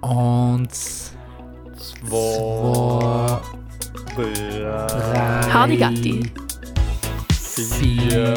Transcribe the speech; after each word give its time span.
Und 0.00 0.72
Zwei, 1.76 3.38
drei, 4.16 4.86
Hardigatti. 5.52 6.30
vier. 7.30 8.34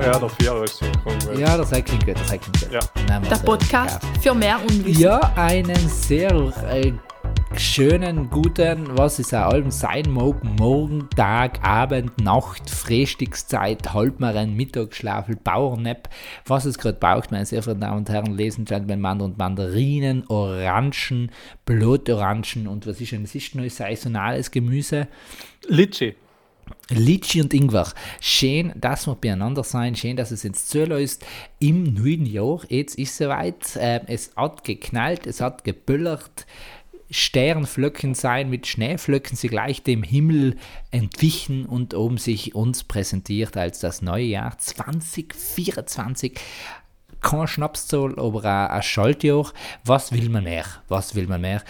Ja, 0.00 0.18
der 0.18 0.28
vier 0.28 0.64
ist 0.64 0.76
so 0.76 0.84
komisch. 1.02 1.38
Ja, 1.38 1.56
das 1.56 1.70
klingt 1.70 2.04
gut, 2.06 2.14
das 2.16 2.26
klingt 2.26 2.44
gut. 2.44 2.68
Ja. 2.70 2.80
Der. 3.08 3.36
Podcast 3.38 4.00
für 4.20 4.34
mehr 4.34 4.58
Unwissen. 4.62 5.02
Ja, 5.02 5.20
einen 5.36 5.88
sehr 5.88 6.30
äh, 6.70 6.92
schönen, 7.58 8.28
guten, 8.30 8.96
was 8.96 9.18
es 9.18 9.32
auch 9.32 9.52
allem 9.52 9.70
sein 9.70 10.10
mag, 10.10 10.42
Morgen, 10.58 11.08
Tag, 11.16 11.62
Abend, 11.62 12.18
Nacht, 12.20 12.68
Frühstückszeit, 12.68 13.92
Halbmaren, 13.94 14.54
Mittagsschlafel, 14.56 15.36
Bauernap, 15.36 16.08
was 16.44 16.64
es 16.64 16.78
gerade 16.78 16.98
braucht, 16.98 17.30
meine 17.30 17.46
sehr 17.46 17.62
verehrten 17.62 17.80
Damen 17.80 17.98
und 17.98 18.08
Herren, 18.08 18.36
lesen 18.36 18.64
Gentlemen, 18.64 19.00
Mann 19.00 19.20
und 19.20 19.38
Mandarinen, 19.38 20.24
Orangen, 20.28 21.30
Blutorangen 21.64 22.66
und 22.66 22.86
was 22.86 23.00
ist 23.00 23.12
denn, 23.12 23.22
das 23.22 23.34
ist 23.34 23.54
noch 23.54 23.68
saisonales 23.68 24.50
Gemüse. 24.50 25.08
Litschi. 25.68 26.14
Litschi 26.88 27.42
und 27.42 27.52
Ingwer. 27.52 27.92
Schön, 28.20 28.72
dass 28.76 29.06
wir 29.06 29.14
beieinander 29.16 29.64
sein. 29.64 29.96
Schön, 29.96 30.16
dass 30.16 30.30
es 30.30 30.42
jetzt 30.42 30.68
zulässt. 30.68 31.24
Im 31.58 31.82
neuen 31.82 32.26
Jahr, 32.26 32.60
jetzt 32.68 32.96
ist 32.96 33.10
es 33.10 33.18
soweit. 33.18 33.76
Äh, 33.76 34.00
es 34.06 34.32
hat 34.36 34.64
geknallt, 34.64 35.26
es 35.26 35.40
hat 35.40 35.64
geböllert. 35.64 36.46
Sternflöcken 37.10 38.14
sein 38.14 38.50
mit 38.50 38.66
Schneeflöcken 38.66 39.36
sie 39.36 39.48
gleich 39.48 39.82
dem 39.82 40.02
Himmel 40.02 40.56
entwichen 40.90 41.66
und 41.66 41.94
oben 41.94 42.18
sich 42.18 42.54
uns 42.54 42.84
präsentiert 42.84 43.56
als 43.56 43.80
das 43.80 44.02
neue 44.02 44.24
Jahr 44.24 44.58
2024. 44.58 46.38
Kein 47.20 47.46
Schnapszahl, 47.46 48.18
aber 48.18 48.70
ein 48.70 48.82
Schaltjahr. 48.82 49.52
Was 49.84 50.12
will 50.12 50.28
man 50.28 50.44
mehr? 50.44 50.64
Was 50.88 51.14
will 51.14 51.26
man 51.26 51.40
mehr? 51.40 51.62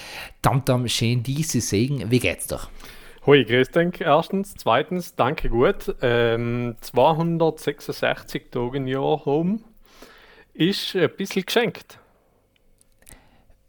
Tamtam, 0.43 0.89
schön 0.89 1.23
diese 1.23 1.61
Segen. 1.61 2.11
Wie 2.11 2.19
geht's 2.19 2.47
doch? 2.47 2.69
Hoi, 3.27 3.45
grüß 3.45 3.71
dich 3.71 4.01
erstens. 4.01 4.55
Zweitens, 4.57 5.15
danke 5.17 5.49
gut. 5.49 5.95
Ähm, 6.01 6.77
266 6.81 8.51
Tage 8.53 8.77
im 8.77 8.87
Jahr 8.87 9.19
rum 9.19 9.65
ist 10.55 10.95
ein 10.95 11.11
bisschen 11.17 11.45
geschenkt. 11.45 11.99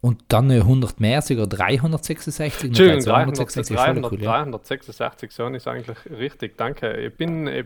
Und 0.07 0.23
dann 0.29 0.47
noch 0.47 0.55
100 0.55 1.01
mehr, 1.01 1.21
sogar 1.21 1.47
366. 1.47 2.63
noch 2.63 2.67
Entschuldigung, 2.69 3.01
266, 3.01 3.75
300, 3.75 3.93
voll 3.93 3.95
300, 3.95 4.11
cool, 4.13 4.23
ja. 4.23 4.31
366 4.43 5.31
so 5.33 5.47
ist 5.47 5.67
eigentlich 5.67 5.97
richtig, 6.09 6.57
danke. 6.57 6.95
Ich 6.95 7.13
bin, 7.13 7.45
ich, 7.47 7.65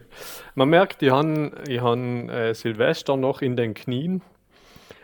man 0.56 0.68
merkt, 0.68 1.04
ich 1.04 1.12
habe 1.12 1.52
ich 1.68 1.80
hab, 1.80 1.96
äh, 1.98 2.54
Silvester 2.56 3.16
noch 3.16 3.44
in 3.44 3.56
den 3.56 3.76
Knien. 3.76 4.24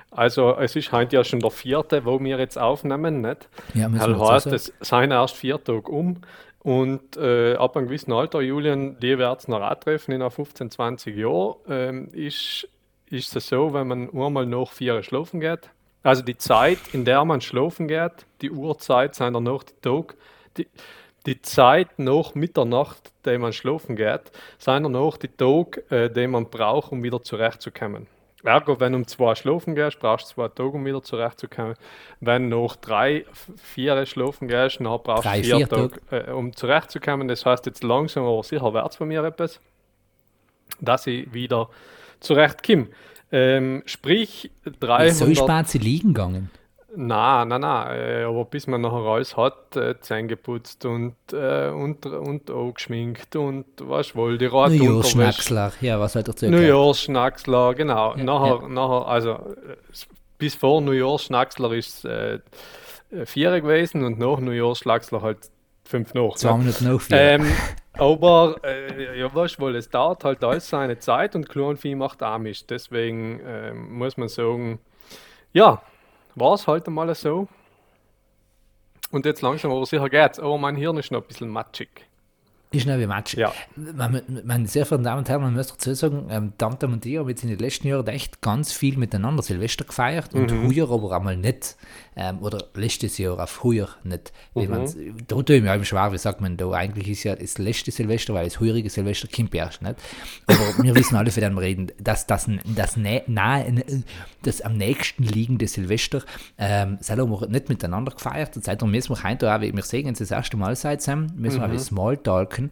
Also 0.10 0.58
es 0.58 0.76
ist 0.76 0.92
heute 0.92 1.18
ja 1.18 1.24
schon 1.24 1.40
der 1.40 1.52
vierte, 1.52 2.06
wo 2.06 2.20
wir 2.20 2.40
jetzt 2.40 2.58
aufnehmen, 2.58 3.22
nicht? 3.22 3.48
Ja, 3.76 3.88
müssen 3.88 4.14
dazu 4.14 4.32
heißt, 4.32 4.48
es 4.48 4.74
seien 4.80 5.12
erst 5.12 5.36
vier 5.36 5.64
Tage 5.64 5.92
um. 5.92 6.22
Und 6.64 7.18
äh, 7.18 7.54
ab 7.54 7.78
einem 7.78 7.86
gewissen 7.86 8.14
Alter, 8.14 8.42
Julian, 8.42 9.00
die 9.00 9.16
wird 9.20 9.42
es 9.42 9.48
noch 9.48 9.62
auch 9.62 9.76
treffen, 9.76 10.12
in 10.12 10.24
einer 10.24 10.32
15, 10.32 10.72
20 10.72 11.16
Jahren, 11.16 11.56
ähm, 11.70 12.10
ist, 12.14 12.68
ist 13.12 13.36
es 13.36 13.48
so, 13.48 13.76
wenn 13.76 13.88
man 13.88 14.10
einmal 14.10 14.48
nach 14.48 14.72
vier 14.72 15.04
schlafen 15.04 15.40
geht, 15.40 15.70
also 16.08 16.22
die 16.22 16.38
Zeit, 16.38 16.80
in 16.94 17.04
der 17.04 17.26
man 17.26 17.42
schlafen 17.42 17.90
geht, 17.90 18.26
die 18.42 18.50
Uhrzeit, 18.50 19.20
dann 19.20 19.44
noch 19.44 19.64
die 19.64 19.74
Tag, 19.82 20.16
die, 20.56 20.66
die 21.26 21.42
Zeit 21.42 22.00
nach 22.00 22.34
Mitternacht, 22.34 23.12
die 23.26 23.38
man 23.38 23.52
schlafen 23.52 23.98
geht, 23.98 24.32
dann 24.64 24.84
noch 24.84 25.18
die 25.18 25.28
Tage, 25.28 25.84
äh, 25.90 26.10
die 26.10 26.28
man 26.28 26.50
braucht, 26.50 26.94
um 26.94 27.04
wieder 27.04 27.22
zurechtzukommen. 27.22 28.08
Ergo, 28.42 28.80
wenn 28.80 28.94
du 28.94 29.00
um 29.00 29.08
zwei 29.08 29.36
schlafen 29.36 29.76
gehst, 29.76 30.00
brauchst 30.00 30.30
du 30.30 30.36
zwei 30.36 30.48
Tage, 30.48 30.70
um 30.70 30.86
wieder 30.86 31.04
zurechtzukommen. 31.04 31.76
Wenn 32.22 32.50
du 32.50 32.64
nach 32.64 32.78
drei, 32.78 33.26
vier 33.62 34.06
schlafen 34.06 34.48
gehst, 34.48 34.80
dann 34.80 34.86
brauchst 34.86 35.26
du 35.26 35.30
vier, 35.30 35.58
vier 35.58 35.68
Tage, 35.68 36.00
äh, 36.12 36.32
um 36.32 36.56
zurechtzukommen. 36.56 37.28
Das 37.28 37.46
heißt, 37.46 37.66
jetzt 37.66 37.84
langsam 37.84 38.24
aber 38.24 38.44
sicher 38.44 38.74
wird 38.74 38.90
es 38.90 38.96
von 38.96 39.10
mir 39.10 39.26
etwas, 39.26 39.60
dass 40.80 41.06
ich 41.06 41.34
wieder 41.34 41.70
zurechtkomme. 42.22 42.88
Ähm, 43.32 43.84
sprich, 43.86 44.52
Ist 44.64 44.78
300... 44.80 45.16
so 45.16 45.36
spät 45.36 45.68
sie 45.68 45.80
liegen 45.80 46.14
gegangen. 46.14 46.50
Nein, 46.96 47.50
nein, 47.50 47.62
nein, 47.62 48.00
äh, 48.00 48.24
aber 48.24 48.46
bis 48.46 48.66
man 48.66 48.82
nachher 48.82 49.06
alles 49.06 49.38
hat, 49.38 49.76
äh, 49.76 50.00
Zähne 50.00 50.30
geputzt 50.30 50.84
und, 50.86 51.16
äh, 51.32 51.70
und, 51.70 52.06
und 52.08 52.50
auch 52.50 52.74
geschminkt 52.74 53.36
und 53.36 53.66
was 53.82 54.16
wohl, 54.16 54.40
die 54.40 54.46
rote 54.46 54.72
Unterwäsche. 54.72 54.86
Neujahrsschnacksler, 54.86 55.74
ja, 55.82 56.00
was 56.00 56.14
soll 56.14 56.22
ich 56.22 56.26
dazu 56.26 56.50
Neujahrsschnacksler, 56.50 57.76
genau. 57.76 58.16
Ja, 58.16 58.24
nachher, 58.24 58.62
ja. 58.64 58.68
nachher, 58.68 59.08
also 59.08 59.32
äh, 59.32 59.76
bis 60.40 60.56
vor 60.56 60.82
Neujahrsschnacksler 60.82 61.72
ist 61.74 61.98
es 61.98 62.06
äh, 62.06 62.40
äh, 63.12 63.26
vier 63.26 63.62
gewesen 63.62 64.04
und 64.04 64.18
nach 64.18 64.40
Neujahrsschnacksler 64.40 65.22
halt 65.22 65.38
fünf 65.84 66.14
nach. 66.14 66.36
Zwei 66.36 66.54
ne? 66.54 66.58
Minuten 66.60 66.92
noch 66.92 67.02
vier. 67.02 67.18
Ähm, 67.18 67.46
aber 67.98 68.56
äh, 68.64 69.20
ja, 69.20 69.34
weißt 69.34 69.60
wohl, 69.60 69.76
es 69.76 69.90
dauert 69.90 70.24
halt 70.24 70.44
alles 70.44 70.70
seine 70.70 71.00
Zeit 71.00 71.36
und 71.36 71.50
Klonvieh 71.50 71.96
macht 71.96 72.22
Mist. 72.40 72.70
Deswegen 72.70 73.42
ähm, 73.46 73.98
muss 73.98 74.18
man 74.18 74.28
sagen, 74.30 74.80
ja, 75.54 75.82
war 76.36 76.54
es 76.54 76.68
halt 76.68 76.88
einmal 76.88 77.14
so. 77.16 77.48
Und 79.12 79.26
jetzt 79.26 79.42
langsam 79.42 79.72
aber 79.72 79.86
sicher 79.86 80.10
geht's. 80.10 80.40
Aber 80.40 80.58
mein 80.58 80.76
Hirn 80.76 80.98
ist 80.98 81.12
noch 81.12 81.22
ein 81.22 81.28
bisschen 81.28 81.50
matschig. 81.50 82.07
Ist 82.78 82.86
nicht 82.88 83.00
wie 83.00 83.08
Matsch. 83.08 83.36
Ja. 83.36 83.54
Meine, 83.76 84.24
meine 84.44 84.68
sehr 84.68 84.86
verehrten 84.86 85.04
Damen 85.06 85.20
und 85.20 85.30
Herren, 85.30 85.42
man 85.42 85.54
muss 85.54 85.68
dazu 85.68 85.94
sagen, 85.94 86.28
ähm, 86.30 86.54
Tamtam 86.58 86.94
und 86.94 87.06
ich 87.06 87.18
haben 87.18 87.30
jetzt 87.30 87.44
in 87.44 87.50
den 87.50 87.60
letzten 87.60 87.88
Jahren 87.88 88.08
echt 88.08 88.42
ganz 88.42 88.72
viel 88.72 88.98
miteinander 88.98 89.44
Silvester 89.44 89.86
gefeiert 89.86 90.34
und 90.34 90.52
Mhm. 90.52 90.68
heuer 90.70 90.90
aber 90.92 91.16
einmal 91.16 91.38
nicht. 91.38 91.76
Ähm, 92.20 92.40
oder 92.40 92.64
letztes 92.74 93.20
Jahr 93.20 93.40
auf 93.40 93.64
heuer 93.64 93.90
nicht. 94.04 94.32
Wie 94.56 94.68
Mhm. 94.68 95.18
da 95.28 95.42
tue 95.44 95.58
ich 95.58 95.62
mir 95.62 95.76
eben 95.76 95.86
schwer, 95.86 96.12
wie 96.12 96.18
sagt 96.18 96.42
man 96.42 96.58
da, 96.58 96.72
eigentlich 96.72 97.10
ist 97.10 97.24
ja 97.24 97.36
das 97.36 97.60
letzte 97.60 97.92
Silvester, 97.92 98.34
weil 98.34 98.46
das 98.46 98.60
heurige 98.60 98.90
Silvester 98.90 99.28
kommt 99.28 99.54
erst 99.54 99.84
nicht. 99.84 99.96
Aber 100.48 100.58
wir 100.84 100.96
wissen 100.96 101.16
alle, 101.16 101.30
von 101.30 101.42
dem 101.44 101.54
wir 101.54 101.62
reden, 101.62 101.92
dass 102.00 102.26
das, 102.26 102.50
das, 102.76 102.98
nahe, 102.98 103.66
das 104.42 104.62
am 104.62 104.78
nächsten 104.78 105.24
liegende 105.24 105.68
Silvester, 105.68 106.24
ähm, 106.58 106.98
wir 107.30 107.48
nicht 107.50 107.70
miteinander 107.70 108.12
gefeiert. 108.12 108.56
Und 108.56 108.66
seitdem 108.66 108.90
müssen 108.90 109.16
wir 109.16 109.24
heute 109.24 109.54
auch, 109.54 109.62
wir 109.62 109.84
sehen 109.84 110.08
uns 110.08 110.18
das 110.20 110.32
erste 110.32 110.58
Mal 110.58 110.76
seit 110.76 111.04
Sam, 111.04 111.28
müssen 111.36 111.62
wir 111.62 111.72
auch 111.72 111.78
Smalltalken 111.80 112.67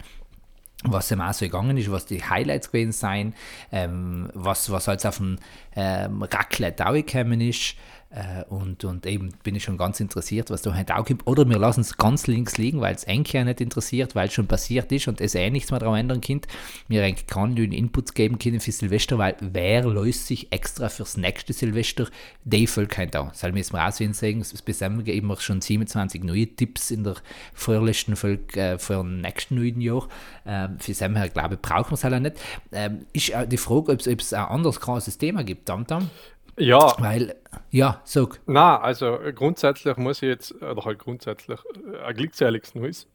was 0.84 1.10
ihm 1.10 1.20
auch 1.20 1.32
so 1.32 1.46
gegangen 1.46 1.76
ist, 1.76 1.90
was 1.90 2.06
die 2.06 2.22
Highlights 2.22 2.70
gewesen 2.70 2.92
sein, 2.92 3.34
ähm, 3.72 4.30
was, 4.34 4.70
was 4.70 4.88
halt 4.88 5.04
auf 5.06 5.16
dem 5.16 5.38
ähm, 5.74 6.22
Raclette 6.22 6.86
auch 6.86 6.92
gekommen 6.92 7.40
ist. 7.40 7.76
Äh, 8.16 8.44
und, 8.48 8.82
und 8.84 9.04
eben 9.04 9.34
bin 9.42 9.54
ich 9.54 9.64
schon 9.64 9.76
ganz 9.76 10.00
interessiert, 10.00 10.50
was 10.50 10.62
da 10.62 10.74
heute 10.74 10.96
auch 10.96 11.04
gibt. 11.04 11.26
Oder 11.26 11.46
wir 11.46 11.58
lassen 11.58 11.82
es 11.82 11.98
ganz 11.98 12.26
links 12.26 12.56
liegen, 12.56 12.80
weil 12.80 12.94
es 12.94 13.06
eigentlich 13.06 13.34
ja 13.34 13.44
nicht 13.44 13.60
interessiert, 13.60 14.14
weil 14.14 14.28
es 14.28 14.32
schon 14.32 14.46
passiert 14.46 14.90
ist 14.90 15.06
und 15.06 15.20
es 15.20 15.34
eh 15.34 15.50
nichts 15.50 15.70
mehr 15.70 15.80
daran 15.80 15.98
ändern 15.98 16.22
kann. 16.22 16.40
Wir 16.88 17.04
eigentlich 17.04 17.26
keine 17.26 17.62
Inputs 17.62 18.14
geben 18.14 18.38
können 18.38 18.60
für 18.60 18.72
Silvester, 18.72 19.18
weil 19.18 19.36
wer 19.40 19.84
löst 19.84 20.26
sich 20.26 20.50
extra 20.50 20.88
fürs 20.88 21.18
nächste 21.18 21.52
Silvester? 21.52 22.08
Die 22.44 22.66
fällt 22.66 22.88
kein 22.88 23.10
da. 23.10 23.32
Das 23.38 23.52
müssen 23.52 23.74
wir 23.74 23.86
auch 23.86 23.92
sehen, 23.92 24.14
sagen. 24.14 24.40
Es 24.40 24.62
bisher 24.62 24.88
geben 24.88 25.26
wir 25.28 25.36
schon 25.38 25.60
27 25.60 26.24
neue 26.24 26.46
Tipps 26.46 26.90
in 26.90 27.04
der 27.04 27.16
vorletzten 27.52 28.16
Folge 28.16 28.58
äh, 28.58 28.78
für 28.78 29.02
den 29.02 29.20
nächsten 29.20 29.56
neuen 29.56 29.82
Jahr. 29.82 30.08
Ähm, 30.46 30.78
für 30.78 30.92
das 30.92 31.00
her, 31.02 31.28
glaube 31.28 31.54
ich, 31.56 31.60
brauchen 31.60 31.90
wir 31.90 31.94
es 31.94 32.04
halt 32.04 32.14
auch 32.14 32.20
nicht. 32.20 32.36
Ähm, 32.72 33.04
ist 33.12 33.34
auch 33.34 33.44
die 33.44 33.58
Frage, 33.58 33.92
ob 33.92 34.00
es 34.00 34.32
ein 34.32 34.44
anderes 34.44 34.80
krasses 34.80 35.18
Thema 35.18 35.44
gibt, 35.44 35.66
Tamtam. 35.66 36.10
Ja, 36.58 36.94
Weil, 36.98 37.36
ja, 37.70 38.00
sag. 38.04 38.40
na, 38.46 38.80
also 38.80 39.18
grundsätzlich 39.34 39.96
muss 39.98 40.22
ich 40.22 40.28
jetzt, 40.28 40.54
oder 40.62 40.84
halt 40.84 40.98
grundsätzlich, 40.98 41.60
äh, 41.92 41.98
ein 42.02 42.16
glückseliges 42.16 42.74
Neues, 42.74 43.06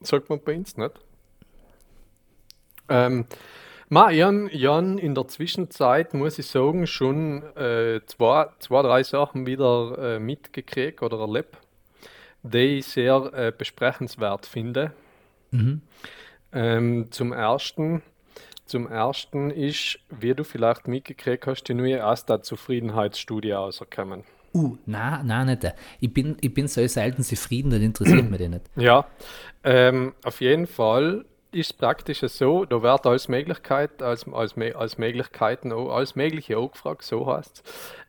sagt 0.00 0.28
man 0.28 0.40
bei 0.42 0.54
uns 0.56 0.76
nicht. 0.76 0.92
Ähm, 2.90 3.24
ma, 3.88 4.10
Jan, 4.10 4.50
Jan, 4.52 4.98
in 4.98 5.14
der 5.14 5.28
Zwischenzeit 5.28 6.12
muss 6.12 6.38
ich 6.38 6.46
sagen, 6.46 6.86
schon 6.86 7.42
äh, 7.56 8.00
zwei, 8.06 8.48
zwei, 8.58 8.82
drei 8.82 9.02
Sachen 9.02 9.46
wieder 9.46 10.16
äh, 10.16 10.18
mitgekriegt 10.18 11.02
oder 11.02 11.20
erlebt, 11.20 11.56
die 12.42 12.78
ich 12.78 12.86
sehr 12.86 13.30
äh, 13.32 13.52
besprechenswert 13.56 14.44
finde. 14.44 14.92
Ähm, 16.52 17.10
zum 17.10 17.32
ersten, 17.32 18.02
zum 18.66 18.86
ersten 18.88 19.50
ist, 19.50 19.98
wie 20.10 20.34
du 20.34 20.44
vielleicht 20.44 20.88
mitgekriegt 20.88 21.46
hast, 21.46 21.64
die 21.64 21.74
neue 21.74 22.02
Asta-Zufriedenheitsstudie 22.04 23.52
rausgekommen. 23.52 24.24
Uh, 24.54 24.76
nein, 24.86 25.26
nein, 25.26 25.46
nicht. 25.46 25.74
Ich 26.00 26.12
bin, 26.12 26.36
ich 26.40 26.54
bin 26.54 26.68
so 26.68 26.86
selten 26.86 27.24
zufrieden, 27.24 27.70
das 27.70 27.80
interessiert 27.80 28.30
mich 28.30 28.40
nicht. 28.40 28.70
Ja, 28.76 29.06
ähm, 29.64 30.14
auf 30.22 30.40
jeden 30.40 30.66
Fall 30.66 31.24
ist 31.54 31.70
es 31.70 31.72
praktisch 31.72 32.20
so, 32.20 32.64
da 32.64 32.82
wird 32.82 33.06
als 33.06 33.28
Möglichkeit, 33.28 34.02
als, 34.02 34.26
als, 34.32 34.54
als 34.56 34.98
Möglichkeiten, 34.98 35.72
als 35.72 36.16
Mögliche 36.16 36.58
auch 36.58 36.72
gefragt, 36.72 37.02
so 37.02 37.26
heißt 37.26 37.62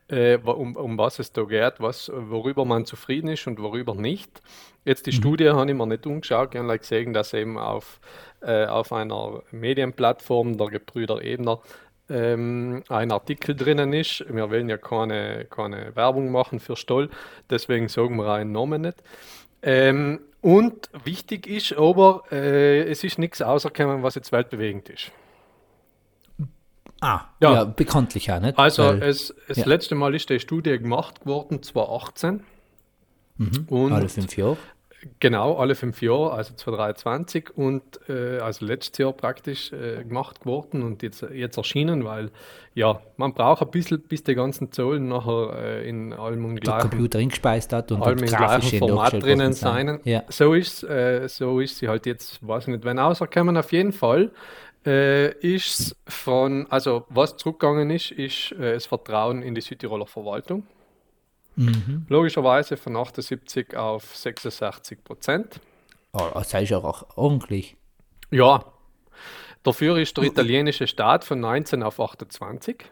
es, 0.08 0.16
äh, 0.16 0.38
um, 0.44 0.76
um 0.76 0.98
was 0.98 1.18
es 1.18 1.32
da 1.32 1.42
geht, 1.42 1.74
was, 1.78 2.10
worüber 2.14 2.64
man 2.64 2.84
zufrieden 2.84 3.28
ist 3.28 3.46
und 3.46 3.60
worüber 3.60 3.94
nicht. 3.94 4.42
Jetzt 4.84 5.06
die 5.06 5.12
Studie 5.12 5.50
habe 5.50 5.68
ich 5.68 5.76
mir 5.76 5.86
nicht 5.86 6.06
umgeschaut, 6.06 6.50
ich 6.54 6.58
habe 6.58 6.68
like 6.68 6.82
gesehen, 6.82 7.12
dass 7.12 7.32
eben 7.34 7.58
auf, 7.58 8.00
äh, 8.42 8.66
auf 8.66 8.92
einer 8.92 9.42
Medienplattform 9.50 10.56
der 10.56 10.68
Gebrüder 10.68 11.22
Ebner 11.22 11.60
ähm, 12.08 12.82
ein 12.88 13.10
Artikel 13.10 13.54
drinnen 13.54 13.92
ist. 13.92 14.24
Wir 14.28 14.50
wollen 14.50 14.68
ja 14.68 14.76
keine, 14.76 15.44
keine 15.46 15.94
Werbung 15.96 16.30
machen 16.30 16.60
für 16.60 16.76
Stoll, 16.76 17.10
deswegen 17.50 17.88
sagen 17.88 18.16
wir 18.16 18.32
einen 18.32 18.52
Namen 18.52 18.82
nicht. 18.82 19.02
Ähm, 19.62 20.20
und 20.40 20.90
wichtig 21.04 21.46
ist 21.46 21.72
aber, 21.76 22.22
äh, 22.30 22.82
es 22.82 23.02
ist 23.02 23.18
nichts 23.18 23.42
außerkommen, 23.42 24.02
was 24.02 24.14
jetzt 24.14 24.30
weltbewegend 24.30 24.88
ist. 24.88 25.10
Ah, 27.00 27.22
ja, 27.40 27.52
ja 27.52 27.64
bekanntlich 27.64 28.26
ja, 28.26 28.40
nicht? 28.40 28.58
Also 28.58 28.84
Weil, 28.84 29.02
es, 29.02 29.34
das 29.48 29.58
ja. 29.58 29.66
letzte 29.66 29.94
Mal 29.94 30.14
ist 30.14 30.30
die 30.30 30.40
Studie 30.40 30.78
gemacht 30.78 31.26
worden, 31.26 31.62
2018. 31.62 32.44
Mhm, 33.38 33.66
und 33.68 33.92
alle 33.92 34.08
fünf 34.08 34.36
Jahre. 34.36 34.56
Genau, 35.20 35.56
alle 35.56 35.74
fünf 35.74 36.02
Jahre, 36.02 36.32
also 36.32 36.54
2023 36.54 37.56
und 37.56 37.82
äh, 38.08 38.38
also 38.38 38.64
letztes 38.64 38.98
Jahr 38.98 39.12
praktisch 39.12 39.72
äh, 39.72 40.04
gemacht 40.04 40.40
geworden 40.40 40.82
und 40.82 41.02
jetzt, 41.02 41.22
jetzt 41.32 41.56
erschienen, 41.56 42.04
weil 42.04 42.30
ja, 42.74 43.00
man 43.16 43.32
braucht 43.32 43.62
ein 43.62 43.70
bisschen, 43.70 44.00
bis 44.02 44.22
die 44.22 44.34
ganzen 44.34 44.70
Zahlen 44.72 45.08
nachher 45.08 45.56
äh, 45.58 45.88
in 45.88 46.12
allem 46.12 46.44
und 46.44 46.60
gleichen 46.60 46.90
Computer 46.90 47.18
eingespeist 47.18 47.72
hat 47.72 47.90
und 47.92 48.02
allem 48.02 48.18
gleichen 48.18 48.78
Format 48.78 49.12
drinnen 49.14 49.52
sein. 49.52 50.00
Ja. 50.04 50.24
So 50.28 50.54
ist 50.54 50.84
äh, 50.84 51.28
so 51.28 51.60
ist 51.60 51.78
sie 51.78 51.88
halt 51.88 52.06
jetzt, 52.06 52.46
weiß 52.46 52.64
ich 52.64 52.68
nicht, 52.68 52.84
wenn 52.84 52.98
rauskommen, 52.98 53.56
auf 53.56 53.72
jeden 53.72 53.92
Fall 53.92 54.30
äh, 54.86 55.32
ist 55.40 55.96
von, 56.06 56.66
also 56.70 57.04
was 57.08 57.36
zurückgegangen 57.36 57.90
ist, 57.90 58.12
ist 58.12 58.52
äh, 58.52 58.74
das 58.74 58.86
Vertrauen 58.86 59.42
in 59.42 59.54
die 59.54 59.60
Südtiroler 59.60 60.06
Verwaltung. 60.06 60.62
Mhm. 61.56 62.06
Logischerweise 62.08 62.76
von 62.76 62.96
78 62.96 63.76
auf 63.76 64.14
66 64.14 65.02
Prozent. 65.02 65.60
Oh, 66.12 66.30
das 66.34 66.54
ist 66.54 66.72
auch 66.72 67.16
ordentlich. 67.16 67.76
Ja. 68.30 68.64
Dafür 69.62 69.98
ist 69.98 70.16
der 70.16 70.24
italienische 70.24 70.86
Staat 70.86 71.24
von 71.24 71.40
19 71.40 71.82
auf 71.82 71.98
28. 71.98 72.84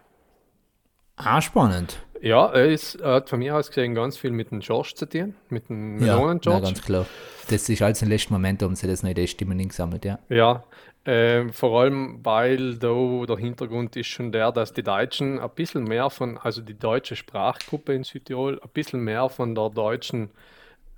Ah, 1.16 1.40
spannend. 1.40 1.98
Ja, 2.20 2.46
er 2.46 2.66
ist, 2.66 3.00
hat 3.02 3.28
von 3.28 3.38
mir 3.38 3.54
aus 3.54 3.68
gesehen 3.68 3.94
ganz 3.94 4.16
viel 4.16 4.30
mit 4.30 4.50
dem 4.50 4.60
George 4.60 4.92
zu 4.94 5.06
tun, 5.06 5.34
mit 5.50 5.68
dem 5.68 5.96
Melonen-George. 5.96 6.58
Ja, 6.58 6.64
ganz 6.64 6.82
klar. 6.82 7.06
Das 7.50 7.68
ist 7.68 7.82
alles 7.82 8.00
im 8.02 8.08
letzten 8.08 8.32
Moment, 8.32 8.62
um 8.62 8.74
sie 8.74 8.86
das 8.86 9.02
neue 9.02 9.26
Stimmen 9.28 9.58
gesammelt, 9.68 10.04
ja. 10.04 10.18
Ja, 10.28 10.64
äh, 11.04 11.52
vor 11.52 11.82
allem, 11.82 12.24
weil 12.24 12.76
da 12.76 13.26
der 13.26 13.36
Hintergrund 13.36 13.94
ist 13.96 14.06
schon 14.06 14.32
der, 14.32 14.52
dass 14.52 14.72
die 14.72 14.82
Deutschen 14.82 15.38
ein 15.38 15.50
bisschen 15.54 15.84
mehr 15.84 16.08
von, 16.08 16.38
also 16.38 16.62
die 16.62 16.78
deutsche 16.78 17.14
Sprachgruppe 17.16 17.92
in 17.94 18.04
Südtirol, 18.04 18.60
ein 18.62 18.70
bisschen 18.72 19.00
mehr 19.00 19.28
von 19.28 19.54
der 19.54 19.68
deutschen, 19.70 20.30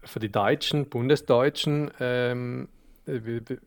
für 0.04 0.20
die 0.20 0.30
Deutschen, 0.30 0.88
Bundesdeutschen, 0.88 1.90
ähm, 1.98 2.68
äh, 3.06 3.20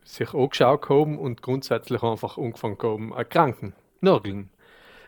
sich 0.04 0.34
angeschaut 0.34 0.88
haben 0.90 1.18
und 1.18 1.42
grundsätzlich 1.42 2.04
einfach 2.04 2.38
angefangen 2.38 2.78
haben, 2.82 3.12
erkranken, 3.12 3.74
nörgeln. 4.00 4.50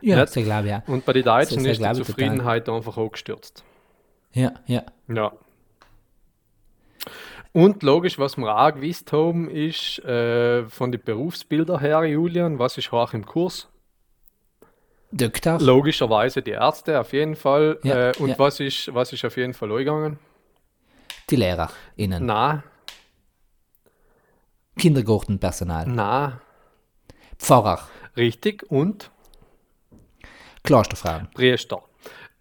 Ja, 0.01 0.17
das 0.17 0.33
glaube 0.33 0.65
ich, 0.65 0.71
ja. 0.71 0.83
Und 0.87 1.05
bei 1.05 1.13
den 1.13 1.23
Deutschen 1.23 1.63
ist 1.63 1.81
die 1.81 1.93
Zufriedenheit 1.93 2.65
total. 2.65 2.79
einfach 2.79 2.97
angestürzt. 2.97 3.63
Ja, 4.33 4.53
ja. 4.65 4.83
Ja. 5.07 5.31
Und 7.53 7.83
logisch, 7.83 8.17
was 8.17 8.37
wir 8.37 8.55
auch 8.55 8.73
gewusst 8.73 9.11
haben, 9.11 9.49
ist 9.49 9.99
äh, 9.99 10.65
von 10.69 10.91
den 10.91 11.01
Berufsbildern 11.03 11.79
her, 11.79 12.03
Julian, 12.05 12.59
was 12.59 12.77
ist 12.77 12.91
hoch 12.91 13.13
im 13.13 13.25
Kurs? 13.25 13.67
Doktor. 15.11 15.59
Logischerweise 15.59 16.41
die 16.41 16.51
Ärzte 16.51 16.99
auf 16.99 17.11
jeden 17.11 17.35
Fall. 17.35 17.77
Ja, 17.83 18.09
äh, 18.09 18.13
und 18.19 18.29
ja. 18.29 18.39
was, 18.39 18.61
ist, 18.61 18.93
was 18.93 19.11
ist 19.11 19.25
auf 19.25 19.35
jeden 19.35 19.53
Fall 19.53 19.69
eingegangen? 19.71 20.19
Die 21.29 21.35
Lehrer 21.35 21.69
innen. 21.97 22.25
Na. 22.25 22.63
Kindergartenpersonal. 24.77 25.85
Na. 25.87 26.39
Pfarrer. 27.37 27.79
Richtig. 28.15 28.63
Und? 28.71 29.11
Klosterfrauen. 30.63 31.27
Priester. 31.33 31.83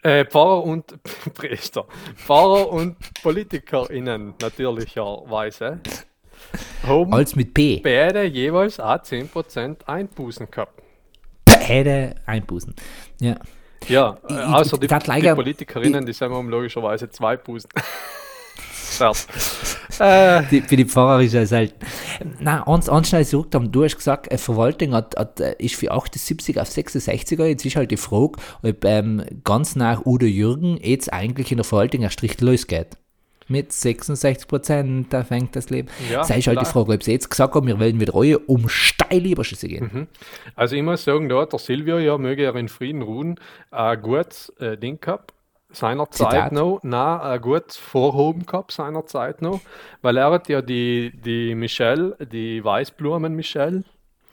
Äh, 0.02 0.25
Pfarrer 0.25 0.64
und 0.64 1.02
Priester. 1.35 1.87
Pfarrer 2.17 2.70
und 2.70 2.97
PolitikerInnen 3.23 4.35
natürlicherweise 4.41 5.81
haben 6.87 7.12
Als 7.12 7.37
mit 7.37 7.52
P. 7.55 7.81
beide 7.82 8.25
jeweils 8.25 8.81
auch 8.81 8.97
10% 8.97 9.85
Einbußen 9.87 10.50
gehabt. 10.50 10.82
Beide 11.44 12.14
Einbußen. 12.26 12.75
Ja. 13.20 13.37
Ja, 13.88 14.19
außer 14.29 14.76
die, 14.79 14.87
die 14.87 15.35
PolitikerInnen, 15.35 16.05
die 16.05 16.12
sind 16.12 16.31
logischerweise 16.49 17.08
zwei 17.11 17.37
Bußen. 18.98 19.31
äh. 20.00 20.42
die, 20.50 20.62
für 20.62 20.76
die 20.76 20.84
Pfarrer 20.84 21.22
ist 21.22 21.34
ja 21.34 21.46
selten. 21.46 21.84
Nein, 22.40 22.62
eins, 22.62 22.88
eins 22.88 23.08
schnell 23.08 23.26
zurück, 23.26 23.48
du 23.50 23.84
hast 23.84 23.96
gesagt, 23.96 24.31
eine 24.31 24.38
Verwaltung 24.38 24.94
hat, 24.94 25.16
hat, 25.16 25.40
äh, 25.40 25.54
ist 25.58 25.76
für 25.76 25.90
78 25.90 26.60
auf 26.60 26.69
66er. 26.69 27.44
Jetzt 27.44 27.64
ist 27.64 27.76
halt 27.76 27.90
die 27.90 27.96
Frage, 27.96 28.38
ob 28.62 28.84
ähm, 28.84 29.22
ganz 29.44 29.76
nach 29.76 30.04
Udo 30.04 30.26
Jürgen 30.26 30.78
jetzt 30.82 31.12
eigentlich 31.12 31.50
in 31.50 31.58
der 31.58 31.64
Verwaltung 31.64 32.02
erst 32.02 32.22
richtig 32.22 32.40
losgeht 32.40 32.96
mit 33.50 33.72
66 33.72 34.48
Prozent, 34.48 35.12
da 35.12 35.25
fängt 35.25 35.56
das 35.56 35.70
Leben. 35.70 35.88
Ja, 36.10 36.25
Sei 36.25 36.40
halt 36.40 36.60
die 36.60 36.64
Frage, 36.64 36.92
ob 36.92 37.02
sie 37.02 37.12
jetzt 37.12 37.28
gesagt 37.28 37.54
haben, 37.54 37.66
wir 37.66 37.78
wollen 37.78 38.00
wieder 38.00 38.12
Reue 38.12 38.38
um 38.38 38.69
steile 38.69 39.28
Überschüsse 39.28 39.69
gehen. 39.69 39.90
Mhm. 39.92 40.06
Also 40.54 40.76
ich 40.76 40.82
muss 40.82 41.04
sagen, 41.04 41.28
da 41.28 41.40
hat 41.40 41.52
der 41.52 41.58
Silvio 41.58 41.98
ja, 41.98 42.16
möge 42.16 42.44
er 42.44 42.54
in 42.54 42.69
Frieden 42.69 43.02
ruhen, 43.02 43.38
ein 43.70 44.00
gutes 44.00 44.50
äh, 44.60 44.76
Ding 44.78 45.00
gehabt 45.00 45.34
seinerzeit 45.72 46.31
Zitat. 46.31 46.52
noch, 46.52 46.81
nein, 46.82 47.20
ein 47.20 47.40
gutes 47.40 47.76
Vorhoben 47.76 48.46
gehabt 48.46 48.72
seinerzeit 48.72 49.43
noch, 49.43 49.61
weil 50.02 50.17
er 50.17 50.31
hat 50.31 50.49
ja 50.49 50.62
die, 50.62 51.12
die 51.14 51.55
Michelle, 51.55 52.17
die 52.20 52.64
Weißblumen 52.64 53.34
Michelle. 53.34 53.84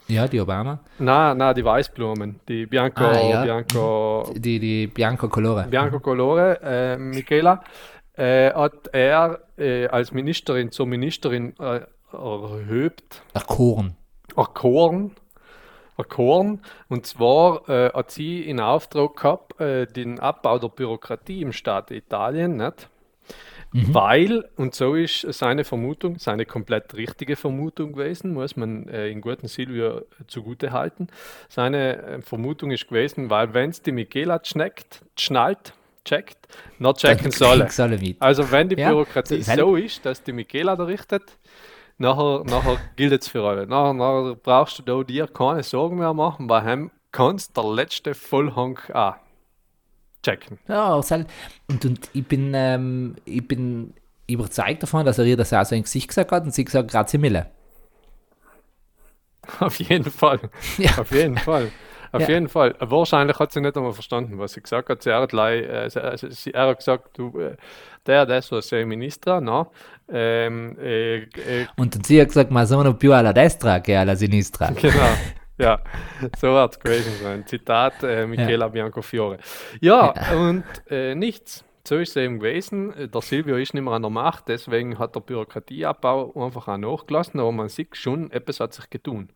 Ja, 0.08 0.26
die 0.26 0.40
Obama. 0.40 0.80
Nein, 0.98 1.36
nein, 1.36 1.54
die 1.54 1.64
Weißblumen, 1.64 2.40
die 2.48 2.66
Bianco, 2.66 3.04
ah, 3.04 3.20
ja. 3.20 3.42
Bianco. 3.42 4.32
Die, 4.34 4.58
die 4.58 4.86
Bianco 4.86 5.28
Colore. 5.28 5.66
Bianco 5.68 6.00
Colore, 6.00 6.58
äh, 6.62 6.96
Michaela, 6.96 7.62
äh, 8.14 8.52
hat 8.52 8.88
er 8.92 9.40
äh, 9.58 9.86
als 9.86 10.12
Ministerin 10.12 10.70
zur 10.72 10.86
Ministerin 10.86 11.54
äh, 11.58 11.80
erhöbt. 12.12 13.22
Erkoren. 13.34 13.96
Erkoren 14.34 15.12
Korn. 16.04 16.60
Und 16.88 17.06
zwar 17.06 17.68
äh, 17.68 17.92
hat 17.92 18.10
sie 18.10 18.42
in 18.42 18.60
Auftrag 18.60 19.16
gehabt, 19.16 19.60
äh, 19.60 19.86
den 19.86 20.20
Abbau 20.20 20.58
der 20.58 20.68
Bürokratie 20.68 21.42
im 21.42 21.52
Staat 21.52 21.90
Italien, 21.90 22.56
nicht? 22.56 22.88
Mhm. 23.72 23.94
Weil, 23.94 24.48
und 24.56 24.74
so 24.74 24.94
ist 24.94 25.26
seine 25.32 25.64
Vermutung, 25.64 26.18
seine 26.18 26.46
komplett 26.46 26.94
richtige 26.94 27.36
Vermutung 27.36 27.92
gewesen, 27.92 28.32
muss 28.32 28.56
man 28.56 28.88
äh, 28.88 29.08
in 29.08 29.20
guten 29.20 29.46
Silvio 29.46 30.02
zugute 30.26 30.72
halten. 30.72 31.08
Seine 31.48 32.02
äh, 32.02 32.22
Vermutung 32.22 32.70
ist 32.70 32.88
gewesen, 32.88 33.28
weil 33.28 33.52
wenn 33.52 33.70
es 33.70 33.82
die 33.82 33.92
Michela 33.92 34.40
schneckt, 34.42 35.02
schnallt, 35.18 35.74
checkt, 36.04 36.38
noch 36.78 36.94
checken 36.94 37.30
soll. 37.30 37.60
Also 38.20 38.50
wenn 38.50 38.70
die 38.70 38.76
Bürokratie 38.76 39.36
ja, 39.36 39.56
so 39.56 39.76
ist, 39.76 40.06
dass 40.06 40.22
die 40.22 40.32
Michela 40.32 40.74
da 40.74 40.84
richtet, 40.84 41.24
nachher, 41.98 42.44
nachher 42.44 42.78
gilt 42.96 43.22
es 43.22 43.28
für 43.28 43.44
alle. 43.44 43.66
Nachher, 43.66 43.92
nachher 43.94 44.36
brauchst 44.36 44.78
du 44.78 44.82
da 44.82 45.02
dir 45.02 45.26
keine 45.26 45.62
Sorgen 45.62 45.98
mehr 45.98 46.14
machen, 46.14 46.48
weil 46.48 46.62
heim 46.62 46.90
kannst 47.12 47.56
der 47.56 47.64
letzte 47.64 48.14
Vollhang 48.14 48.78
auch 48.92 49.14
checken. 50.22 50.58
Ja, 50.68 50.94
und, 50.94 51.84
und 51.84 52.10
ich 52.12 52.26
bin, 52.26 52.52
ähm, 52.54 53.16
ich 53.24 53.46
bin 53.46 53.94
überzeugt 54.26 54.82
davon, 54.82 55.06
dass 55.06 55.18
er 55.18 55.24
ihr 55.24 55.36
das 55.36 55.52
auch 55.52 55.64
so 55.64 55.74
ins 55.74 55.86
Gesicht 55.86 56.08
gesagt 56.08 56.32
hat 56.32 56.44
und 56.44 56.52
sie 56.52 56.64
gesagt, 56.64 56.90
grazie 56.90 57.18
mille. 57.18 57.50
Auf 59.60 59.78
jeden 59.80 60.10
Fall. 60.10 60.40
Ja. 60.78 60.98
Auf 60.98 61.10
jeden 61.10 61.38
Fall. 61.38 61.72
Auf 62.12 62.22
ja. 62.22 62.28
jeden 62.28 62.48
Fall. 62.48 62.74
Wahrscheinlich 62.78 63.38
hat 63.38 63.52
sie 63.52 63.60
nicht 63.60 63.76
einmal 63.76 63.92
verstanden, 63.92 64.38
was 64.38 64.52
sie 64.52 64.62
gesagt 64.62 64.88
hat. 64.88 65.02
Sie 65.02 65.12
hat, 65.12 65.28
gleich, 65.30 65.62
äh, 65.62 65.88
sie, 65.90 66.30
sie, 66.30 66.54
er 66.54 66.68
hat 66.68 66.78
gesagt, 66.78 67.18
du, 67.18 67.38
äh, 67.38 67.56
der 68.06 68.22
adesso 68.22 68.60
sei 68.60 68.84
ministra, 68.84 69.40
no? 69.40 69.70
Ähm, 70.10 70.76
äh, 70.80 71.16
äh, 71.18 71.66
Und 71.76 72.06
sie 72.06 72.20
hat 72.20 72.28
gesagt, 72.28 72.50
ma 72.50 72.64
sono 72.64 72.94
più 72.94 73.12
alla 73.12 73.32
destra 73.32 73.80
che 73.80 73.96
alla 73.96 74.14
sinistra. 74.14 74.72
Genau. 74.80 74.94
Ja, 75.60 75.80
so 76.38 76.56
hat 76.56 76.74
es 76.74 76.78
gewesen 76.78 77.12
sein. 77.20 77.44
Zitat 77.44 78.04
äh, 78.04 78.28
Michela 78.28 78.66
ja. 78.66 78.68
Biancofiore. 78.68 79.38
Ja, 79.80 80.14
ja. 80.14 80.36
und 80.38 80.62
äh, 80.88 81.16
nichts. 81.16 81.64
So 81.84 81.96
ist 81.96 82.10
es 82.10 82.16
eben 82.16 82.38
gewesen. 82.38 82.94
Der 83.12 83.20
Silvio 83.22 83.56
ist 83.56 83.74
nicht 83.74 83.82
mehr 83.82 83.94
an 83.94 84.02
der 84.02 84.10
Macht, 84.10 84.46
deswegen 84.46 85.00
hat 85.00 85.16
der 85.16 85.20
Bürokratieabbau 85.20 86.32
einfach 86.36 86.68
auch 86.68 86.76
nachgelassen, 86.76 87.40
aber 87.40 87.50
man 87.50 87.68
sieht 87.68 87.96
schon, 87.96 88.30
etwas 88.30 88.60
hat 88.60 88.72
sich 88.72 88.88
getan 88.88 89.30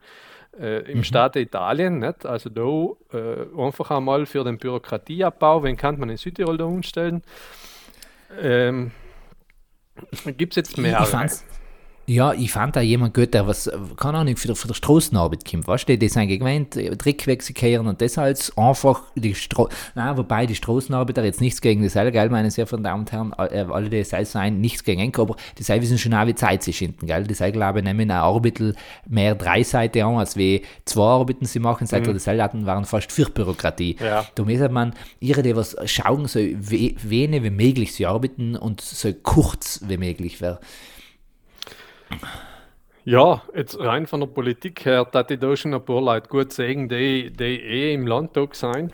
äh, 0.59 0.91
im 0.91 0.99
mhm. 0.99 1.05
Staat 1.05 1.37
Italien. 1.37 1.99
Nicht? 1.99 2.27
Also 2.27 2.51
da 2.51 3.17
äh, 3.17 3.47
einfach 3.57 3.91
einmal 3.91 4.27
für 4.27 4.45
den 4.45 4.59
Bürokratieabbau, 4.59 5.63
wen 5.63 5.77
kann 5.77 5.99
man 5.99 6.11
in 6.11 6.17
Südtirol 6.17 6.57
da 6.57 6.65
umstellen? 6.65 7.23
Ähm, 8.41 8.93
Gibt 10.37 10.53
es 10.53 10.57
jetzt 10.57 10.79
mehr? 10.79 11.01
Ja, 12.07 12.33
ich 12.33 12.51
fand 12.51 12.75
da 12.75 12.81
jemand 12.81 13.15
gut, 13.15 13.33
der 13.33 13.47
was, 13.47 13.71
keine 13.97 14.19
Ahnung, 14.19 14.37
für, 14.37 14.57
für 14.57 14.67
die 14.67 14.75
Straßenarbeit 14.75 15.49
kommt, 15.49 15.69
weißt 15.69 15.89
du, 15.89 15.97
die 15.97 16.09
sind 16.09 16.29
gewöhnt, 16.29 16.75
Dreckwechsel 16.75 17.55
kehren 17.55 17.87
und 17.87 18.01
das 18.01 18.19
als 18.19 18.57
einfach 18.59 19.03
die 19.15 19.35
Stra 19.37 19.69
Nein, 19.95 20.17
wobei 20.17 20.47
die 20.47 20.57
Straßenarbeiter 20.57 21.25
jetzt 21.25 21.41
nichts 21.41 21.61
gegen 21.61 21.85
das 21.85 21.95
gell, 21.95 22.29
meine 22.29 22.51
sehr 22.51 22.67
verehrten 22.67 22.85
Damen 22.85 23.01
und 23.03 23.13
Herren, 23.13 23.33
äh, 23.39 23.65
alle 23.71 23.89
die 23.89 24.03
sei 24.03 24.25
sein, 24.25 24.61
nichts 24.61 24.83
gegen 24.83 25.01
Enker, 25.01 25.23
aber 25.23 25.37
die 25.59 25.63
sei 25.63 25.81
wissen 25.81 25.97
schon 25.97 26.13
auch, 26.15 26.27
wie 26.27 26.35
Zeit 26.35 26.65
sie 26.65 26.73
schinden, 26.73 27.07
gell, 27.07 27.25
die 27.25 27.35
sei, 27.35 27.53
glaube 27.53 27.79
ich, 27.79 27.85
nehmen 27.85 28.11
eine 28.11 28.21
Arbeit 28.21 28.61
mehr 29.09 29.37
drei 29.37 29.63
Seiten 29.63 30.03
an, 30.03 30.17
als 30.17 30.37
wie 30.37 30.63
zwei 30.85 31.05
Arbeiten 31.05 31.45
sie 31.45 31.61
machen, 31.61 31.87
seit 31.87 32.05
mhm. 32.05 32.15
die 32.15 32.19
Seildaten 32.19 32.67
waren 32.67 32.85
fast 32.85 33.13
vier 33.13 33.27
Bürokratie. 33.27 33.97
Ja. 34.01 34.27
Da 34.35 34.43
muss 34.43 34.59
man, 34.71 34.93
ihre, 35.21 35.43
die 35.43 35.55
was 35.55 35.77
schauen, 35.85 36.27
so 36.27 36.41
wenig 36.41 37.43
wie 37.45 37.51
möglich 37.51 37.93
sie 37.93 38.07
arbeiten 38.07 38.57
und 38.57 38.81
so 38.81 39.13
kurz 39.13 39.81
wie 39.87 39.99
möglich 39.99 40.41
wäre. 40.41 40.59
Ja, 43.05 43.43
jetzt 43.55 43.79
rein 43.81 44.07
von 44.07 44.21
der 44.21 44.29
Politik 44.29 44.85
her, 44.85 45.05
dass 45.05 45.29
ich 45.29 45.41
da 45.41 45.57
schon 45.57 45.75
ein 45.75 45.85
paar 45.85 46.01
Leute 46.01 46.29
gut 46.29 46.53
sehen, 46.53 46.89
die, 46.89 47.33
die 47.33 47.61
eh 47.61 47.95
im 47.95 48.07
Landtag 48.07 48.55
sein. 48.55 48.93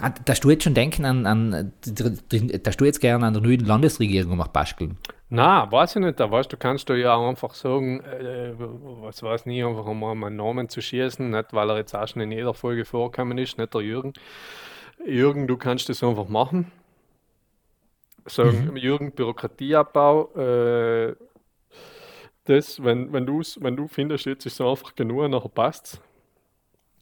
Ah, 0.00 0.10
dass 0.24 0.40
du 0.40 0.50
jetzt 0.50 0.64
schon 0.64 0.74
denken 0.74 1.04
an, 1.04 1.26
an 1.26 1.72
dass 1.82 2.76
du 2.76 2.84
jetzt 2.84 3.00
gerne 3.00 3.26
an 3.26 3.32
der 3.32 3.42
neuen 3.42 3.64
Landesregierung 3.64 4.36
mach 4.36 4.48
basteln? 4.48 4.98
Na, 5.34 5.70
weiß 5.70 5.96
ich 5.96 6.02
nicht. 6.02 6.20
Da 6.20 6.30
weißt 6.30 6.52
du, 6.52 6.58
kannst 6.58 6.90
du 6.90 6.94
ja 6.94 7.18
einfach 7.18 7.54
sagen, 7.54 8.00
äh, 8.00 8.52
was 8.58 9.22
weiß 9.22 9.46
nicht, 9.46 9.64
einfach 9.64 9.90
mal 9.94 10.14
meinen 10.14 10.36
Namen 10.36 10.68
zu 10.68 10.82
schießen, 10.82 11.30
nicht 11.30 11.54
weil 11.54 11.70
er 11.70 11.78
jetzt 11.78 11.94
auch 11.94 12.06
schon 12.06 12.20
in 12.20 12.32
jeder 12.32 12.52
Folge 12.52 12.84
vorgekommen 12.84 13.38
ist, 13.38 13.56
nicht 13.56 13.72
der 13.72 13.80
Jürgen. 13.80 14.12
Jürgen, 15.06 15.46
du 15.46 15.56
kannst 15.56 15.88
das 15.88 16.02
einfach 16.02 16.28
machen. 16.28 16.70
Sagen, 18.26 18.68
mhm. 18.70 18.76
Jürgen, 18.76 19.12
Bürokratieabbau, 19.12 20.34
äh, 20.36 21.14
das, 22.44 22.82
wenn, 22.82 23.12
wenn, 23.12 23.26
wenn 23.26 23.76
du 23.76 23.88
findest, 23.88 24.26
jetzt 24.26 24.46
ist 24.46 24.54
es 24.54 24.60
einfach 24.60 24.94
genug, 24.94 25.28
nachher 25.28 25.48
passt. 25.48 26.00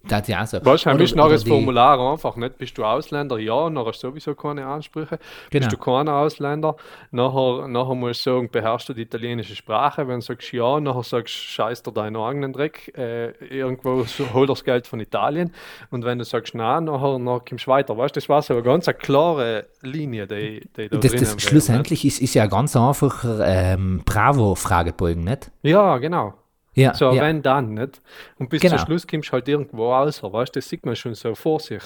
Das 0.09 0.27
ja 0.29 0.47
so. 0.47 0.65
Wahrscheinlich 0.65 1.15
nachher 1.15 1.33
das 1.33 1.45
Formular 1.45 2.13
einfach 2.13 2.37
nicht. 2.37 2.57
Bist 2.57 2.79
du 2.79 2.85
Ausländer? 2.85 3.39
Ja, 3.39 3.69
nachher 3.69 3.89
hast 3.89 4.03
du 4.03 4.09
sowieso 4.09 4.35
keine 4.35 4.67
Ansprüche. 4.67 5.19
Genau. 5.51 5.67
Bist 5.67 5.73
du 5.73 5.77
kein 5.77 6.09
Ausländer? 6.09 6.77
Nachher, 7.11 7.69
nachher 7.69 7.95
musst 7.95 8.25
du 8.25 8.31
sagen, 8.31 8.51
beherrschst 8.51 8.89
du 8.89 8.95
die 8.95 9.03
italienische 9.03 9.55
Sprache? 9.55 10.09
Wenn 10.09 10.21
du 10.21 10.27
sagst 10.27 10.53
ja, 10.53 10.81
nachher 10.81 11.03
sagst 11.03 11.35
du, 11.35 11.39
scheiß 11.39 11.83
dir 11.83 11.93
deinen 11.93 12.17
eigenen 12.17 12.53
Dreck. 12.53 12.93
Äh, 12.97 13.33
irgendwo 13.45 14.05
hol 14.35 14.47
das 14.47 14.65
Geld 14.65 14.87
von 14.87 15.01
Italien. 15.01 15.53
Und 15.91 16.05
wenn 16.05 16.19
du 16.19 16.25
sagst 16.25 16.55
nein, 16.55 16.85
nachher, 16.85 17.19
nachher 17.19 17.43
kommst 17.47 17.67
du 17.67 17.71
weiter. 17.71 17.97
Weißt 17.97 18.17
du, 18.17 18.21
das 18.21 18.29
war 18.29 18.41
so 18.41 18.55
eine 18.55 18.63
ganz 18.63 18.89
eine 18.89 18.97
klare 18.97 19.67
Linie, 19.83 20.27
die, 20.27 20.69
die 20.77 20.89
da 20.89 20.97
das, 20.97 21.13
das 21.13 21.43
Schlussendlich 21.43 22.05
ist, 22.07 22.21
ist 22.21 22.35
ja 22.35 22.47
ganz 22.47 22.75
einfach 22.75 23.25
ähm, 23.43 24.03
Bravo-Fragebogen, 24.07 25.25
nicht? 25.25 25.51
Ja, 25.63 25.99
genau. 25.99 26.35
Ja, 26.75 26.95
so, 26.95 27.13
ja. 27.13 27.23
wenn 27.23 27.43
dann, 27.43 27.75
nicht? 27.75 28.01
Und 28.39 28.49
bis 28.49 28.61
genau. 28.61 28.77
zum 28.77 28.87
Schluss 28.87 29.07
kommst 29.07 29.29
du 29.29 29.33
halt 29.33 29.49
irgendwo 29.49 29.93
raus, 29.93 30.23
weißt 30.23 30.55
du, 30.55 30.61
das 30.61 30.69
sieht 30.69 30.87
man 30.87 30.95
schon 30.95 31.15
so 31.15 31.35
vor 31.35 31.61
sich, 31.61 31.83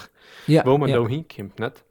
ja, 0.47 0.64
wo 0.67 0.76
man 0.76 0.91
ja. 0.91 1.00
da 1.00 1.09
hinkommt, 1.09 1.59
nicht? 1.59 1.85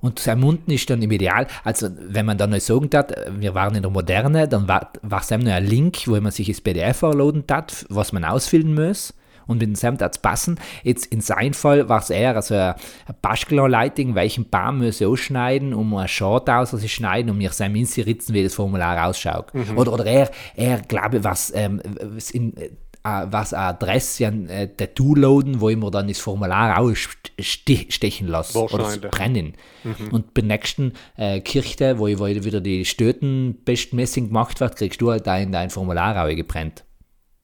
Und 0.00 0.18
sein 0.18 0.40
Munden 0.40 0.70
ist 0.72 0.90
dann 0.90 1.00
im 1.00 1.12
Ideal, 1.12 1.46
also 1.62 1.88
wenn 1.96 2.26
man 2.26 2.36
dann 2.36 2.50
noch 2.50 2.58
sagen 2.58 2.90
hat, 2.92 3.14
wir 3.38 3.54
waren 3.54 3.76
in 3.76 3.82
der 3.82 3.90
Moderne, 3.90 4.48
dann 4.48 4.66
war, 4.66 4.90
es 5.20 5.30
eben 5.30 5.44
noch 5.44 5.52
ein 5.52 5.64
Link, 5.64 6.08
wo 6.08 6.20
man 6.20 6.32
sich 6.32 6.48
das 6.48 6.60
PDF 6.60 7.02
erladen 7.02 7.44
hat, 7.48 7.86
was 7.88 8.12
man 8.12 8.24
ausfüllen 8.24 8.74
muss 8.74 9.14
und 9.46 9.58
mit 9.58 9.68
dem 9.68 9.74
Sam 9.74 9.96
das 9.96 10.18
passen. 10.18 10.58
Jetzt 10.82 11.06
in 11.06 11.20
seinem 11.20 11.54
Fall 11.54 11.88
war 11.88 12.00
es 12.00 12.10
eher 12.10 12.36
also 12.36 12.54
eine 12.54 12.76
Baskelanleitung, 13.20 14.14
welchen 14.14 14.48
Baum 14.48 14.78
müssen 14.78 15.06
ausschneiden, 15.06 15.74
um 15.74 15.94
einen 15.94 16.08
Short 16.08 16.48
auszuschneiden, 16.48 17.30
um 17.30 17.38
mir 17.38 17.50
Sam 17.50 17.74
ritzen, 17.74 18.34
wie 18.34 18.42
das 18.42 18.54
Formular 18.54 19.08
ausschaut. 19.08 19.52
Mhm. 19.54 19.78
Oder, 19.78 19.92
oder 19.92 20.06
er, 20.06 20.30
er 20.56 20.80
glaube, 20.80 21.24
was, 21.24 21.52
ähm, 21.54 21.80
was 22.02 22.30
in, 22.30 22.56
äh, 22.56 22.70
was 23.04 23.52
eine 23.52 23.66
Adresse 23.66 24.28
an 24.28 24.48
äh, 24.48 24.68
Tattoo 24.68 25.14
loaden, 25.14 25.60
wo 25.60 25.68
ich 25.68 25.76
mir 25.76 25.90
dann 25.90 26.08
das 26.08 26.20
Formular 26.20 26.78
ausstechen 26.78 28.28
lasse 28.28 28.58
oder 28.58 28.96
brennen. 29.08 29.54
Mhm. 29.82 30.08
Und 30.12 30.34
beim 30.34 30.46
nächsten 30.46 30.92
äh, 31.16 31.40
Kirche, 31.40 31.98
wo 31.98 32.06
ich, 32.06 32.20
ich 32.20 32.44
wieder 32.44 32.60
die 32.60 32.84
Stöten 32.84 33.58
bestmäßig 33.64 34.28
gemacht 34.28 34.60
wird, 34.60 34.76
kriegst 34.76 35.00
du 35.00 35.10
halt 35.10 35.26
dein, 35.26 35.50
dein 35.50 35.70
Formular 35.70 36.24
auch 36.24 36.28
gebrennt. 36.28 36.84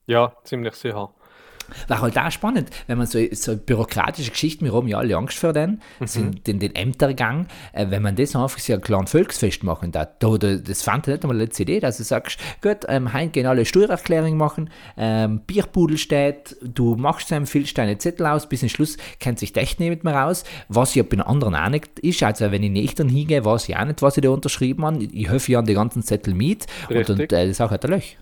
Ja, 0.07 0.33
ziemlich 0.43 0.75
sicher. 0.75 1.13
War 1.87 2.01
halt 2.01 2.17
auch 2.17 2.31
spannend, 2.31 2.69
wenn 2.87 2.97
man 2.97 3.07
so, 3.07 3.19
so 3.31 3.55
bürokratische 3.55 4.31
Geschichten, 4.31 4.65
wir 4.65 4.73
haben 4.73 4.87
ja 4.87 4.97
alle 4.97 5.15
Angst 5.15 5.37
vor 5.37 5.53
denen, 5.53 5.81
mhm. 5.99 6.07
sind 6.07 6.47
den, 6.47 6.59
den 6.59 6.75
Ämtergang, 6.75 7.47
äh, 7.73 7.87
wenn 7.89 8.01
man 8.01 8.15
das 8.15 8.35
einfach 8.35 8.59
so 8.59 8.73
ein 8.73 8.81
kleines 8.81 9.11
Volksfest 9.11 9.63
machen 9.63 9.91
darf. 9.91 10.09
Da, 10.19 10.37
da, 10.37 10.55
das 10.55 10.83
fand 10.83 11.07
ich 11.07 11.13
nicht 11.13 11.23
einmal 11.23 11.39
eine 11.39 11.49
Idee, 11.49 11.79
dass 11.79 11.97
du 11.97 12.03
sagst, 12.03 12.39
gut, 12.61 12.79
ähm, 12.87 13.13
heute 13.13 13.29
gehen 13.29 13.45
alle 13.45 13.65
Steuererklärung 13.65 14.37
machen, 14.37 14.69
ähm, 14.97 15.41
Bierpudel 15.45 15.97
steht, 15.97 16.57
du 16.61 16.95
machst 16.95 17.31
einem 17.31 17.45
viel 17.45 17.65
deine 17.73 17.97
Zettel 17.97 18.25
aus, 18.25 18.47
bis 18.47 18.61
zum 18.61 18.69
Schluss 18.69 18.97
kennt 19.19 19.39
sich 19.39 19.55
echt 19.55 19.79
nicht 19.79 20.03
mehr 20.03 20.15
raus, 20.15 20.43
was 20.67 20.95
ja 20.95 21.03
bei 21.03 21.09
den 21.09 21.21
anderen 21.21 21.55
auch 21.55 21.69
nicht 21.69 21.99
ist, 21.99 22.23
also 22.23 22.51
wenn 22.51 22.63
ich 22.63 22.71
nicht 22.71 22.99
dann 22.99 23.09
hingehe, 23.09 23.45
weiß 23.45 23.69
ich 23.69 23.77
auch 23.77 23.85
nicht, 23.85 24.01
was 24.01 24.17
ich 24.17 24.23
da 24.23 24.29
unterschrieben 24.29 24.85
habe, 24.85 25.03
ich 25.03 25.29
helfe 25.29 25.51
ja 25.51 25.59
an 25.59 25.65
die 25.65 25.73
ganzen 25.73 26.03
Zettel 26.03 26.33
mit 26.33 26.65
Richtig. 26.89 27.09
und, 27.09 27.21
und 27.21 27.33
äh, 27.33 27.47
das 27.47 27.49
ist 27.49 27.61
auch 27.61 27.71
halt 27.71 27.83
ein 27.85 27.91
Löch. 27.91 28.17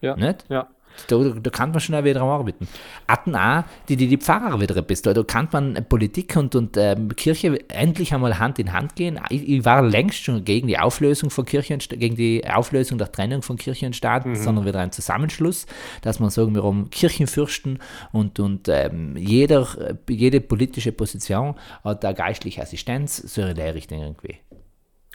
Ja. 0.00 0.16
Nicht? 0.16 0.44
Ja. 0.48 0.68
Da, 1.08 1.16
da 1.16 1.50
kann 1.50 1.70
man 1.70 1.80
schon 1.80 2.02
wieder 2.04 2.22
arbeiten. 2.22 2.68
Hatten 3.08 3.34
auch 3.34 3.64
die, 3.88 3.96
die, 3.96 4.08
die 4.08 4.16
Pfarrer 4.16 4.60
wieder 4.60 4.76
etwas. 4.76 5.02
Da, 5.02 5.12
da 5.12 5.22
kann 5.22 5.48
man 5.52 5.86
Politik 5.88 6.36
und, 6.36 6.54
und 6.54 6.76
ähm, 6.76 7.14
Kirche 7.16 7.58
endlich 7.68 8.14
einmal 8.14 8.38
Hand 8.38 8.58
in 8.58 8.72
Hand 8.72 8.96
gehen. 8.96 9.20
Ich, 9.30 9.48
ich, 9.48 9.64
war 9.64 9.82
längst 9.82 10.24
schon 10.24 10.44
gegen 10.44 10.68
die 10.68 10.78
Auflösung 10.78 11.30
von 11.30 11.44
Kirche 11.44 11.74
und, 11.74 11.88
gegen 11.88 12.16
die 12.16 12.44
Auflösung 12.46 12.98
der 12.98 13.10
Trennung 13.12 13.42
von 13.42 13.56
Kirche 13.56 13.86
und 13.86 13.96
Staat, 13.96 14.26
mhm. 14.26 14.34
sondern 14.34 14.66
wieder 14.66 14.80
ein 14.80 14.92
Zusammenschluss, 14.92 15.66
dass 16.02 16.20
man 16.20 16.30
sagen 16.30 16.54
wir 16.54 16.64
um 16.64 16.90
Kirchenfürsten 16.90 17.78
und, 18.12 18.38
und 18.40 18.68
ähm, 18.68 19.16
jeder, 19.16 19.66
jede 20.08 20.40
politische 20.40 20.92
Position 20.92 21.54
hat 21.84 22.04
da 22.04 22.12
geistliche 22.12 22.62
Assistenz, 22.62 23.16
so 23.16 23.42
in 23.42 23.54
der 23.54 23.74
Richtung 23.74 24.00
irgendwie. 24.00 24.38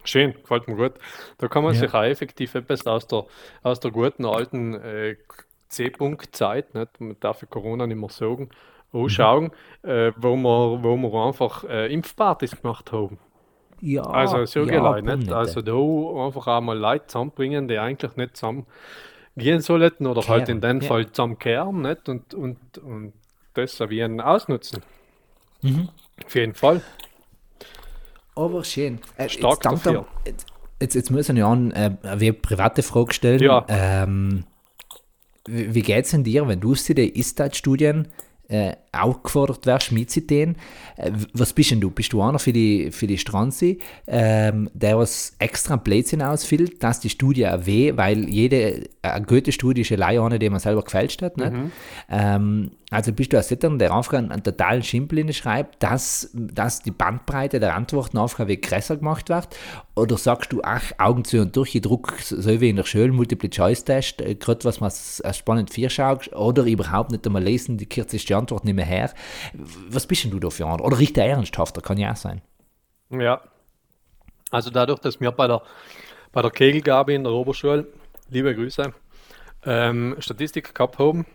Schön, 0.05 0.33
gefällt 0.33 0.67
mir 0.67 0.75
gut. 0.75 0.93
Da 1.39 1.47
kann 1.47 1.63
man 1.63 1.73
ja. 1.73 1.79
sich 1.79 1.93
auch 1.93 2.03
effektiv 2.03 2.53
etwas 2.53 2.85
aus 2.85 3.07
der, 3.07 3.25
aus 3.63 3.79
der 3.79 3.91
guten 3.91 4.25
alten 4.25 4.75
äh, 4.75 5.15
C-Punkt-Zeit, 5.75 6.73
man 6.73 6.87
darf 7.19 7.39
für 7.39 7.47
Corona 7.47 7.87
nicht 7.87 7.97
mehr 7.97 8.09
sagen, 8.09 8.49
anschauen, 8.91 9.51
mhm. 9.83 9.89
äh, 9.89 10.11
wo, 10.15 10.35
wir, 10.35 10.83
wo 10.83 10.97
wir 10.97 11.25
einfach 11.25 11.63
äh, 11.65 11.93
Impfpartys 11.93 12.61
gemacht 12.61 12.91
haben. 12.91 13.19
Ja, 13.81 14.03
also 14.03 14.45
so 14.45 14.63
ja, 14.63 15.01
nicht? 15.01 15.31
Also 15.31 15.61
da 15.61 15.73
einfach 16.25 16.47
auch 16.47 16.61
mal 16.61 16.77
Leute 16.77 17.07
zusammenbringen, 17.07 17.67
die 17.67 17.77
eigentlich 17.77 18.15
nicht 18.15 18.37
zusammen 18.37 18.65
gehen 19.35 19.59
sollten 19.61 20.07
oder 20.07 20.21
Kehren. 20.21 20.39
halt 20.39 20.49
in 20.49 20.61
dem 20.61 20.81
ja. 20.81 20.87
Fall 20.87 21.11
zusammenkehren 21.11 21.81
nicht? 21.81 22.07
Und, 22.07 22.33
und, 22.33 22.77
und 22.77 23.13
das 23.53 23.79
wie 23.81 24.01
einen 24.01 24.21
ausnutzen. 24.21 24.81
Mhm. 25.61 25.89
Auf 26.25 26.35
jeden 26.35 26.53
Fall. 26.53 26.81
Aber 28.35 28.63
schön. 28.63 28.99
Äh, 29.17 29.29
Stark 29.29 29.63
jetzt, 29.63 29.85
dafür. 29.85 30.05
Jetzt, 30.25 30.47
jetzt, 30.81 30.95
jetzt 30.95 31.11
muss 31.11 31.29
ich 31.29 31.43
an 31.43 31.71
äh, 31.71 31.91
eine 32.03 32.33
private 32.33 32.81
Frage 32.81 33.13
stellen. 33.13 33.39
Ja. 33.39 33.65
Ähm, 33.67 34.45
wie 35.47 35.81
geht 35.81 36.05
es 36.05 36.11
denn 36.11 36.23
dir, 36.23 36.47
wenn 36.47 36.59
du 36.59 36.71
aus 36.71 36.85
den 36.85 37.09
Istat-Studien 37.09 38.07
äh, 38.47 38.73
auch 38.91 39.23
gefordert 39.23 39.65
wärst, 39.65 39.91
mitzutun? 39.91 40.55
Äh, 40.97 41.11
was 41.33 41.53
bist 41.53 41.71
denn 41.71 41.81
du? 41.81 41.89
Bist 41.89 42.13
du 42.13 42.21
einer 42.21 42.39
für 42.39 42.53
die, 42.53 42.91
für 42.91 43.07
die 43.07 43.17
Strandsee, 43.17 43.79
ähm, 44.07 44.69
der 44.73 44.97
was 44.97 45.35
extra 45.39 45.75
Blödsinn 45.75 46.21
ausfüllt, 46.21 46.83
dass 46.83 46.99
die 46.99 47.09
Studie 47.09 47.47
weh, 47.61 47.93
weil 47.95 48.29
jede 48.29 48.89
eine 49.01 49.25
gute 49.25 49.51
Studie 49.51 49.81
ist 49.81 49.91
eine 49.91 50.21
eine, 50.21 50.39
die 50.39 50.49
man 50.49 50.59
selber 50.59 50.83
gefälscht 50.83 51.21
hat. 51.21 51.37
Mhm. 51.37 51.71
Ähm, 52.09 52.71
also 52.91 53.11
bist 53.11 53.33
du 53.33 53.37
als 53.37 53.47
Sitter, 53.47 53.69
der 53.77 53.91
einfach 53.91 54.13
einen, 54.13 54.43
totalen 54.43 54.83
Schimpel 54.83 55.33
schreibt, 55.33 55.81
dass, 55.81 56.29
dass 56.33 56.83
die 56.83 56.91
Bandbreite 56.91 57.59
der 57.59 57.75
Antworten 57.75 58.17
Aufgabe 58.17 58.57
größer 58.57 58.97
gemacht 58.97 59.29
wird? 59.29 59.47
Oder 59.95 60.17
sagst 60.17 60.53
du, 60.53 60.61
ach, 60.63 60.91
Augen 60.99 61.25
zu 61.25 61.41
und 61.41 61.55
durch, 61.55 61.73
ich 61.73 61.81
druck 61.81 62.13
so 62.19 62.61
wie 62.61 62.69
in 62.69 62.75
der 62.75 62.83
Schule, 62.83 63.11
Multiple-Choice-Test, 63.11 64.21
äh, 64.21 64.35
gerade 64.35 64.63
was 64.65 64.81
man 64.81 64.91
als 65.23 65.37
spannend 65.37 65.73
vier 65.73 65.89
schaut, 65.89 66.31
oder 66.33 66.63
überhaupt 66.65 67.11
nicht 67.11 67.25
einmal 67.25 67.43
lesen, 67.43 67.77
die 67.77 67.89
kürzeste 67.89 68.37
Antwort 68.37 68.65
nicht 68.65 68.75
mehr 68.75 68.85
her. 68.85 69.11
Was 69.89 70.05
bist 70.05 70.23
denn 70.23 70.31
du 70.31 70.39
da 70.39 70.49
für 70.49 70.67
einer? 70.67 70.83
Oder 70.83 70.99
richtig 70.99 71.23
ernsthafter, 71.23 71.81
kann 71.81 71.97
ja 71.97 72.11
auch 72.11 72.15
sein. 72.15 72.41
Ja, 73.09 73.41
also 74.51 74.69
dadurch, 74.69 74.99
dass 74.99 75.19
wir 75.19 75.31
bei 75.31 75.47
der, 75.47 75.61
bei 76.31 76.41
der 76.41 76.51
Kegelgabe 76.51 77.13
in 77.13 77.23
der 77.23 77.33
Oberschule, 77.33 77.87
liebe 78.29 78.53
Grüße, 78.53 78.93
ähm, 79.65 80.15
Statistik 80.19 80.73
gehabt 80.75 80.99
haben, 80.99 81.25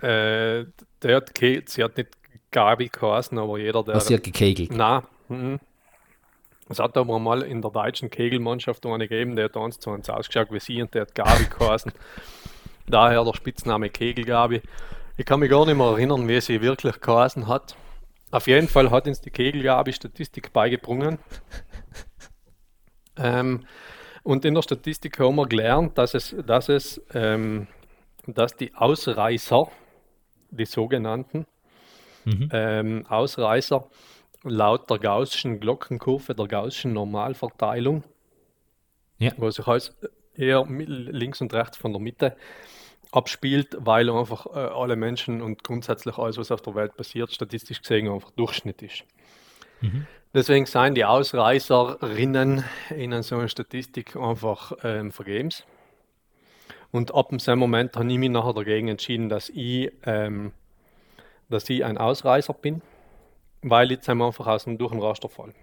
äh, 0.00 0.66
der 1.02 1.16
hat 1.16 1.32
sie 1.38 1.84
hat 1.84 1.96
nicht 1.96 2.10
Gabi 2.50 2.88
geheißen, 2.88 3.38
aber 3.38 3.58
jeder, 3.58 3.82
der. 3.82 3.94
Was 3.96 4.06
sie 4.06 4.14
hat 4.14 4.24
gekegelt? 4.24 4.72
Nein. 4.72 5.02
Mhm. 5.28 5.60
Es 6.68 6.78
hat 6.78 6.96
aber 6.96 7.18
mal 7.18 7.42
in 7.42 7.60
der 7.60 7.70
deutschen 7.70 8.08
Kegelmannschaft 8.08 8.86
eine 8.86 9.06
gegeben, 9.08 9.36
der 9.36 9.46
hat 9.46 9.56
uns 9.56 9.78
zu 9.78 9.90
uns 9.90 10.08
ausgeschaut 10.08 10.50
wie 10.50 10.60
sie 10.60 10.80
und 10.80 10.94
der 10.94 11.02
hat 11.02 11.14
Gabi 11.14 11.46
geheißen. 11.58 11.92
Daher 12.86 13.24
der 13.24 13.34
Spitzname 13.34 13.90
Kegelgabi. 13.90 14.62
Ich 15.16 15.26
kann 15.26 15.40
mich 15.40 15.50
gar 15.50 15.66
nicht 15.66 15.76
mehr 15.76 15.86
erinnern, 15.86 16.26
wie 16.28 16.40
sie 16.40 16.62
wirklich 16.62 17.00
geheißen 17.00 17.46
hat. 17.46 17.76
Auf 18.30 18.46
jeden 18.46 18.68
Fall 18.68 18.90
hat 18.90 19.06
uns 19.06 19.20
die 19.20 19.30
Kegelgabi 19.30 19.92
Statistik 19.92 20.52
beigebrungen. 20.52 21.18
Ähm, 23.14 23.66
Und 24.22 24.44
in 24.46 24.54
der 24.54 24.62
Statistik 24.62 25.18
haben 25.18 25.36
wir 25.36 25.46
gelernt, 25.46 25.98
dass 25.98 26.14
es, 26.14 26.34
dass 26.46 26.70
es, 26.70 27.00
ähm, 27.12 27.66
dass 28.26 28.56
die 28.56 28.74
Ausreißer, 28.74 29.68
die 30.52 30.64
sogenannten 30.66 31.46
Mhm. 32.24 32.48
ähm, 32.52 33.06
Ausreißer, 33.08 33.84
laut 34.44 34.88
der 34.88 34.98
Gaußschen 34.98 35.58
Glockenkurve, 35.58 36.34
der 36.36 36.46
Gaußschen 36.46 36.92
Normalverteilung, 36.92 38.04
Ja. 39.18 39.32
wo 39.38 39.50
sich 39.50 39.66
alles 39.66 39.96
eher 40.36 40.64
links 40.68 41.40
und 41.40 41.52
rechts 41.52 41.76
von 41.76 41.92
der 41.92 42.00
Mitte 42.00 42.36
abspielt, 43.10 43.76
weil 43.78 44.08
einfach 44.08 44.46
äh, 44.46 44.50
alle 44.58 44.94
Menschen 44.96 45.42
und 45.42 45.64
grundsätzlich 45.64 46.16
alles, 46.16 46.38
was 46.38 46.52
auf 46.52 46.62
der 46.62 46.74
Welt 46.76 46.96
passiert, 46.96 47.32
statistisch 47.32 47.82
gesehen 47.82 48.08
einfach 48.08 48.30
Durchschnitt 48.30 48.82
ist. 48.82 49.04
Mhm. 49.80 50.06
Deswegen 50.32 50.64
seien 50.66 50.94
die 50.94 51.04
Ausreißerinnen 51.04 52.64
in 52.90 53.22
so 53.22 53.36
einer 53.36 53.48
Statistik 53.48 54.16
einfach 54.16 54.72
ähm, 54.82 55.10
vergebens. 55.12 55.64
Und 56.92 57.14
ab 57.14 57.30
dem 57.30 57.58
Moment 57.58 57.96
habe 57.96 58.12
ich 58.12 58.18
mich 58.18 58.30
nachher 58.30 58.52
dagegen 58.52 58.88
entschieden, 58.88 59.28
dass 59.28 59.48
ich, 59.48 59.90
ähm, 60.04 60.52
dass 61.48 61.68
ich 61.70 61.84
ein 61.84 61.96
Ausreißer 61.96 62.52
bin, 62.52 62.82
weil 63.62 63.88
wir 63.88 64.26
einfach 64.26 64.46
aus 64.46 64.64
dem 64.64 64.76
durch 64.76 64.92
den 64.92 65.00
Raster 65.00 65.30
fallen. 65.30 65.54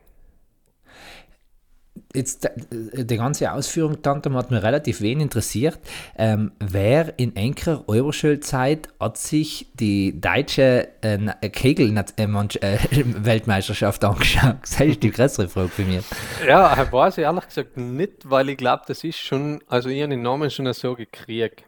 Jetzt, 2.19 2.45
äh, 2.45 3.05
die 3.05 3.17
ganze 3.17 3.51
Ausführung, 3.51 4.01
Tante, 4.01 4.31
hat 4.33 4.51
mir 4.51 4.61
relativ 4.61 5.01
wenig 5.01 5.23
interessiert. 5.23 5.79
Ähm, 6.17 6.51
wer 6.59 7.17
in 7.17 7.35
enker 7.35 7.83
Euroschulzeit 7.87 8.89
hat 8.99 9.17
sich 9.17 9.67
die 9.73 10.19
deutsche 10.19 10.89
äh, 11.01 11.17
Na- 11.17 11.37
äh, 11.41 11.49
Kegel-Weltmeisterschaft 11.49 14.03
angeschaut? 14.03 14.57
Das 14.61 14.79
ist 14.81 15.03
die 15.03 15.11
größere 15.11 15.47
Frage 15.47 15.69
für 15.69 15.83
mich. 15.83 16.03
Ja, 16.47 16.91
weiß 16.91 17.17
ich 17.17 17.23
ehrlich 17.23 17.45
gesagt 17.45 17.77
nicht, 17.77 18.29
weil 18.29 18.49
ich 18.49 18.57
glaube, 18.57 18.83
das 18.87 19.03
ist 19.03 19.17
schon, 19.19 19.61
also 19.67 19.89
ich 19.89 20.01
habe 20.01 20.09
den 20.09 20.21
Namen 20.21 20.49
schon 20.49 20.71
so 20.73 20.95
gekriegt. 20.95 21.63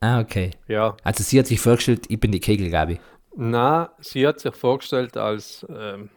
Ah, 0.00 0.20
okay. 0.20 0.50
Ja, 0.68 0.96
Also 1.02 1.22
sie 1.22 1.38
hat 1.38 1.46
sich 1.46 1.60
vorgestellt, 1.60 2.04
ich 2.08 2.20
bin 2.20 2.32
die 2.32 2.40
Kegel, 2.40 2.70
Gabi. 2.70 3.00
na, 3.36 3.90
sie 4.00 4.26
hat 4.26 4.40
sich 4.40 4.54
vorgestellt 4.54 5.16
als, 5.16 5.66
ähm, 5.68 6.10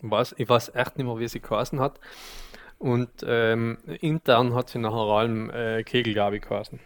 was, 0.00 0.34
ich 0.38 0.48
weiß 0.48 0.72
echt 0.74 0.96
nicht 0.96 1.06
mehr, 1.06 1.18
wie 1.18 1.28
sie 1.28 1.40
geheißen 1.40 1.80
hat. 1.80 1.98
Und 2.84 3.08
ähm, 3.26 3.78
intern 4.02 4.54
hat 4.54 4.68
sie 4.68 4.78
nachher 4.78 5.08
allem 5.10 5.48
äh, 5.48 5.82
Kegelgabi 5.84 6.40
geheißen. 6.40 6.78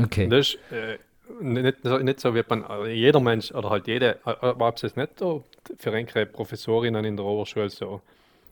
Okay. 0.00 0.28
Das 0.28 0.50
ist 0.50 0.58
äh, 0.70 0.98
nicht, 1.40 1.78
so- 1.82 1.98
nicht 1.98 2.20
so, 2.20 2.32
wie 2.32 2.44
man, 2.48 2.62
also 2.62 2.86
jeder 2.86 3.18
Mensch 3.18 3.50
oder 3.50 3.70
halt 3.70 3.88
jede, 3.88 4.20
war 4.24 4.72
es 4.80 4.94
nicht 4.94 5.18
so 5.18 5.42
für 5.78 5.90
einige 5.92 6.26
Professorinnen 6.26 7.04
in 7.04 7.16
der 7.16 7.26
Oberschule 7.26 7.68
so 7.70 8.02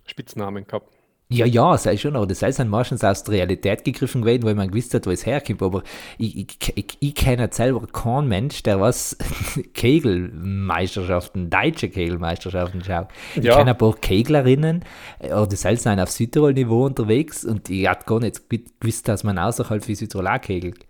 Spitznamen 0.05 0.67
gehabt. 0.67 0.89
Ja, 1.31 1.47
ja, 1.47 1.77
sei 1.79 1.97
schon, 1.97 2.17
aber 2.17 2.27
das 2.27 2.41
sei 2.41 2.51
dann 2.53 2.69
meistens 2.69 3.03
aus 3.03 3.25
der 3.25 3.35
Realität 3.35 3.83
gegriffen 3.83 4.21
gewesen, 4.23 4.43
weil 4.45 4.55
man 4.55 4.69
gewusst 4.71 4.93
hat, 4.95 5.07
wo 5.07 5.11
es 5.11 5.25
herkommt. 5.25 5.63
Aber 5.63 5.83
ich, 6.19 6.37
ich, 6.37 6.73
ich, 6.77 6.97
ich 7.01 7.15
kenne 7.15 7.49
selber 7.51 7.87
keinen 7.87 8.29
Mensch, 8.29 8.63
der 8.63 8.79
was 8.81 9.17
Kegelmeisterschaften, 9.75 11.49
deutsche 11.49 11.89
Kegelmeisterschaften 11.89 12.85
schaut. 12.85 13.09
Ich 13.35 13.43
Ja. 13.43 13.51
kenne 13.51 13.71
ein 13.71 13.79
paar 13.79 13.95
Keglerinnen, 13.97 14.85
aber 15.19 15.47
die 15.47 15.57
sind 15.57 15.87
auf 15.99 16.11
Südtirol-Niveau 16.11 16.85
unterwegs 16.85 17.45
und 17.45 17.71
ich 17.71 17.89
hatte 17.89 18.05
gar 18.05 18.21
nicht 18.21 18.43
gewusst, 18.51 19.09
dass 19.09 19.25
man 19.25 19.39
außerhalb 19.39 19.89
wie 19.89 19.95
Südtirol 19.95 20.29
auch 20.29 20.41
kegelt. 20.41 20.85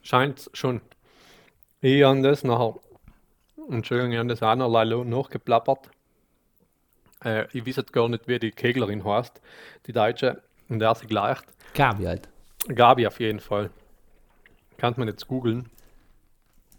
Scheint 0.00 0.48
schon. 0.54 0.80
Ich 1.80 2.02
habe 2.04 2.22
das 2.22 2.44
nachher, 2.44 2.80
Entschuldigung, 3.70 4.12
ich 4.12 4.18
habe 4.18 4.28
das 4.28 4.42
auch 4.42 4.56
noch 4.56 4.70
leider 4.70 5.04
nachgeplappert. 5.04 5.90
Äh, 7.24 7.46
ich 7.52 7.66
weiß 7.66 7.76
jetzt 7.76 7.92
gar 7.92 8.08
nicht, 8.08 8.28
wie 8.28 8.38
die 8.38 8.50
Keglerin 8.50 9.04
heißt, 9.04 9.40
die 9.86 9.92
Deutsche, 9.92 10.42
und 10.68 10.80
der 10.80 10.94
sie 10.94 11.06
gleicht. 11.06 11.44
Gabi 11.74 12.04
halt. 12.04 12.28
Gabi 12.68 13.06
auf 13.06 13.20
jeden 13.20 13.40
Fall. 13.40 13.70
Kann 14.78 14.94
man 14.96 15.08
jetzt 15.08 15.26
googeln. 15.28 15.70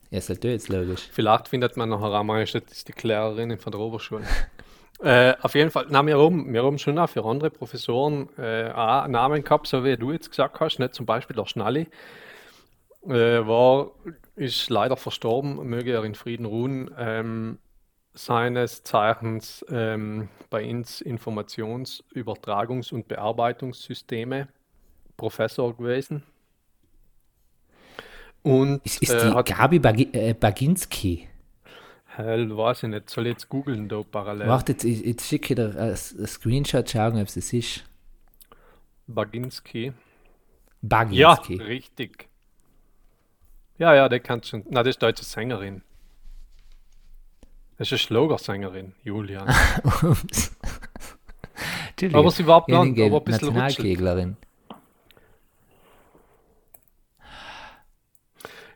Ja, 0.09 0.19
ist 0.19 0.29
halt 0.29 0.43
jetzt 0.43 0.69
logisch. 0.69 1.09
Vielleicht 1.11 1.47
findet 1.47 1.75
man 1.77 1.89
nachher 1.89 2.05
auch 2.05 2.23
mal 2.23 2.37
eine 2.37 2.47
Statistiklehrerin 2.47 3.57
von 3.57 3.71
der 3.71 3.81
Oberschule. 3.81 4.23
äh, 5.01 5.33
auf 5.41 5.55
jeden 5.55 5.71
Fall, 5.71 5.87
na, 5.89 6.05
wir 6.05 6.17
haben, 6.17 6.53
wir 6.53 6.63
haben 6.63 6.77
schon 6.77 6.97
auch 6.99 7.09
für 7.09 7.25
andere 7.25 7.49
Professoren 7.49 8.29
äh, 8.37 8.71
auch 8.71 9.07
Namen 9.07 9.43
gehabt, 9.43 9.67
so 9.67 9.83
wie 9.83 9.97
du 9.97 10.11
jetzt 10.11 10.29
gesagt 10.29 10.59
hast, 10.59 10.79
nicht 10.79 10.93
zum 10.93 11.05
Beispiel 11.05 11.35
der 11.35 11.45
Schnalli. 11.45 11.87
Äh, 13.05 13.47
war, 13.47 13.91
ist 14.35 14.69
leider 14.69 14.97
verstorben, 14.97 15.67
möge 15.67 15.91
er 15.93 16.03
in 16.03 16.15
Frieden 16.15 16.45
ruhen. 16.45 16.91
Ähm, 16.97 17.57
seines 18.17 18.83
Zeichens 18.83 19.65
ähm, 19.69 20.29
bei 20.49 20.69
uns 20.69 21.01
Informations-, 21.01 22.03
Übertragungs- 22.13 22.93
und 22.93 23.07
Bearbeitungssysteme 23.07 24.47
Professor 25.17 25.75
gewesen. 25.75 26.23
Und 28.43 28.85
Ist, 28.85 29.01
ist 29.01 29.11
äh, 29.11 29.31
die 29.43 29.53
Gabi 29.53 29.79
Bagi 29.79 30.09
äh, 30.13 30.33
Baginski? 30.33 31.27
Hell, 32.05 32.55
weiß 32.55 32.83
ich 32.83 32.89
nicht. 32.89 33.09
Soll 33.09 33.27
ich 33.27 33.33
jetzt 33.33 33.49
googeln 33.49 33.89
da 33.89 34.01
parallel? 34.03 34.47
Warte, 34.47 34.71
jetzt, 34.71 34.83
ich- 34.85 35.05
jetzt 35.05 35.27
schicke 35.27 35.53
ich 35.53 35.55
dir 35.55 35.79
ein, 35.79 35.89
ein 35.91 36.27
Screenshot, 36.27 36.89
schauen, 36.89 37.15
ob 37.19 37.27
es 37.27 37.33
das 37.35 37.51
ist. 37.53 37.83
Baginski. 39.07 39.93
Ja, 41.11 41.35
Baginski. 41.35 41.55
richtig. 41.57 42.29
Ja, 43.77 43.93
ja, 43.93 44.09
der 44.09 44.19
kann 44.19 44.41
schon. 44.43 44.63
Na, 44.69 44.81
das 44.81 44.95
ist 44.95 45.03
deutsche 45.03 45.23
Sängerin. 45.23 45.81
Das 47.77 47.87
ist 47.87 47.91
eine 47.93 47.99
Schlagersängerin. 47.99 48.93
Entschuldigung. 49.03 49.47
Aber 52.13 52.31
sie 52.31 52.45
war 52.45 52.65
blond, 52.65 52.99
aber 52.99 53.17
ein 53.17 53.23
bisschen. 53.23 53.53
Nationalkeglerin. 53.53 54.37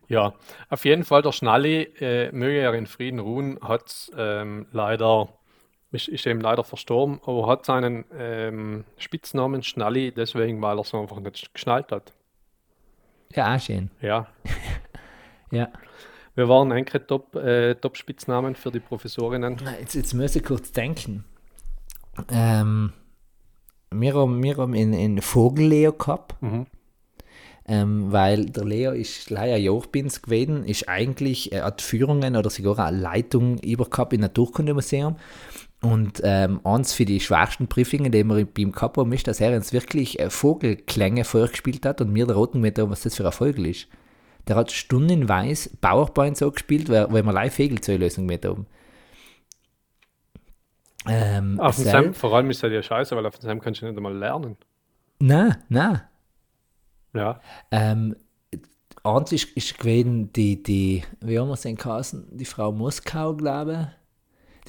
Ja, 0.08 0.34
auf 0.70 0.84
jeden 0.86 1.04
Fall, 1.06 1.22
der 1.22 1.32
Schnalli, 1.32 1.84
äh, 2.00 2.32
möge 2.32 2.60
er 2.60 2.74
in 2.74 2.88
Frieden 2.88 3.20
ruhen, 3.20 3.60
hat 3.62 4.12
ähm, 4.18 4.66
leider, 4.72 5.30
ist, 5.92 6.08
ist 6.10 6.26
eben 6.28 6.42
leider 6.42 6.64
verstorben, 6.64 7.22
aber 7.24 7.48
hat 7.48 7.66
seinen 7.66 8.04
ähm, 8.18 8.84
Spitznamen 8.98 9.64
Schnalli 9.64 10.12
deswegen, 10.12 10.62
weil 10.62 10.78
er 10.78 10.82
es 10.82 10.94
einfach 10.94 11.20
nicht 11.20 11.54
geschnallt 11.54 11.92
hat. 11.92 12.12
Ja, 13.34 13.58
schön. 13.60 13.90
Ja, 14.02 14.28
Ja. 15.52 15.70
Wir 16.36 16.48
waren 16.48 16.72
eigentlich 16.72 17.04
Top, 17.08 17.36
äh, 17.36 17.76
Top-Spitznamen 17.76 18.56
für 18.56 18.72
die 18.72 18.80
Professorinnen. 18.80 19.58
Jetzt, 19.80 19.96
jetzt 19.96 20.14
muss 20.14 20.36
ich 20.36 20.44
kurz 20.44 20.72
denken. 20.72 21.26
Ähm, 22.32 22.94
wir 23.92 24.14
haben, 24.14 24.42
wir 24.42 24.58
haben 24.58 24.74
in, 24.74 24.94
in 24.94 25.22
Vogelleo 25.22 25.94
gehabt, 25.94 26.42
Mhm. 26.42 26.66
ähm, 27.66 28.12
weil 28.12 28.46
der 28.46 28.66
Leo 28.66 28.92
ist 28.92 29.30
leider 29.30 29.58
Jochbins 29.58 30.22
gewesen, 30.22 30.64
ist 30.64 30.88
eigentlich, 30.88 31.52
er 31.52 31.66
hat 31.66 31.82
Führungen 31.82 32.36
oder 32.36 32.50
sogar 32.50 32.88
eine 32.88 32.98
Leitung 32.98 33.58
über 33.60 33.86
gehabt 33.86 34.14
im 34.14 34.22
Naturkundemuseum. 34.22 35.18
Und 35.84 36.22
ähm, 36.24 36.62
eins 36.64 36.94
für 36.94 37.06
die 37.06 37.20
schwersten 37.20 37.68
Prüfungen, 37.68 38.12
die 38.12 38.24
wir 38.24 38.46
beim 38.46 38.72
gehabt 38.72 38.98
haben, 38.98 39.12
ist, 39.14 39.28
dass 39.28 39.42
er 39.42 39.56
uns 39.56 39.74
wirklich 39.74 40.20
äh, 40.20 40.30
Vogelklänge 40.30 41.24
vorgespielt 41.24 41.86
hat 41.86 42.02
und 42.02 42.14
mir 42.14 42.28
der 42.28 42.36
Roten 42.36 42.62
mit 42.62 42.78
was 42.78 43.02
das 43.02 43.16
für 43.16 43.26
ein 43.26 43.32
Vogel 43.32 43.66
ist. 43.66 43.88
Der 44.48 44.56
hat 44.56 44.72
stundenweise 44.72 45.70
PowerPoint 45.82 46.36
so 46.38 46.52
gespielt, 46.52 46.90
weil, 46.90 47.12
weil 47.12 47.24
wir 47.24 47.32
live 47.34 47.56
Vogelzählösung 47.56 48.26
mit 48.26 48.46
haben. 48.46 48.66
Ähm, 51.08 51.60
Auf 51.60 51.76
dem 51.78 51.84
sel- 51.84 51.92
Sam, 51.92 52.14
vor 52.14 52.34
allem 52.36 52.50
ist 52.50 52.62
das 52.64 52.72
ja 52.72 52.84
scheiße, 52.84 53.16
weil 53.16 53.26
auf 53.26 53.38
dem 53.38 53.42
Sam 53.42 53.60
kannst 53.60 53.82
du 53.82 53.86
nicht 53.88 53.98
einmal 53.98 54.16
lernen. 54.16 54.58
Nein, 55.20 55.56
nein. 55.70 56.02
Ja, 57.14 57.42
Ähm, 57.72 58.16
eins 59.04 59.32
ist, 59.32 59.52
ist 59.58 59.78
gewesen, 59.78 60.32
die, 60.34 60.62
die, 60.64 61.04
wie 61.20 61.40
haben 61.40 61.48
wir 61.50 61.54
es 61.56 61.62
denn 61.62 61.76
geheißen? 61.76 62.38
Die 62.38 62.46
Frau 62.46 62.72
Moskau, 62.72 63.36
glaube 63.36 63.72
ich. 63.74 64.01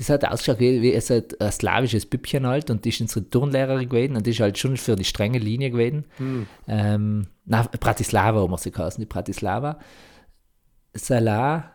Das 0.02 0.10
hat 0.10 0.24
ausgeschaut 0.24 0.58
wie, 0.58 0.82
wie 0.82 0.92
es 0.92 1.10
hat 1.10 1.40
ein 1.40 1.52
slawisches 1.52 2.06
Püppchen 2.06 2.44
halt 2.44 2.70
und 2.70 2.84
die 2.84 2.88
ist 2.88 3.00
unsere 3.00 3.30
Turnlehrerin 3.30 3.88
gewesen 3.88 4.16
und 4.16 4.26
die 4.26 4.30
ist 4.30 4.40
halt 4.40 4.58
schon 4.58 4.76
für 4.76 4.96
die 4.96 5.04
strenge 5.04 5.38
Linie 5.38 5.70
gewesen. 5.70 6.06
Ähm, 6.66 7.28
na, 7.44 7.62
Bratislava 7.62 8.48
wir 8.48 8.58
sie 8.58 8.72
geheißen, 8.72 9.00
die 9.00 9.06
Bratislava. 9.06 9.78
Salah. 10.92 11.70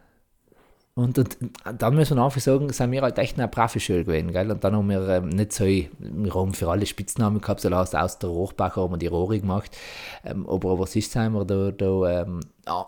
Und, 0.94 1.18
und 1.20 1.38
dann 1.78 1.96
müssen 1.96 2.18
wir 2.18 2.26
einfach 2.26 2.42
sagen, 2.42 2.68
sind 2.74 2.92
wir 2.92 3.02
halt 3.02 3.18
echt 3.18 3.38
eine 3.38 3.48
brave 3.48 3.80
Schule 3.80 4.04
gewesen, 4.04 4.34
gell? 4.34 4.52
Und 4.52 4.62
dann 4.62 4.76
haben 4.76 4.90
wir 4.90 5.08
ähm, 5.08 5.30
nicht 5.30 5.54
so, 5.54 5.64
wir 5.64 6.34
haben 6.34 6.54
für 6.54 6.70
alle 6.70 6.86
Spitznamen 6.86 7.40
gehabt, 7.40 7.62
so 7.62 7.70
aus, 7.70 7.96
aus 7.96 8.20
der 8.20 8.30
Rohrbach 8.30 8.76
haben 8.76 8.92
wir 8.92 8.98
die 8.98 9.08
Rohre 9.08 9.40
gemacht. 9.40 9.78
Ähm, 10.26 10.46
aber, 10.50 10.72
aber 10.72 10.86
sonst 10.86 11.14
sind 11.14 11.32
wir 11.32 11.46
da, 11.46 11.72
da 11.72 12.24
ähm, 12.24 12.42
ja, 12.66 12.88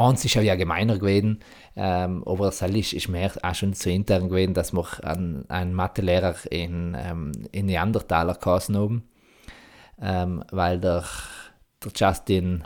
eins 0.00 0.24
ist 0.24 0.34
ja 0.34 0.54
gemeiner 0.54 0.98
gewesen, 0.98 1.40
ähm, 1.76 2.22
aber 2.26 2.46
das 2.46 2.62
ist, 2.62 2.92
ist 2.92 3.08
mehr 3.08 3.32
auch 3.42 3.54
schon 3.54 3.72
so 3.74 3.90
intern 3.90 4.28
gewesen, 4.28 4.54
dass 4.54 4.72
wir 4.72 4.86
einen, 5.04 5.48
einen 5.48 5.74
Mathelehrer 5.74 6.34
in, 6.50 6.96
ähm, 6.98 7.32
in 7.52 7.66
Neandertaler 7.66 8.34
geheißen 8.34 8.76
haben, 8.76 9.08
ähm, 10.00 10.44
weil 10.50 10.80
der, 10.80 11.04
der 11.84 11.92
Justin 11.94 12.64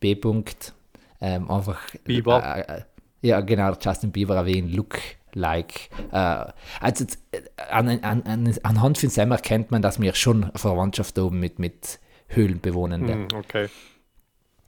B. 0.00 0.14
-Punkt, 0.14 0.72
ähm, 1.20 1.50
einfach 1.50 1.80
Bieber. 2.04 2.42
Äh, 2.44 2.78
äh, 2.78 2.82
ja, 3.22 3.40
genau, 3.40 3.72
Justin 3.80 4.10
Bieber 4.10 4.34
erwähnt, 4.34 4.74
Look 4.74 4.98
like. 5.34 5.90
Äh, 6.10 6.44
also 6.80 7.04
äh, 7.30 7.42
an, 7.70 7.88
an, 7.88 8.22
an, 8.22 8.54
anhand 8.64 8.98
von 8.98 9.08
seinem 9.08 9.32
erkennt 9.32 9.70
man, 9.70 9.82
dass 9.82 10.00
wir 10.00 10.14
schon 10.14 10.44
eine 10.44 10.52
Verwandtschaft 10.56 11.18
haben 11.18 11.38
mit, 11.38 11.58
mit 11.58 12.00
Höhlenbewohnende. 12.26 13.12
Hm, 13.12 13.28
okay. 13.36 13.68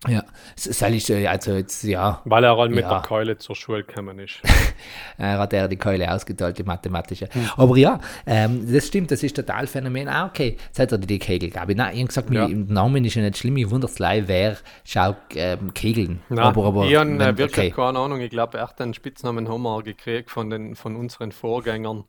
Ja, 0.09 0.23
soll 0.57 0.95
ich, 0.95 1.09
äh, 1.11 1.27
also 1.27 1.53
jetzt, 1.53 1.83
ja. 1.85 2.21
Weil 2.25 2.45
er 2.45 2.57
halt 2.57 2.71
mit 2.71 2.81
Ja. 2.81 2.91
der 2.91 3.01
Keule 3.01 3.39
zur 3.39 3.57
Schule 3.57 3.85
gekommen 3.85 4.19
ist. 4.19 4.41
Er 5.17 5.39
hat 5.39 5.53
er 5.53 5.69
die 5.69 5.77
Keule 5.77 6.13
ausgeteilt, 6.13 6.59
die 6.59 6.65
mathematische. 6.65 7.29
Aber 7.57 7.77
ja, 7.77 8.01
ähm, 8.27 8.67
das 8.71 8.89
stimmt, 8.89 9.13
das 9.13 9.23
ist 9.23 9.37
total 9.37 9.69
Phänomen. 9.69 10.09
Ah, 10.09 10.27
okay, 10.27 10.57
jetzt 10.67 10.79
hat 10.81 10.91
er 10.91 10.99
die 10.99 11.19
Kegel, 11.21 11.51
ich. 11.51 11.55
Nein, 11.55 11.95
ich 11.95 11.99
habe 12.01 12.07
gesagt, 12.09 12.31
Ja. 12.31 12.49
mein 12.49 12.67
Name 12.67 13.07
ist 13.07 13.15
ja 13.15 13.23
nicht 13.23 13.39
schlimm, 13.39 13.57
ich 13.57 13.71
wundere 13.71 13.91
es 13.91 13.99
leid, 14.01 14.25
wer 14.27 14.57
schaut 14.85 15.17
ähm, 15.37 15.73
Kegeln. 15.73 16.21
Nein, 16.29 16.39
aber, 16.41 16.65
aber, 16.65 16.87
ich 16.87 16.97
habe 16.97 17.39
wirklich 17.39 17.53
okay. 17.53 17.71
keine 17.71 17.99
Ahnung. 18.01 18.21
Ich 18.21 18.31
glaube, 18.31 18.59
er 18.59 18.69
hat 18.69 18.81
den 18.81 18.93
Spitznamen 18.93 19.49
haben 19.49 19.63
wir 19.63 19.83
gekriegt 19.83 20.31
von, 20.31 20.51
den, 20.51 20.75
von 20.75 20.97
unseren 20.97 21.31
Vorgängern 21.31 22.05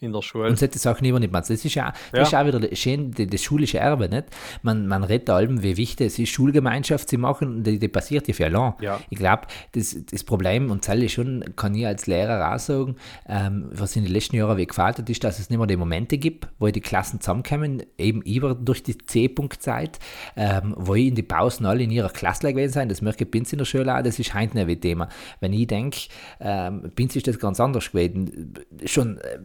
in 0.00 0.12
der 0.12 0.22
Schule. 0.22 0.48
Und 0.48 0.58
solche 0.58 0.78
Sachen 0.78 1.04
übernimmt 1.06 1.32
man. 1.32 1.42
Das 1.42 1.50
ist 1.50 1.74
ja, 1.74 1.92
das 2.12 2.18
Ja. 2.18 2.22
ist 2.22 2.34
auch 2.34 2.46
wieder 2.58 2.74
schön, 2.74 3.12
das 3.14 3.42
schulische 3.42 3.78
Erbe, 3.78 4.08
nicht? 4.08 4.24
Man, 4.62 4.86
man 4.86 5.04
redet 5.04 5.28
da 5.28 5.36
allem, 5.36 5.62
wie 5.62 5.76
wichtig 5.76 6.06
es 6.06 6.18
ist, 6.18 6.30
Schulgemeinschaft 6.30 7.08
zu 7.08 7.18
machen, 7.18 7.48
und 7.56 7.62
die, 7.64 7.78
die 7.78 7.88
passiert 7.88 8.26
ja 8.28 8.34
für 8.34 8.48
lang. 8.48 8.74
Ja. 8.80 9.00
Ich 9.10 9.18
glaube, 9.18 9.42
das, 9.72 9.96
das 10.10 10.24
Problem, 10.24 10.70
und 10.70 10.86
das 10.88 11.12
schon, 11.12 11.44
kann 11.56 11.74
ich 11.74 11.86
als 11.86 12.06
Lehrer 12.06 12.54
auch 12.54 12.58
sagen, 12.58 12.96
ähm, 13.28 13.66
was 13.70 13.94
in 13.96 14.04
den 14.04 14.12
letzten 14.12 14.36
Jahren 14.36 14.56
wie 14.56 14.66
gefällt 14.66 14.98
hat, 14.98 15.10
ist, 15.10 15.22
dass 15.22 15.38
es 15.38 15.50
nicht 15.50 15.58
mehr 15.58 15.66
die 15.66 15.76
Momente 15.76 16.16
gibt, 16.18 16.48
wo 16.58 16.66
die 16.68 16.80
Klassen 16.80 17.20
zusammenkommen, 17.20 17.82
eben 17.98 18.22
über 18.22 18.54
durch 18.54 18.82
die 18.82 18.96
C-Punkt-Zeit, 18.96 19.98
ähm, 20.36 20.74
wo 20.78 20.94
ich 20.94 21.06
in 21.08 21.14
die 21.14 21.22
Pausen 21.22 21.66
alle 21.66 21.82
in 21.82 21.90
ihrer 21.90 22.10
Klasse 22.10 22.48
gewesen 22.52 22.72
sein, 22.72 22.88
das 22.88 23.02
merke 23.02 23.24
ich 23.24 23.30
Binz 23.30 23.52
in 23.52 23.58
der 23.58 23.66
Schule 23.66 23.94
auch, 23.94 24.02
das 24.02 24.18
ist 24.18 24.34
heute 24.34 24.56
nicht 24.56 24.66
wie 24.66 24.76
Thema. 24.76 25.08
Wenn 25.40 25.52
ich 25.52 25.66
denke, 25.66 25.98
ähm, 26.40 26.90
Binz 26.94 27.16
ist 27.16 27.26
das 27.28 27.38
ganz 27.38 27.60
anders 27.60 27.92
gewesen. 27.92 28.54
Schon 28.86 29.18
äh, 29.18 29.38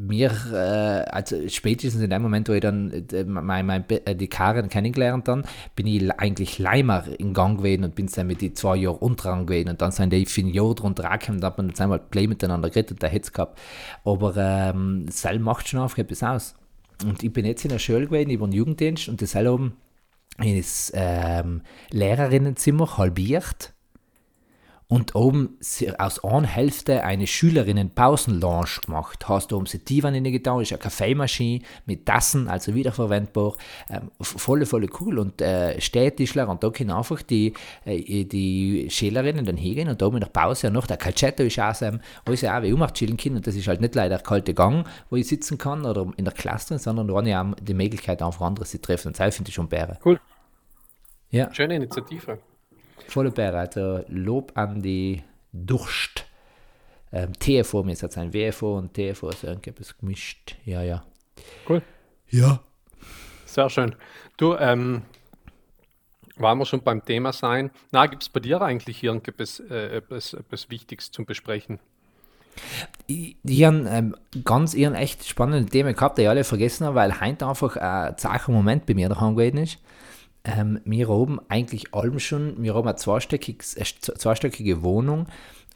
mir, 0.00 0.30
äh, 0.52 1.10
also 1.10 1.36
spätestens 1.48 2.02
in 2.02 2.10
dem 2.10 2.22
Moment, 2.22 2.48
wo 2.48 2.52
ich 2.52 2.60
dann 2.60 2.90
äh, 3.12 3.24
mein, 3.24 3.66
mein, 3.66 3.84
äh, 3.88 4.14
die 4.14 4.28
Karen 4.28 4.68
kennengelernt 4.68 5.28
dann, 5.28 5.44
bin 5.76 5.86
ich 5.86 6.10
eigentlich 6.12 6.58
Leimer 6.58 7.04
in 7.18 7.34
Gang 7.34 7.58
gewesen 7.58 7.84
und 7.84 7.94
bin 7.94 8.06
dann 8.06 8.26
mit 8.26 8.40
die 8.40 8.54
zwei 8.54 8.76
Jahren 8.76 8.96
unteran 8.96 9.46
gewesen 9.46 9.68
und 9.68 9.82
dann 9.82 9.92
sind 9.92 10.12
die 10.12 10.26
für 10.26 10.40
ein 10.40 10.48
Jahr 10.48 10.74
drunter 10.74 11.10
angekommen 11.10 11.38
und 11.38 11.44
hat 11.44 11.58
man 11.58 11.72
einmal 11.78 11.98
Play 11.98 12.26
miteinander 12.26 12.70
geredet 12.70 12.92
und 12.92 13.02
der 13.02 13.10
hätte 13.10 13.26
es 13.26 13.32
gehabt. 13.32 13.58
Aber 14.04 14.34
ähm, 14.36 15.06
Sel 15.10 15.38
macht 15.38 15.68
schon 15.68 15.80
auf 15.80 15.98
etwas 15.98 16.22
aus. 16.22 16.54
Und 17.04 17.22
ich 17.22 17.32
bin 17.32 17.44
jetzt 17.44 17.64
in 17.64 17.70
der 17.70 17.78
Schule 17.78 18.06
gewesen, 18.06 18.30
über 18.30 18.46
den 18.46 18.52
Jugenddienst 18.52 19.08
und 19.08 19.20
das 19.20 19.32
Sel 19.32 19.48
oben 19.48 19.76
ist 20.42 20.92
ähm, 20.94 21.62
Lehrerinnenzimmer 21.90 22.96
halbiert 22.96 23.74
und 24.90 25.14
oben 25.14 25.56
sie- 25.60 25.98
aus 25.98 26.22
einer 26.24 26.48
Hälfte 26.48 27.04
eine 27.04 27.26
Schülerinnen-Pausenlounge 27.26 28.80
gemacht. 28.84 29.28
Hast 29.28 29.52
du 29.52 29.56
oben 29.56 29.66
die 29.66 29.78
Divan 29.78 30.22
getan, 30.24 30.60
ist 30.60 30.72
eine 30.72 30.80
Kaffeemaschine 30.80 31.62
mit 31.86 32.04
Tassen, 32.06 32.48
also 32.48 32.74
wiederverwendbar. 32.74 33.54
Ähm, 33.88 34.10
voll, 34.20 34.66
voll 34.66 34.88
cool. 35.00 35.20
Und 35.20 35.40
äh, 35.40 35.80
Städtischler 35.80 36.48
und 36.48 36.64
da 36.64 36.70
können 36.70 36.90
einfach 36.90 37.22
die, 37.22 37.54
äh, 37.84 38.24
die 38.24 38.88
Schülerinnen 38.90 39.44
dann 39.44 39.56
hingehen 39.56 39.88
und 39.88 40.02
oben 40.02 40.16
in 40.16 40.22
der 40.22 40.28
Pause 40.28 40.70
noch 40.72 40.88
der 40.88 40.96
Calcetto 40.96 41.44
ist 41.44 41.60
auch 41.60 41.74
so, 41.74 41.88
wo 42.26 42.32
ich 42.32 42.48
auch 42.48 42.62
wie 42.62 42.72
ummacht 42.72 42.94
chillen 42.94 43.16
können. 43.16 43.36
Und 43.36 43.46
das 43.46 43.54
ist 43.54 43.68
halt 43.68 43.80
nicht 43.80 43.94
leider 43.94 44.16
der 44.16 44.24
kalte 44.26 44.54
Gang, 44.54 44.86
wo 45.08 45.14
ich 45.14 45.28
sitzen 45.28 45.56
kann 45.56 45.86
oder 45.86 46.10
in 46.16 46.24
der 46.24 46.34
Klasse 46.34 46.68
drin, 46.68 46.78
sondern 46.78 47.06
da 47.06 47.14
habe 47.14 47.28
ich 47.28 47.36
auch 47.36 47.54
die 47.62 47.74
Möglichkeit, 47.74 48.22
einfach 48.22 48.40
andere 48.40 48.66
zu 48.66 48.80
treffen. 48.80 49.08
Und 49.08 49.20
das 49.20 49.36
finde 49.36 49.50
ich 49.50 49.54
schon 49.54 49.68
Bäre. 49.68 49.98
Cool. 50.04 50.18
Ja. 51.30 51.54
Schöne 51.54 51.76
Initiative. 51.76 52.40
Volle 53.08 53.30
Bäre, 53.30 53.58
also 53.58 54.04
Lob 54.08 54.52
an 54.54 54.82
die 54.82 55.22
Durst. 55.52 56.26
Ähm, 57.12 57.32
TFO, 57.38 57.82
mir 57.82 57.92
ist 57.92 58.02
jetzt 58.02 58.18
ein 58.18 58.32
WFO 58.32 58.78
und 58.78 58.94
TFO 58.94 59.30
ist 59.30 59.42
irgendetwas 59.42 59.98
gemischt. 59.98 60.56
Ja, 60.64 60.82
ja. 60.82 61.04
Cool. 61.68 61.82
Ja. 62.28 62.60
Sehr 63.46 63.68
schön. 63.68 63.96
Du, 64.36 64.54
ähm, 64.56 65.02
wollen 66.36 66.58
wir 66.58 66.66
schon 66.66 66.82
beim 66.82 67.04
Thema 67.04 67.32
sein? 67.32 67.70
Na, 67.90 68.06
gibt 68.06 68.22
es 68.22 68.28
bei 68.28 68.40
dir 68.40 68.62
eigentlich 68.62 69.02
irgendetwas 69.02 69.60
äh, 69.60 69.96
etwas, 69.96 70.34
etwas 70.34 70.70
Wichtiges 70.70 71.10
zum 71.10 71.26
Besprechen? 71.26 71.80
Ich, 73.06 73.36
ich 73.42 73.64
habe 73.64 73.84
ähm, 73.88 74.16
ganz 74.44 74.74
ihren 74.74 74.94
echt 74.94 75.26
spannenden 75.26 75.68
Thema 75.68 75.92
gehabt, 75.92 76.18
die 76.18 76.22
ich 76.22 76.28
alle 76.28 76.44
vergessen 76.44 76.86
habe, 76.86 76.96
weil 76.96 77.20
heute 77.20 77.46
einfach 77.46 77.76
ein 77.76 78.16
zacher 78.16 78.52
Moment 78.52 78.86
bei 78.86 78.94
mir 78.94 79.08
daheim 79.08 79.36
gewesen 79.36 79.58
ist. 79.58 79.78
Ähm, 80.44 80.80
wir 80.84 81.08
haben 81.08 81.40
eigentlich 81.48 81.94
allem 81.94 82.18
schon, 82.18 82.62
wir 82.62 82.74
haben 82.74 82.88
eine 82.88 82.96
st- 82.96 84.18
zweistöckige 84.18 84.82
Wohnung 84.82 85.26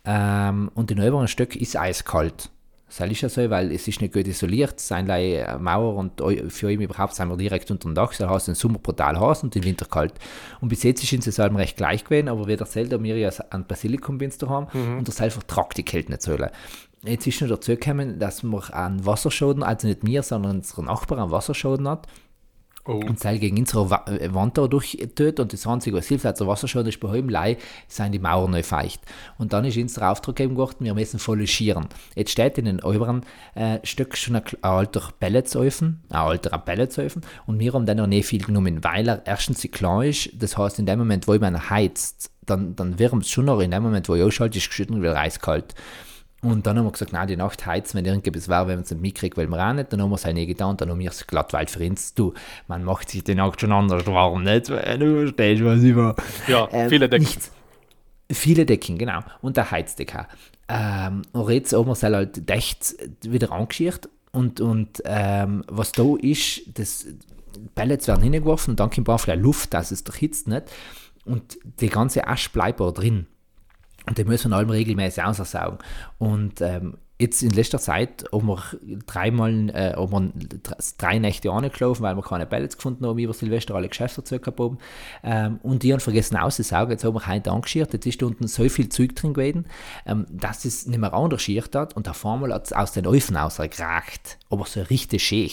ähm, 0.05 0.71
und 0.75 0.91
in 0.91 1.01
oberen 1.01 1.29
Stück 1.29 1.55
ist 1.57 1.77
eiskalt. 1.77 2.51
Das 2.97 3.11
ist 3.11 3.23
ja 3.23 3.29
so, 3.29 3.51
weil 3.51 3.73
es 3.73 3.89
ist 3.89 4.01
nicht 4.01 4.15
gut 4.15 4.27
isoliert, 4.29 4.75
es 4.77 4.87
sind 4.89 5.09
like 5.09 5.49
eine 5.49 5.59
Mauer 5.59 5.97
und 5.97 6.23
für 6.53 6.71
ihn 6.71 6.81
überhaupt 6.81 7.15
sind 7.15 7.29
wir 7.29 7.37
direkt 7.37 7.71
unter 7.71 7.89
dem 7.89 7.95
Dach, 7.95 8.13
so 8.13 8.29
heißt 8.29 8.49
im 8.49 8.55
Sommer 8.55 8.79
brutal 8.79 9.19
heiß 9.19 9.43
und 9.43 9.57
im 9.57 9.65
Winter 9.65 9.87
kalt. 9.87 10.15
Und 10.61 10.69
bis 10.69 10.85
jetzt 10.85 11.03
ist 11.03 11.27
es 11.27 11.41
allem 11.41 11.57
recht 11.57 11.77
gleich 11.77 12.05
gewesen, 12.05 12.29
aber 12.29 12.47
wie 12.47 12.53
erzählt, 12.53 12.93
haben 12.93 13.03
wir 13.03 13.17
ja 13.19 13.31
einen 13.51 13.67
Basilikum-Binz 13.67 14.39
daheim 14.39 14.69
und 14.99 15.09
das 15.09 15.21
einfach 15.21 15.43
tragt 15.43 15.77
die 15.77 15.83
Kälte 15.83 16.13
nicht 16.13 16.23
so. 16.23 16.37
Jetzt 17.03 17.27
ist 17.27 17.41
noch 17.41 17.49
dazu 17.49 17.73
gekommen, 17.73 18.19
dass 18.19 18.45
wir 18.45 18.75
einen 18.75 19.05
Wasserschaden, 19.05 19.63
also 19.63 19.89
nicht 19.89 20.05
mir, 20.05 20.23
sondern 20.23 20.59
unser 20.59 20.83
Nachbar 20.83 21.19
einen 21.19 21.33
Wasserschaden 21.33 21.89
hat 21.89 22.07
Oh, 22.87 22.93
und 22.93 23.19
Seil 23.19 23.39
gegen 23.39 23.57
unsere 23.57 23.85
äh, 24.07 24.35
Wand 24.35 24.59
da 24.59 24.67
durchtötet 24.67 25.41
und 25.41 25.55
das 25.55 25.67
Einzige, 25.67 25.97
was 25.97 26.07
hilft, 26.07 26.27
als 26.27 26.39
der 26.39 26.47
Wasserschaden 26.47 26.89
ist 26.89 27.01
bei 27.01 27.17
ihm 27.17 27.31
Lei, 27.31 27.57
sind 27.89 28.13
die 28.13 28.19
Mauern 28.19 28.51
neu 28.51 28.63
feucht. 28.63 29.01
Und 29.39 29.55
dann 29.55 29.65
ist 29.65 29.79
unser 29.79 30.11
Auftrag 30.11 30.37
gegeben 30.37 30.57
worden, 30.57 30.85
wir 30.85 30.93
müssen 30.93 31.19
voll 31.19 31.47
schieren. 31.47 31.87
Jetzt 32.15 32.33
steht 32.33 32.59
in 32.59 32.67
den 32.67 32.83
oberen 32.83 33.23
äh, 33.55 33.79
Stück 33.85 34.19
schon 34.19 34.37
ein, 34.37 34.43
ein 34.61 34.71
alter 34.71 35.09
Pelletsöfen, 35.19 36.03
ein 36.11 36.17
alter 36.17 36.59
Pelletsöfen 36.59 37.23
und 37.47 37.59
wir 37.59 37.73
haben 37.73 37.87
dann 37.87 37.97
noch 37.97 38.07
nicht 38.07 38.27
viel 38.27 38.45
genommen, 38.45 38.85
weil 38.85 39.09
er 39.09 39.27
erstens 39.27 39.61
zu 39.61 39.69
klein 39.69 40.11
ist, 40.11 40.31
das 40.35 40.59
heißt, 40.59 40.79
in 40.79 40.85
dem 40.85 40.99
Moment, 40.99 41.27
wo 41.27 41.35
man 41.39 41.71
heizt, 41.71 42.33
dann, 42.45 42.77
dann 42.77 42.99
wärmt 42.99 43.23
es 43.23 43.31
schon 43.31 43.47
noch, 43.47 43.61
in 43.61 43.71
dem 43.71 43.83
Moment, 43.83 44.11
wo 44.11 44.15
ich 44.15 44.23
ausschalte, 44.23 44.59
ist 44.59 44.65
es 44.65 44.69
geschüttet 44.69 44.95
und 44.95 45.01
wieder 45.01 45.19
eiskalt. 45.19 45.75
Und 46.45 46.67
dann 46.67 46.79
haben 46.79 46.85
wir 46.85 46.93
gesagt, 46.93 47.13
nein, 47.13 47.27
die 47.27 47.37
Nacht 47.37 47.65
heizen, 47.65 47.99
wenn 47.99 48.05
irgendetwas 48.05 48.49
war, 48.49 48.67
wenn 48.67 48.77
man 48.77 48.85
es 48.85 48.91
nicht 48.91 49.01
mitkriegt, 49.01 49.37
weil 49.37 49.49
wir 49.49 49.67
auch 49.67 49.73
nicht. 49.73 49.93
Dann 49.93 50.03
haben 50.03 50.11
wir 50.11 50.17
es 50.17 50.25
halt 50.25 50.35
nicht 50.35 50.49
getan 50.49 50.71
und 50.71 50.81
dann 50.81 50.91
haben 50.91 50.99
wir 50.99 51.11
es 51.11 51.27
glatt, 51.27 51.53
weil 51.53 51.67
für 51.67 51.85
uns, 51.85 52.15
du, 52.15 52.35
man 52.69 52.85
macht 52.85 53.09
sich 53.09 53.25
die 53.25 53.35
Nacht 53.35 53.61
schon 53.61 53.73
anders 53.73 54.07
warm, 54.07 54.43
nicht? 54.45 54.71
Weil 54.71 54.99
Du 54.99 55.21
verstehst, 55.21 55.65
was 55.65 55.83
ich 55.83 55.97
war. 55.97 56.15
ja, 56.47 56.69
Ähm, 56.73 56.89
viele 56.91 57.09
Decken. 57.09 57.25
nichts. 57.25 57.51
Viele 58.31 58.67
Decken, 58.67 58.99
genau. 58.99 59.21
Und 59.43 59.57
der 59.57 59.71
Heizdeck 59.71 60.15
auch. 60.17 60.27
Ähm, 60.69 61.23
und 61.33 61.51
jetzt 61.51 61.73
haben 61.73 61.87
wir 61.87 61.93
es 61.93 62.03
halt 62.03 62.51
echt 62.51 62.95
wieder 63.23 63.53
angeschirrt. 63.53 64.09
Und, 64.33 64.61
und 64.61 65.03
ähm, 65.05 65.63
was 65.69 65.93
da 65.93 66.05
ist, 66.21 66.63
das 66.79 67.07
Pellets 67.75 68.09
werden 68.09 68.23
hingeworfen 68.23 68.75
dann 68.77 68.91
kommt 68.91 69.09
einfach 69.09 69.35
Luft, 69.37 69.75
dass 69.75 69.91
es 69.93 70.03
erhitzt 70.03 70.49
nicht. 70.49 70.65
Und 71.25 71.59
die 71.81 71.89
ganze 71.89 72.27
Asche 72.27 72.51
bleibt 72.51 72.81
da 72.81 72.91
drin. 72.91 73.27
Und 74.07 74.19
die 74.19 74.25
müssen 74.25 74.51
wir 74.51 74.57
allem 74.57 74.71
regelmäßig 74.71 75.25
aussaugen. 75.25 75.79
Und 76.19 76.61
ähm, 76.61 76.99
jetzt 77.19 77.43
in 77.43 77.51
letzter 77.51 77.79
Zeit 77.79 78.25
haben 78.33 78.47
wir 78.47 78.63
dreimal, 79.07 79.71
äh, 79.71 79.95
haben 79.97 80.33
wir 80.35 80.59
dr- 80.59 80.77
drei 80.99 81.19
Nächte 81.19 81.51
angelaufen, 81.51 82.03
weil 82.03 82.17
wir 82.17 82.23
keine 82.23 82.45
Pellets 82.45 82.77
gefunden 82.77 83.07
haben, 83.07 83.19
über 83.19 83.33
Silvester 83.33 83.75
alle 83.75 83.89
Geschäfte 83.89 84.23
gehabt 84.39 84.61
haben. 84.61 84.79
Ähm, 85.23 85.59
und 85.63 85.83
die 85.83 85.93
haben 85.93 86.01
vergessen 86.01 86.37
auszusaugen. 86.37 86.91
Jetzt 86.91 87.05
haben 87.05 87.15
wir 87.15 87.27
heute 87.27 87.51
angeschirrt. 87.51 87.93
Jetzt 87.95 88.07
ist 88.07 88.23
unten 88.23 88.47
so 88.47 88.69
viel 88.69 88.91
Zeug 88.91 89.17
drin 89.17 89.33
gewesen, 89.33 89.67
ähm, 90.05 90.27
dass 90.29 90.65
es 90.65 90.87
nicht 90.87 90.99
mehr 90.99 91.15
angeschirrt 91.15 91.75
hat. 91.75 91.97
Und 91.97 92.09
auf 92.09 92.27
einmal 92.27 92.53
hat 92.53 92.67
es 92.67 92.73
aus 92.73 92.93
den 92.93 93.07
Öfen 93.07 93.37
rausgeragt. 93.37 94.39
Aber 94.51 94.67
so 94.67 94.83
richtig 94.83 95.23
schön. 95.23 95.49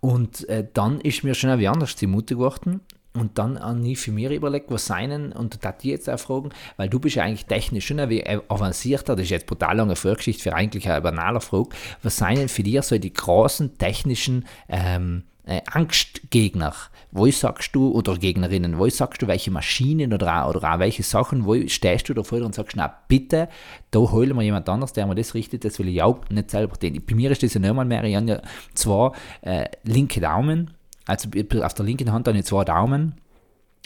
Und 0.00 0.48
äh, 0.48 0.66
dann 0.74 1.00
ist 1.00 1.22
mir 1.22 1.34
schon 1.34 1.58
wie 1.58 1.68
anders 1.68 1.96
zumute 1.96 2.34
geworden. 2.34 2.80
Und 3.14 3.38
dann 3.38 3.60
habe 3.60 3.86
ich 3.86 3.98
für 3.98 4.10
mich 4.10 4.30
überlegt, 4.30 4.70
was 4.70 4.86
seinen, 4.86 5.32
und 5.32 5.62
da 5.64 5.72
die 5.72 5.90
jetzt 5.90 6.08
auch 6.08 6.18
fragen, 6.18 6.50
weil 6.78 6.88
du 6.88 6.98
bist 6.98 7.16
ja 7.16 7.24
eigentlich 7.24 7.44
technisch 7.44 7.86
schon 7.86 8.00
ein 8.00 8.08
wenig 8.08 8.26
avancierter, 8.48 9.16
das 9.16 9.24
ist 9.24 9.30
jetzt 9.30 9.46
brutal 9.46 9.76
lange 9.76 9.96
Vorgeschichte 9.96 10.42
für 10.42 10.54
eigentlich 10.54 10.88
eine 10.88 11.02
banale 11.02 11.40
Frage, 11.40 11.70
was 12.02 12.16
seien 12.16 12.48
für 12.48 12.62
dich 12.62 12.80
so 12.82 12.96
die 12.96 13.12
großen 13.12 13.76
technischen 13.76 14.46
ähm, 14.68 15.24
äh, 15.44 15.60
Angstgegner? 15.70 16.72
Wo 17.10 17.30
sagst 17.30 17.74
du, 17.74 17.90
oder 17.90 18.16
Gegnerinnen, 18.16 18.78
wo 18.78 18.88
sagst 18.88 19.20
du, 19.20 19.26
welche 19.26 19.50
Maschinen 19.50 20.14
oder 20.14 20.44
auch, 20.44 20.54
oder 20.54 20.72
auch 20.72 20.78
welche 20.78 21.02
Sachen, 21.02 21.44
wo 21.44 21.54
stehst 21.68 22.08
du 22.08 22.14
davor 22.14 22.40
und 22.40 22.54
sagst, 22.54 22.76
na 22.76 22.94
bitte, 23.08 23.50
da 23.90 23.98
holen 23.98 24.34
wir 24.34 24.42
jemand 24.42 24.66
anders, 24.70 24.94
der 24.94 25.06
mir 25.06 25.14
das 25.14 25.34
richtet, 25.34 25.66
das 25.66 25.78
will 25.78 25.88
ich 25.88 26.02
auch 26.02 26.20
nicht 26.30 26.50
selber 26.50 26.78
tun. 26.78 27.02
Bei 27.06 27.14
mir 27.14 27.30
ist 27.30 27.42
das 27.42 27.52
ja 27.52 27.60
nicht 27.60 27.74
mal 27.74 27.84
mehr, 27.84 28.02
ich 28.04 28.16
habe 28.16 28.26
ja 28.26 28.40
zwei 28.72 29.12
äh, 29.42 29.66
linke 29.84 30.22
Daumen, 30.22 30.70
also 31.06 31.28
auf 31.62 31.74
der 31.74 31.84
linken 31.84 32.12
Hand 32.12 32.28
habe 32.28 32.38
ich 32.38 32.44
zwei 32.44 32.64
Daumen, 32.64 33.14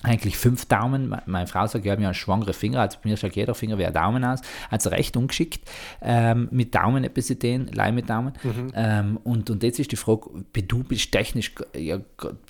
eigentlich 0.03 0.37
fünf 0.37 0.67
Daumen. 0.67 1.09
Me- 1.09 1.23
Meine 1.25 1.47
Frau 1.47 1.67
sagt, 1.67 1.87
ich 1.87 1.91
habe 1.91 2.03
ja 2.03 2.09
einen 2.09 2.15
schwangere 2.15 2.53
Finger, 2.53 2.81
also 2.83 2.99
bei 3.03 3.09
mir 3.09 3.17
schaut 3.17 3.35
jeder 3.35 3.55
Finger 3.55 3.79
wie 3.79 3.87
ein 3.87 3.95
Daumen 3.95 4.25
aus. 4.25 4.41
Also 4.71 4.91
recht 4.91 5.17
ungeschickt 5.17 5.67
ähm, 6.03 6.49
mit 6.51 6.75
Daumen 6.75 7.03
etwas 7.03 7.31
ideen, 7.31 7.69
Leih 7.73 7.93
mit 7.93 8.11
Daumen. 8.11 8.35
Ähm, 8.75 9.19
und, 9.25 9.49
und 9.49 9.63
jetzt 9.63 9.79
ist 9.79 9.93
die 9.93 9.97
Frage, 9.97 10.29
wie 10.53 10.63
du 10.63 10.85
bist 10.85 11.11
technisch, 11.13 11.55
ja, 11.75 11.99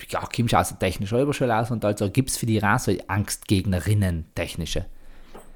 ja 0.09 0.19
kommst 0.35 0.51
du 0.53 0.57
aus 0.57 0.69
der 0.69 0.79
technischen 0.79 1.17
Räuberschule 1.17 1.55
aus 1.57 1.71
und 1.71 1.85
also 1.85 2.09
gibt 2.11 2.31
es 2.31 2.37
für 2.37 2.45
die 2.45 2.61
so 2.79 2.91
Angstgegnerinnen, 3.07 4.25
technische, 4.35 4.85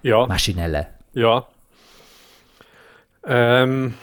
Ja, 0.02 0.26
maschinelle? 0.28 0.88
ja. 1.14 1.46
Ähm, 3.24 3.96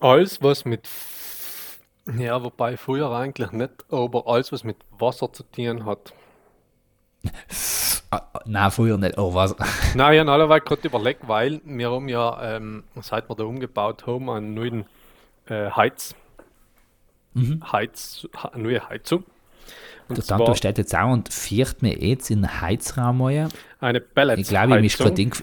alles, 0.00 0.42
was 0.42 0.64
mit, 0.64 0.86
ja, 2.18 2.42
wobei 2.42 2.76
früher 2.76 3.10
eigentlich 3.10 3.52
nicht, 3.52 3.84
aber 3.90 4.26
alles, 4.26 4.52
was 4.52 4.64
mit 4.64 4.76
Wasser 4.98 5.32
zu 5.32 5.42
tun 5.44 5.84
hat, 5.86 6.12
Ah, 8.10 8.22
ah, 8.32 8.40
Nein, 8.44 8.70
früher 8.70 8.98
nicht. 8.98 9.18
Oh, 9.18 9.34
was? 9.34 9.56
Nein, 9.94 10.14
ich 10.14 10.26
habe 10.26 10.60
gerade 10.60 10.86
überlegt, 10.86 11.26
weil 11.26 11.60
wir 11.64 11.90
haben 11.90 12.08
ja, 12.08 12.56
ähm, 12.56 12.84
seit 13.00 13.28
wir 13.28 13.34
da 13.34 13.44
umgebaut 13.44 14.06
haben, 14.06 14.30
einen 14.30 14.54
neuen 14.54 14.84
äh, 15.46 15.70
Heiz, 15.70 16.14
Heiz, 17.72 18.26
ha, 18.36 18.48
eine 18.48 18.62
neue 18.62 18.88
Heizung. 18.88 19.24
Und 20.08 20.18
Der 20.18 20.24
Tanto 20.24 20.54
steht 20.54 20.78
jetzt 20.78 20.94
auch 20.96 21.10
und 21.12 21.32
fährt 21.32 21.82
mir 21.82 21.98
jetzt 21.98 22.30
in 22.30 22.42
den 22.42 22.60
Heizraum 22.60 23.22
rein. 23.22 23.48
eine 23.80 24.00
Pellets 24.00 24.40
Ich 24.42 24.48
glaube, 24.48 24.78
ist 24.86 25.00
Heizung. 25.00 25.06
gerade 25.16 25.22
eingef- 25.22 25.42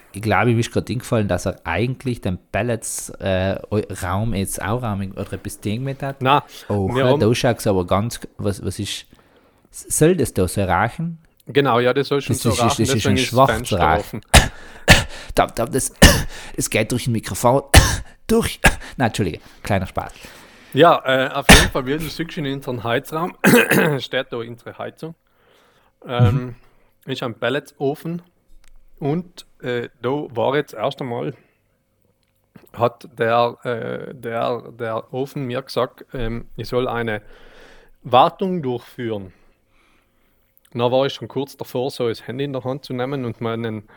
ich 0.53 0.57
ist 0.59 0.71
gerade 0.71 0.93
eingefallen, 0.93 1.27
dass 1.27 1.45
er 1.45 1.59
eigentlich 1.65 2.21
den 2.21 2.37
Pellets-Raum 2.51 4.33
jetzt 4.33 4.61
auch 4.61 4.81
Raum 4.81 5.11
oder 5.11 5.33
etwas 5.33 5.59
Ding 5.59 5.83
mit 5.83 6.01
hat. 6.01 6.21
Nein, 6.21 6.41
Oh, 6.69 6.89
haben, 6.97 7.19
da 7.19 7.33
schaut 7.35 7.59
es 7.59 7.67
aber 7.67 7.85
ganz, 7.85 8.19
was, 8.37 8.63
was 8.63 8.79
ist, 8.79 9.05
soll 9.71 10.15
das 10.15 10.33
da 10.33 10.47
so 10.47 10.63
rachen? 10.63 11.19
genau, 11.45 11.79
ja, 11.79 11.93
das 11.93 12.07
soll 12.07 12.21
schon 12.21 12.35
Das 12.35 12.43
so 12.43 12.49
ist- 12.51 12.59
das 12.59 12.71
rachen, 12.71 12.81
ist 12.83 12.89
ein 13.07 13.15
ist 13.15 13.23
das 13.23 13.29
schwarzer 13.29 13.53
Fenster 13.55 13.79
Rauch. 13.79 13.99
offen. 13.99 14.21
Da, 15.35 15.47
da, 15.47 15.65
das, 15.65 15.91
es 16.57 16.69
geht 16.69 16.91
durch 16.91 17.07
ein 17.07 17.11
Mikrofon, 17.11 17.63
durch, 18.27 18.59
nein, 18.97 19.07
Entschuldige, 19.07 19.39
kleiner 19.63 19.87
Spaß. 19.87 20.11
Ja, 20.73 21.03
äh, 21.05 21.29
auf 21.31 21.47
jeden 21.51 21.69
Fall, 21.71 21.85
wie 21.85 21.93
du 21.93 21.99
siehst 21.99 22.37
in 22.37 22.47
unserem 22.47 22.83
Heizraum, 22.83 23.37
steht 23.99 24.33
da 24.33 24.37
unsere 24.37 24.77
Heizung. 24.77 25.13
Ähm, 26.05 26.55
Ist 27.05 27.21
ein 27.21 27.35
Pelletofen 27.35 28.23
und 28.99 29.45
äh, 29.61 29.89
da 30.01 30.09
war 30.09 30.55
jetzt 30.55 30.73
erst 30.73 30.99
einmal, 31.01 31.35
hat 32.73 33.07
der, 33.19 33.57
äh, 33.63 34.15
der, 34.15 34.71
der 34.71 35.13
Ofen 35.13 35.45
mir 35.45 35.61
gesagt, 35.61 36.05
ähm, 36.13 36.47
ich 36.57 36.69
soll 36.69 36.87
eine 36.87 37.21
Wartung 38.01 38.63
durchführen. 38.63 39.31
Da 40.73 40.91
war 40.91 41.05
ich 41.05 41.13
schon 41.13 41.27
kurz 41.27 41.55
davor, 41.55 41.91
so 41.91 42.09
das 42.09 42.25
Handy 42.25 42.45
in 42.45 42.53
der 42.53 42.63
Hand 42.63 42.83
zu 42.83 42.93
nehmen 42.93 43.25
und 43.25 43.41
meinen 43.41 43.87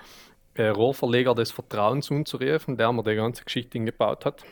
äh, 0.54 0.68
Rohrverleger 0.68 1.34
des 1.34 1.52
Vertrauens 1.52 2.10
anzurufen, 2.10 2.76
der 2.76 2.92
mir 2.92 3.02
die 3.02 3.14
ganze 3.14 3.44
Geschichte 3.44 3.80
gebaut 3.80 4.26
hat 4.26 4.44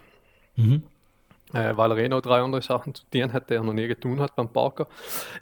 äh, 1.55 1.77
weil 1.77 1.93
er 1.93 1.99
eh 1.99 2.09
noch 2.09 2.21
drei 2.23 2.41
andere 2.41 2.63
Sachen 2.63 2.95
zu 2.95 3.05
tun 3.11 3.33
hat, 3.33 3.49
die 3.51 3.55
er 3.55 3.63
noch 3.63 3.73
nie 3.73 3.89
getan 3.89 4.21
hat 4.21 4.37
beim 4.37 4.49
Parker. 4.53 4.89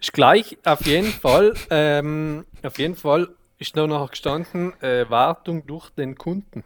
Ist 0.01 0.13
gleich 0.13 0.59
auf 0.65 0.87
jeden 0.87 1.13
Fall, 1.13 1.55
ähm, 1.71 2.47
auf 2.63 2.79
jeden 2.79 2.97
Fall 2.97 3.29
ist 3.59 3.77
noch 3.77 4.11
gestanden, 4.11 4.81
äh, 4.83 5.09
Wartung 5.09 5.67
durch 5.67 5.91
den 5.91 6.17
Kunden. 6.17 6.65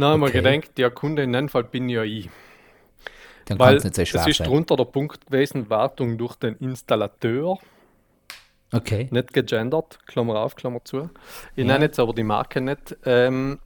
Haben 0.00 0.22
Okay. 0.22 0.42
wir 0.42 0.42
gedacht, 0.42 0.78
ja, 0.78 0.90
Kunde 0.90 1.22
in 1.22 1.32
dem 1.32 1.48
Fall 1.48 1.64
bin 1.64 1.88
ja 1.88 2.02
ich. 2.02 2.30
Dann 3.44 3.58
Weil 3.58 3.76
es 3.76 3.84
es 3.84 3.84
nicht 3.84 3.96
so 3.96 4.04
schwer 4.06 4.28
ist 4.28 4.38
sein. 4.38 4.46
drunter 4.48 4.76
der 4.76 4.84
Punkt 4.86 5.26
gewesen, 5.26 5.68
Wartung 5.68 6.16
durch 6.18 6.36
den 6.36 6.56
Installateur. 6.56 7.58
Okay. 8.72 9.08
Nicht 9.10 9.32
gegendert, 9.34 9.98
Klammer 10.06 10.36
auf, 10.40 10.56
Klammer 10.56 10.82
zu. 10.84 11.10
Ich 11.56 11.64
Ja. 11.64 11.72
nenne 11.72 11.86
jetzt 11.86 11.98
aber 11.98 12.14
die 12.14 12.22
Marke 12.22 12.60
nicht. 12.60 12.96
Ähm, 13.04 13.58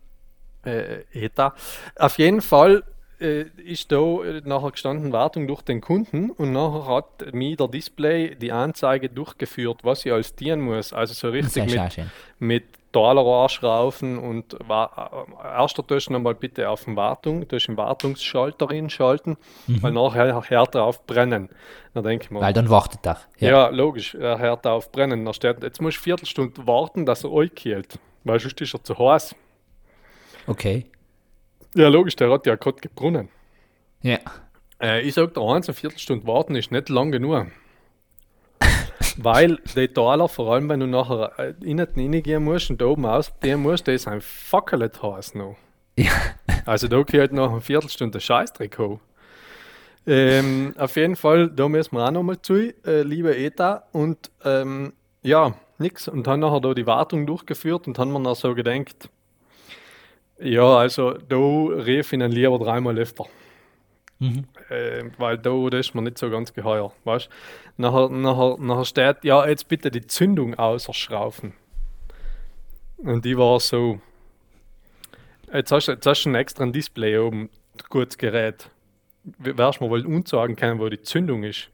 äh, 0.64 1.02
ETA. 1.12 1.54
Auf 1.96 2.18
jeden 2.18 2.42
Fall 2.42 2.84
ist 3.18 3.90
da 3.92 3.96
äh, 3.96 4.42
nachher 4.44 4.70
gestanden 4.70 5.12
Wartung 5.12 5.46
durch 5.46 5.62
den 5.62 5.80
Kunden 5.80 6.30
und 6.30 6.52
nachher 6.52 6.86
hat 6.86 7.32
mir 7.32 7.56
der 7.56 7.68
Display 7.68 8.34
die 8.34 8.52
Anzeige 8.52 9.08
durchgeführt, 9.08 9.78
was 9.84 10.04
ich 10.04 10.12
alles 10.12 10.34
dienen 10.34 10.60
muss. 10.60 10.92
Also 10.92 11.14
so 11.14 11.28
richtig 11.28 11.66
mit, 11.66 12.06
mit 12.38 12.64
Talerrohrschrauben 12.92 14.18
und 14.18 14.56
war, 14.66 15.26
äh, 15.28 15.58
erster 15.60 15.86
Tisch 15.86 16.08
nochmal 16.08 16.34
bitte 16.34 16.68
auf 16.68 16.84
den 16.84 16.96
Wartung, 16.96 17.46
durch 17.48 17.66
den 17.66 17.76
Wartungsschalter 17.76 18.68
hinschalten, 18.68 19.36
weil 19.66 19.92
nachher 19.92 20.42
hört 20.48 20.74
er 20.74 20.84
auf 20.84 21.06
brennen. 21.06 21.50
Da 21.94 22.02
denke 22.02 22.24
ich 22.24 22.30
mir, 22.30 22.40
Weil 22.40 22.52
dann 22.52 22.70
wartet 22.70 23.06
er. 23.06 23.18
ja, 23.38 23.68
logisch, 23.68 24.14
er 24.14 24.38
hört 24.38 24.66
auf 24.66 24.92
brennen. 24.92 25.24
Da 25.24 25.32
steht, 25.32 25.62
jetzt 25.62 25.78
du 25.78 25.84
eine 25.84 25.92
Viertelstunde 25.92 26.66
warten, 26.66 27.04
dass 27.06 27.24
er 27.24 27.32
euch 27.32 27.54
killt. 27.54 27.98
Weil 28.24 28.40
sonst 28.40 28.60
ist 28.60 28.74
er 28.74 28.82
zu 28.82 28.98
heiß. 28.98 29.34
Okay. 30.46 30.86
Ja, 31.76 31.88
logisch, 31.88 32.16
der 32.16 32.30
hat 32.30 32.46
ja 32.46 32.54
gerade 32.54 32.80
gebrunnen. 32.80 33.28
Ja. 34.00 34.18
Äh, 34.80 35.02
ich 35.02 35.12
sag 35.12 35.34
dir 35.34 35.42
eins, 35.42 35.68
eine 35.68 35.74
Viertelstunde 35.74 36.26
warten 36.26 36.54
ist 36.54 36.72
nicht 36.72 36.88
lang 36.88 37.12
genug. 37.12 37.48
Weil 39.18 39.58
die 39.74 39.88
Taler, 39.88 40.26
vor 40.28 40.54
allem 40.54 40.70
wenn 40.70 40.80
du 40.80 40.86
nachher 40.86 41.38
äh, 41.38 41.54
innen 41.62 41.86
reingehen 41.94 42.44
musst 42.44 42.70
und 42.70 42.80
da 42.80 42.86
oben 42.86 43.04
ausgehen 43.04 43.60
musst, 43.60 43.86
die 43.88 43.98
sind 43.98 44.22
fuckelt 44.22 45.02
heiß 45.02 45.34
noch. 45.34 45.56
Ja. 45.96 46.12
Also 46.64 46.88
da 46.88 47.02
geht 47.02 47.32
nach 47.32 47.50
einer 47.50 47.60
Viertelstunde 47.60 48.20
Scheißdreck 48.20 48.78
hoch. 48.78 49.00
Ähm, 50.06 50.72
auf 50.78 50.96
jeden 50.96 51.16
Fall, 51.16 51.50
da 51.50 51.68
müssen 51.68 51.94
wir 51.94 52.06
auch 52.06 52.10
nochmal 52.10 52.40
zu, 52.40 52.72
äh, 52.86 53.02
liebe 53.02 53.36
ETA. 53.36 53.84
Und 53.92 54.30
ähm, 54.44 54.94
ja, 55.22 55.54
nix. 55.76 56.08
Und 56.08 56.26
dann 56.26 56.40
nachher 56.40 56.60
da 56.60 56.72
die 56.72 56.86
Wartung 56.86 57.26
durchgeführt 57.26 57.86
und 57.86 57.98
haben 57.98 58.12
wir 58.12 58.18
noch 58.18 58.36
so 58.36 58.54
gedacht, 58.54 59.10
ja, 60.38 60.76
also 60.78 61.12
da 61.12 61.36
rief 61.36 62.12
ich 62.12 62.20
ihn 62.20 62.30
lieber 62.30 62.58
dreimal 62.58 62.98
öfter. 62.98 63.26
Äh, 64.70 65.04
weil 65.18 65.36
da 65.38 65.50
das 65.70 65.88
ist 65.88 65.94
mir 65.94 66.00
nicht 66.02 66.16
so 66.18 66.30
ganz 66.30 66.52
geheuer. 66.54 66.92
Weißt? 67.04 67.28
Nachher, 67.76 68.08
nachher, 68.08 68.56
nachher 68.58 68.84
steht, 68.86 69.24
ja, 69.24 69.46
jetzt 69.46 69.68
bitte 69.68 69.90
die 69.90 70.06
Zündung 70.06 70.54
ausschrauben. 70.54 71.52
Und 72.96 73.24
die 73.26 73.36
war 73.36 73.60
so, 73.60 74.00
jetzt 75.52 75.70
hast, 75.70 75.88
du- 75.88 75.92
jetzt 75.92 76.06
hast 76.06 76.22
du 76.24 76.30
ein 76.30 76.34
extra 76.34 76.64
ein 76.64 76.72
Display 76.72 77.18
oben, 77.18 77.50
gutes 77.90 78.16
Gerät. 78.16 78.70
Wärst 79.38 79.80
mir 79.82 79.90
wohl 79.90 80.06
unsagen 80.06 80.56
können, 80.56 80.78
wo 80.80 80.88
die 80.88 81.02
Zündung 81.02 81.42
ist. 81.42 81.68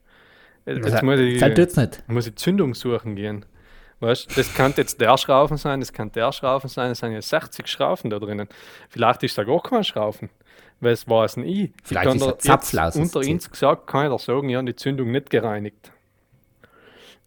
Jetzt 0.67 0.85
Das, 0.85 1.03
muss 1.03 1.19
ich, 1.21 1.39
muss 2.09 2.27
ich 2.27 2.35
Zündung 2.37 2.75
suchen 2.75 3.15
gehen. 3.15 3.45
Weißt, 4.03 4.37
das 4.37 4.53
kann 4.53 4.75
jetzt 4.77 5.01
der 5.01 5.17
Schrauben 5.17 5.57
sein, 5.57 5.79
das 5.79 5.93
kann 5.93 6.11
der 6.11 6.33
Schrauben 6.33 6.69
sein, 6.69 6.91
es 6.91 6.99
sind 6.99 7.13
ja 7.13 7.23
60 7.23 7.69
Schrauben 7.69 8.11
da 8.11 8.19
drinnen. 8.19 8.49
Vielleicht 8.89 9.23
ist 9.23 9.39
da 9.39 9.45
gar 9.45 9.63
kein 9.63 9.85
Schrauben. 9.85 10.29
Weil 10.81 10.95
es 10.95 11.09
weiß 11.09 11.37
nicht. 11.37 11.71
Ich 11.71 11.71
Vielleicht 11.85 12.17
ist 12.17 12.23
ein 12.27 12.39
Zapflaus, 12.41 12.97
Unter 12.97 13.21
uns 13.21 13.49
gesagt, 13.49 13.87
kann 13.87 14.07
ich 14.07 14.11
dir 14.11 14.19
sagen, 14.19 14.49
ich 14.49 14.57
habe 14.57 14.67
die 14.67 14.75
Zündung 14.75 15.13
nicht 15.13 15.31
gereinigt. 15.31 15.93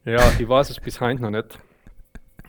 Ja, 0.04 0.20
ich 0.38 0.50
weiß 0.50 0.70
es 0.70 0.82
bis 0.82 1.00
heute 1.00 1.22
noch 1.22 1.30
nicht, 1.30 1.58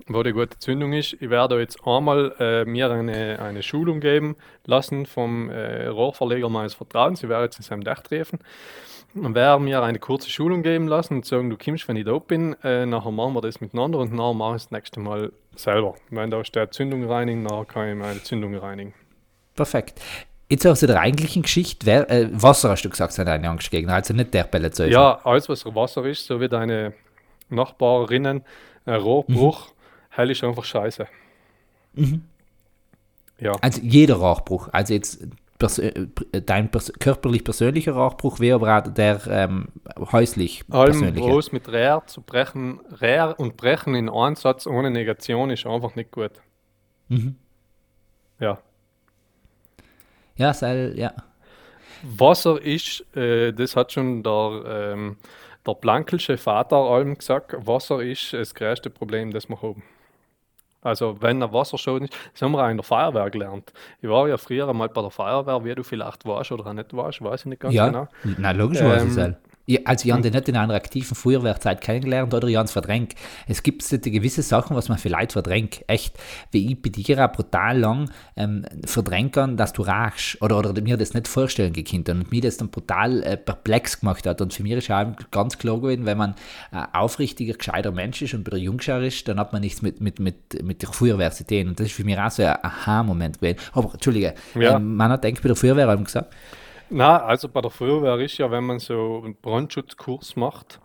wo 0.09 0.23
die 0.23 0.33
gute 0.33 0.59
Zündung 0.59 0.93
ist. 0.93 1.15
Ich 1.15 1.31
werde 1.31 1.59
jetzt 1.59 1.79
einmal 1.87 2.35
äh, 2.39 2.65
mir 2.65 2.91
eine, 2.91 3.41
eine 3.41 3.63
Schulung 3.63 4.01
geben 4.01 4.37
lassen 4.65 5.07
vom 5.07 5.51
äh, 5.51 5.87
Rohrverleger 5.87 6.49
meines 6.49 6.75
Vertrauens. 6.75 7.23
Ich 7.23 7.29
werde 7.29 7.45
jetzt 7.45 7.59
in 7.59 7.65
seinem 7.65 7.85
Dach 7.85 8.01
treffen. 8.01 8.39
Und 9.15 9.35
werde 9.35 9.63
mir 9.63 9.83
eine 9.83 9.99
kurze 9.99 10.29
Schulung 10.29 10.63
geben 10.63 10.89
lassen 10.89 11.15
und 11.15 11.25
sagen, 11.25 11.49
du 11.49 11.57
kommst, 11.57 11.89
wenn 11.89 11.97
ich 11.97 12.05
da 12.05 12.19
bin, 12.19 12.55
äh, 12.63 12.85
nachher 12.85 13.11
machen 13.11 13.33
wir 13.33 13.41
das 13.41 13.63
miteinander 13.63 13.99
und 13.99 14.13
nachher 14.13 14.35
mache 14.35 14.57
ich 14.57 14.57
es 14.57 14.63
das 14.65 14.73
nächste 14.73 15.01
Mal 15.01 15.33
selber. 15.55 15.95
Wenn 16.11 16.31
da 16.31 16.45
steht 16.45 16.75
Zündung 16.75 17.05
reinigen, 17.05 17.43
nachher 17.43 17.65
kann 17.65 17.89
ich 17.89 17.95
meine 17.97 18.23
Zündung 18.23 18.55
reinigen. 18.57 18.93
Perfekt. 19.55 20.03
Jetzt 20.49 20.67
aus 20.67 20.81
der 20.81 21.01
eigentlichen 21.01 21.43
Geschichte, 21.43 21.87
wer, 21.87 22.11
äh, 22.11 22.29
Wasser 22.31 22.69
hast 22.71 22.83
du 22.83 22.91
gesagt, 22.91 23.15
sind 23.15 23.27
deine 23.27 23.49
Angstgegner, 23.49 23.95
also 23.95 24.13
nicht 24.13 24.35
der 24.35 24.45
Pelletsöfen. 24.45 24.93
Ja, 24.93 25.19
alles 25.25 25.49
was 25.49 25.65
Wasser 25.65 26.05
ist, 26.05 26.27
so 26.27 26.41
wie 26.41 26.49
deine 26.49 26.93
Nachbarinnen, 27.49 28.45
ein 28.85 29.01
Rohrbruch, 29.01 29.73
hell 30.17 30.31
ist 30.31 30.43
einfach 30.45 30.65
scheiße. 30.65 31.07
Ja, 33.39 33.53
Also 33.61 33.81
jeder 33.83 34.17
Rauchbruch, 34.17 34.69
also 34.73 34.95
jetzt 34.95 35.27
pers 35.59 35.79
äh, 35.79 36.07
dein 36.33 36.71
pers 36.71 36.93
körperlich 36.99 37.45
persönlicher 37.45 37.93
Rauchbruch, 37.93 38.41
wie 38.41 38.53
aber 38.53 38.83
der 38.83 39.21
ähm, 39.29 39.69
häuslich 40.13 40.65
allem 40.71 40.93
persönliche. 40.93 41.27
bloß 41.27 41.53
mit 41.53 41.69
Rehr 41.71 42.03
zu 42.07 42.23
brechen, 42.23 42.81
Rehr 43.01 43.39
und 43.39 43.57
Brechen 43.57 43.95
in 43.95 44.09
einem 44.09 44.37
Satz 44.37 44.67
ohne 44.67 44.91
Negation 44.91 45.51
ist 45.51 45.67
einfach 45.67 45.95
nicht 45.95 46.11
gut. 46.11 46.33
Mhm. 47.09 47.37
Ja. 48.39 48.59
Ja, 50.37 50.53
sei, 50.53 50.93
ja. 50.95 51.13
Wasser 52.03 52.61
ist, 52.61 53.05
äh, 53.17 53.53
das 53.53 53.75
hat 53.75 53.93
schon 53.93 54.23
der, 54.23 54.63
ähm, 54.67 55.17
der 55.67 55.75
Blankelsche 55.75 56.37
Vater 56.37 56.77
allem 56.77 57.17
gesagt, 57.17 57.55
Wasser 57.67 58.03
ist 58.03 58.35
das 58.35 58.55
größte 58.55 58.91
Problem, 58.91 59.31
das 59.33 59.49
wir 59.49 59.61
haben. 59.63 59.83
Also 60.87 61.17
wenn 61.21 61.43
ein 61.43 61.53
Wasserschaden 61.53 62.05
ist, 62.05 62.15
das 62.33 62.43
haben 62.43 62.53
wir 62.53 62.65
auch 62.65 62.71
in 62.71 62.77
der 62.77 62.85
Feuerwehr 62.85 63.29
gelernt. 63.31 63.73
Ich 64.01 64.09
war 64.09 64.29
ja 64.29 64.37
früher 64.37 64.69
einmal 64.69 64.89
bei 64.89 65.01
der 65.01 65.11
Feuerwehr, 65.11 65.65
wie 65.65 65.75
du 65.75 65.83
vielleicht 65.83 66.25
warst 66.25 66.53
oder 66.53 66.67
auch 66.67 66.73
nicht 66.73 66.95
warst, 66.95 67.23
weiß 67.23 67.41
ich 67.41 67.47
nicht 67.47 67.61
ganz 67.61 67.75
ja, 67.75 67.89
genau. 67.89 68.09
na 68.39 68.53
logisch 68.53 68.81
weiß 68.83 69.03
ich 69.05 69.09
Ähm, 69.09 69.11
es. 69.11 69.17
Ja, 69.17 69.35
also 69.85 70.07
ich 70.07 70.13
habe 70.13 70.23
den 70.23 70.33
nicht 70.33 70.49
in 70.49 70.57
einer 70.57 70.75
aktiven 70.75 71.15
Feuerwehrzeit 71.15 71.81
kennengelernt 71.81 72.33
oder 72.33 72.47
ich 72.47 72.57
habe 72.57 72.67
es 72.67 72.73
verdrängt. 72.73 73.15
Es 73.49 73.63
gibt 73.63 73.83
gewisse 73.89 74.43
Sachen, 74.43 74.77
was 74.77 74.89
man 74.89 74.99
vielleicht 74.99 75.33
verdrängt. 75.33 75.85
Echt, 75.89 76.17
wie 76.53 76.71
ich 76.73 76.81
bei 76.81 76.91
dir 76.91 77.25
auch 77.25 77.33
brutal 77.33 77.79
lang 77.79 78.11
ähm, 78.37 78.65
verdrängt 78.85 79.33
kann, 79.33 79.57
dass 79.57 79.73
du 79.73 79.83
rauchst 79.83 80.41
oder, 80.41 80.59
oder 80.59 80.81
mir 80.81 80.97
das 80.97 81.15
nicht 81.15 81.27
vorstellen 81.27 81.73
gekannt 81.73 82.09
und 82.09 82.31
mir 82.31 82.41
das 82.41 82.59
dann 82.59 82.69
brutal 82.69 83.23
äh, 83.25 83.37
perplex 83.37 84.01
gemacht 84.01 84.27
hat. 84.27 84.41
Und 84.41 84.55
für 84.55 84.63
mich 84.63 84.73
ist 84.73 84.91
auch 84.91 85.07
ganz 85.33 85.59
klar 85.59 85.81
gewesen, 85.81 86.07
wenn 86.07 86.19
man 86.19 86.35
ein 86.71 86.87
aufrichtiger, 86.95 87.55
gescheiter 87.55 87.91
Mensch 87.91 88.23
ist 88.23 88.35
und 88.35 88.45
bei 88.45 88.51
der 88.51 88.61
Jungschar 88.61 89.03
ist, 89.03 89.27
dann 89.27 89.41
hat 89.41 89.53
man 89.53 89.63
nichts 89.63 89.83
mit, 89.83 90.01
mit, 90.01 90.21
mit, 90.21 90.63
mit 90.63 90.83
der 90.83 90.91
Feuerwehr 90.91 91.33
zu 91.33 91.45
tun. 91.45 91.69
Und 91.69 91.81
das 91.81 91.87
ist 91.89 91.95
für 91.95 92.05
mich 92.05 92.19
auch 92.19 92.31
so 92.31 92.45
ein 92.45 92.57
Aha-Moment 92.63 93.41
gewesen. 93.41 93.59
Aber 93.73 93.93
Entschuldige, 93.95 94.35
Ja. 94.55 94.77
ähm, 94.77 94.95
man 94.97 95.11
hat 95.11 95.25
denkt 95.25 95.43
bei 95.43 95.49
der 95.49 95.57
Feuerwehr 95.57 95.89
haben 95.89 96.05
gesagt, 96.05 96.33
Na, 96.89 97.23
also 97.25 97.49
bei 97.49 97.61
der 97.61 97.71
Feuerwehr 97.71 98.19
ist 98.25 98.39
ja, 98.39 98.51
wenn 98.51 98.65
man 98.65 98.79
so 98.79 99.23
einen 99.25 99.35
Brandschutzkurs 99.37 100.37
macht, 100.37 100.81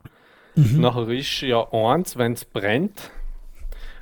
Mhm. 0.55 0.81
nachher 0.81 1.07
ist 1.09 1.41
ja 1.41 1.65
eins, 1.71 2.17
wenn 2.17 2.33
es 2.33 2.43
brennt, 2.45 3.11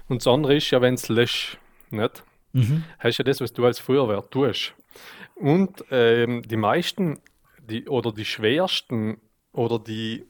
Und 0.08 0.22
das 0.22 0.28
andere 0.28 0.56
ist 0.56 0.72
ja, 0.72 0.82
wenn 0.82 0.96
es 0.96 1.08
löscht, 1.10 1.60
nicht? 1.92 2.24
Mhm. 2.54 2.84
Hast 2.98 3.20
ja 3.20 3.24
das, 3.24 3.42
was 3.42 3.54
du 3.54 3.64
als 3.66 3.78
Feuerwehr 3.78 4.28
tust. 4.28 4.74
Und 5.36 5.86
ähm, 5.92 6.42
die 6.42 6.58
meisten, 6.58 7.20
die, 7.70 7.88
oder 7.88 8.12
die 8.12 8.26
schwersten, 8.26 9.22
oder 9.54 9.78
die, 9.78 10.26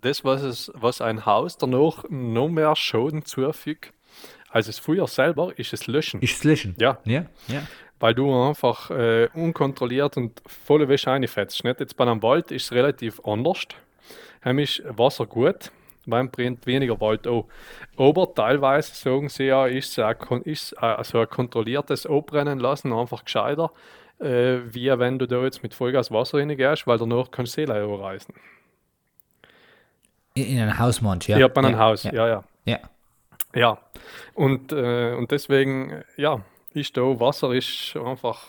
das, 0.00 0.24
was, 0.24 0.42
es, 0.42 0.72
was 0.74 1.02
ein 1.02 1.26
Haus 1.26 1.58
danach 1.58 2.04
noch 2.08 2.48
mehr 2.48 2.74
Schaden 2.74 3.26
zufügt, 3.26 3.92
als 4.48 4.66
das 4.66 4.78
Feuer 4.78 5.06
selber, 5.06 5.52
ist 5.58 5.74
das 5.74 5.86
Löschen. 5.86 6.22
Ist 6.22 6.36
es 6.38 6.44
löschen? 6.44 6.74
Ja. 6.78 6.98
Ja, 7.04 7.26
ja. 7.48 7.62
Weil 8.00 8.14
du 8.14 8.32
einfach 8.32 8.90
äh, 8.90 9.28
unkontrolliert 9.34 10.16
und 10.16 10.40
volle 10.46 10.88
Wäsche 10.88 11.10
reinfetzt. 11.10 11.64
Nicht? 11.64 11.80
Jetzt 11.80 11.96
bei 11.96 12.04
einem 12.04 12.22
Wald 12.22 12.50
ist 12.50 12.64
es 12.64 12.72
relativ 12.72 13.20
anders. 13.24 13.66
Heim 14.44 14.58
ist 14.60 14.82
Wasser 14.86 15.26
gut, 15.26 15.72
man 16.06 16.30
brennt 16.30 16.66
weniger 16.66 17.00
Wald 17.00 17.26
an. 17.26 17.44
Aber 17.96 18.32
teilweise 18.34 18.94
sagen 18.94 19.28
sie 19.28 19.44
ja, 19.44 19.66
ist 19.66 19.98
ein, 19.98 20.16
ist 20.44 20.72
äh, 20.74 20.86
also 20.86 21.20
ein 21.20 21.28
kontrolliertes 21.28 22.06
Abbrennen 22.06 22.58
lassen 22.58 22.92
einfach 22.92 23.24
gescheiter, 23.24 23.70
äh, 24.20 24.58
wie 24.64 24.90
wenn 24.98 25.18
du 25.18 25.26
da 25.26 25.42
jetzt 25.42 25.62
mit 25.62 25.74
Vollgas 25.74 26.10
Wasser 26.10 26.38
reingehst, 26.38 26.86
weil 26.86 26.98
danach 26.98 27.30
kannst 27.30 27.56
du 27.56 27.66
Seele 27.66 28.00
reißen. 28.00 28.34
In, 30.34 30.46
in 30.46 30.60
ein 30.60 30.78
Hausmensch, 30.78 31.28
ja. 31.28 31.38
Ja, 31.38 31.48
bei 31.48 31.62
einem 31.62 31.72
ja, 31.72 31.78
Haus, 31.78 32.04
Ja. 32.04 32.12
ja, 32.12 32.28
ja. 32.28 32.44
ja. 32.64 32.78
Ja, 33.54 33.78
und, 34.34 34.72
äh, 34.72 35.14
und 35.14 35.30
deswegen, 35.30 36.04
ja, 36.16 36.42
ist 36.74 36.96
da 36.96 37.00
Wasser 37.00 37.52
ist 37.52 37.96
einfach, 38.04 38.40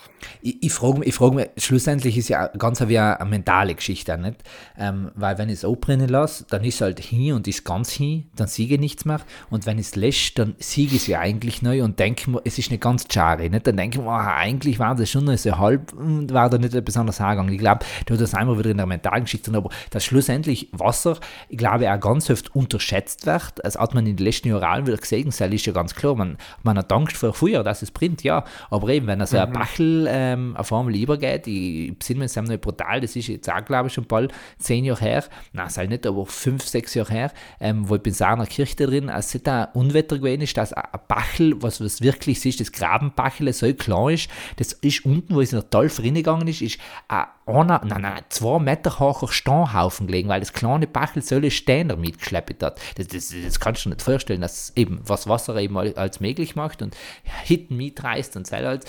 Ich, 0.41 0.61
ich 0.61 0.73
frage 0.73 0.99
mich, 0.99 1.09
ich 1.09 1.15
frag 1.15 1.33
mich, 1.33 1.47
schlussendlich 1.57 2.17
ist 2.17 2.27
ja 2.27 2.47
ganz 2.47 2.81
wie 2.81 2.99
eine, 2.99 3.17
mentale 3.25 3.75
Geschichte, 3.75 4.17
nicht? 4.17 4.43
Ähm, 4.77 5.11
weil 5.15 5.37
wenn 5.37 5.49
ich 5.49 5.55
es 5.55 5.65
abbrennen 5.65 6.09
lasse, 6.09 6.45
dann 6.49 6.63
ist 6.63 6.75
es 6.75 6.81
halt 6.81 6.99
hin 6.99 7.33
und 7.33 7.47
ist 7.47 7.63
ganz 7.63 7.91
hin, 7.91 8.29
dann 8.35 8.47
siege 8.47 8.75
ich 8.75 8.79
nichts 8.79 9.05
mehr. 9.05 9.21
Und 9.49 9.65
wenn 9.65 9.79
ich 9.79 9.87
es 9.87 9.95
lösche, 9.95 10.33
dann 10.35 10.55
siege 10.59 10.95
ich 10.95 11.03
es 11.03 11.07
ja 11.07 11.19
eigentlich 11.19 11.61
neu 11.61 11.83
und 11.83 11.99
denke 11.99 12.29
mir, 12.29 12.41
es 12.43 12.57
ist 12.57 12.71
nicht 12.71 12.81
ganz 12.81 13.05
schade, 13.11 13.49
nicht? 13.49 13.65
Dann 13.65 13.77
denke 13.77 13.99
ich 13.99 14.03
mir, 14.03 14.11
ah, 14.11 14.35
eigentlich 14.35 14.79
war 14.79 14.95
das 14.95 15.09
schon 15.09 15.25
noch 15.25 15.37
so 15.37 15.57
halb 15.57 15.93
und 15.93 16.33
war 16.33 16.49
da 16.49 16.57
nicht 16.57 16.73
etwas 16.73 16.97
anderes 16.97 17.21
angegangen. 17.21 17.53
Ich 17.53 17.59
glaube, 17.59 17.85
da 18.05 18.15
das 18.15 18.33
einmal 18.33 18.59
wieder 18.59 18.71
in 18.71 18.77
der 18.77 18.85
mentalen 18.85 19.23
Geschichte, 19.23 19.55
aber 19.55 19.69
dass 19.91 20.03
schlussendlich 20.03 20.69
Wasser, 20.73 21.17
ich 21.47 21.57
glaube, 21.57 21.91
auch 21.91 21.99
ganz 21.99 22.29
oft 22.29 22.53
unterschätzt 22.53 23.25
wird. 23.25 23.53
Das 23.63 23.77
hat 23.77 23.93
man 23.93 24.05
in 24.05 24.17
den 24.17 24.25
letzten 24.25 24.49
Jahren 24.49 24.87
wieder 24.87 24.97
gesehen, 24.97 25.25
das 25.25 25.39
ist 25.39 25.65
ja 25.65 25.73
ganz 25.73 25.95
klar. 25.95 26.15
Man, 26.15 26.37
man 26.63 26.77
hat 26.77 26.91
Angst 26.91 27.15
vor 27.15 27.33
Feuer, 27.33 27.63
dass 27.63 27.81
es 27.81 27.91
brennt, 27.91 28.08
ja. 28.23 28.43
Aber 28.69 28.89
eben, 28.89 29.07
wenn 29.07 29.21
also 29.21 29.37
ein 29.37 29.51
Bachel 29.51 30.07
ähm, 30.09 30.55
auf 30.57 30.71
einmal 30.73 30.95
übergeht, 30.95 31.47
ich 31.47 31.97
besinne 31.97 32.19
mich, 32.19 32.33
das 32.33 32.43
ist 32.43 32.49
noch 32.49 32.57
brutal, 32.57 33.01
das 33.01 33.15
ist 33.15 33.27
jetzt 33.27 33.49
auch, 33.49 33.63
glaube 33.63 33.87
ich, 33.87 33.93
schon 33.93 34.05
bald 34.05 34.31
zehn 34.57 34.85
Jahre 34.85 35.01
her, 35.01 35.23
nein, 35.53 35.67
es 35.67 35.77
halt 35.77 35.89
nicht, 35.89 36.05
aber 36.05 36.25
fünf, 36.25 36.63
sechs 36.67 36.93
Jahre 36.93 37.13
her, 37.13 37.31
ähm, 37.59 37.87
wo 37.87 37.95
ich 37.95 38.01
bin 38.01 38.13
in 38.13 38.25
einer 38.25 38.45
Kirche 38.45 38.75
drin, 38.75 39.09
als 39.09 39.33
es 39.33 39.43
da 39.43 39.65
ein 39.65 39.71
Unwetter 39.73 40.17
gewesen 40.17 40.41
ist, 40.41 40.57
dass 40.57 40.73
ein 40.73 40.83
Bachel, 41.07 41.61
was, 41.61 41.81
was 41.81 42.01
wirklich 42.01 42.45
ist, 42.45 42.59
das 42.59 42.71
Grabenbachel 42.71 43.51
so 43.53 43.71
klein 43.73 44.15
ist, 44.15 44.29
das 44.57 44.73
ist 44.73 45.05
unten, 45.05 45.35
wo 45.35 45.41
es 45.41 45.53
in 45.53 45.59
der 45.59 45.69
Tal 45.69 45.87
reingegangen 45.87 46.47
ist, 46.47 46.61
ist 46.61 46.79
ein 47.07 47.25
einer, 47.49 47.81
nein, 47.83 48.01
nein, 48.01 48.21
zwei 48.29 48.59
Meter 48.59 48.99
hoher 48.99 49.31
Steinhaufen 49.31 50.07
gelegen, 50.07 50.29
weil 50.29 50.39
das 50.39 50.53
kleine 50.53 50.87
Bachel 50.87 51.21
solche 51.21 51.51
Steine 51.51 51.95
mitgeschleppt 51.95 52.61
hat. 52.63 52.79
Das, 52.95 53.07
das, 53.07 53.33
das 53.43 53.59
kannst 53.59 53.85
du 53.85 53.89
dir 53.89 53.95
nicht 53.95 54.03
vorstellen, 54.03 54.41
dass 54.41 54.71
eben 54.75 55.01
was 55.03 55.27
Wasser 55.27 55.55
eben 55.57 55.77
al- 55.77 55.95
als 55.95 56.19
möglich 56.19 56.55
macht 56.55 56.81
und 56.81 56.95
Hitten 57.23 57.75
mitreißt 57.99 58.35
und 58.37 58.47
so 58.47 58.55
halt 58.55 58.85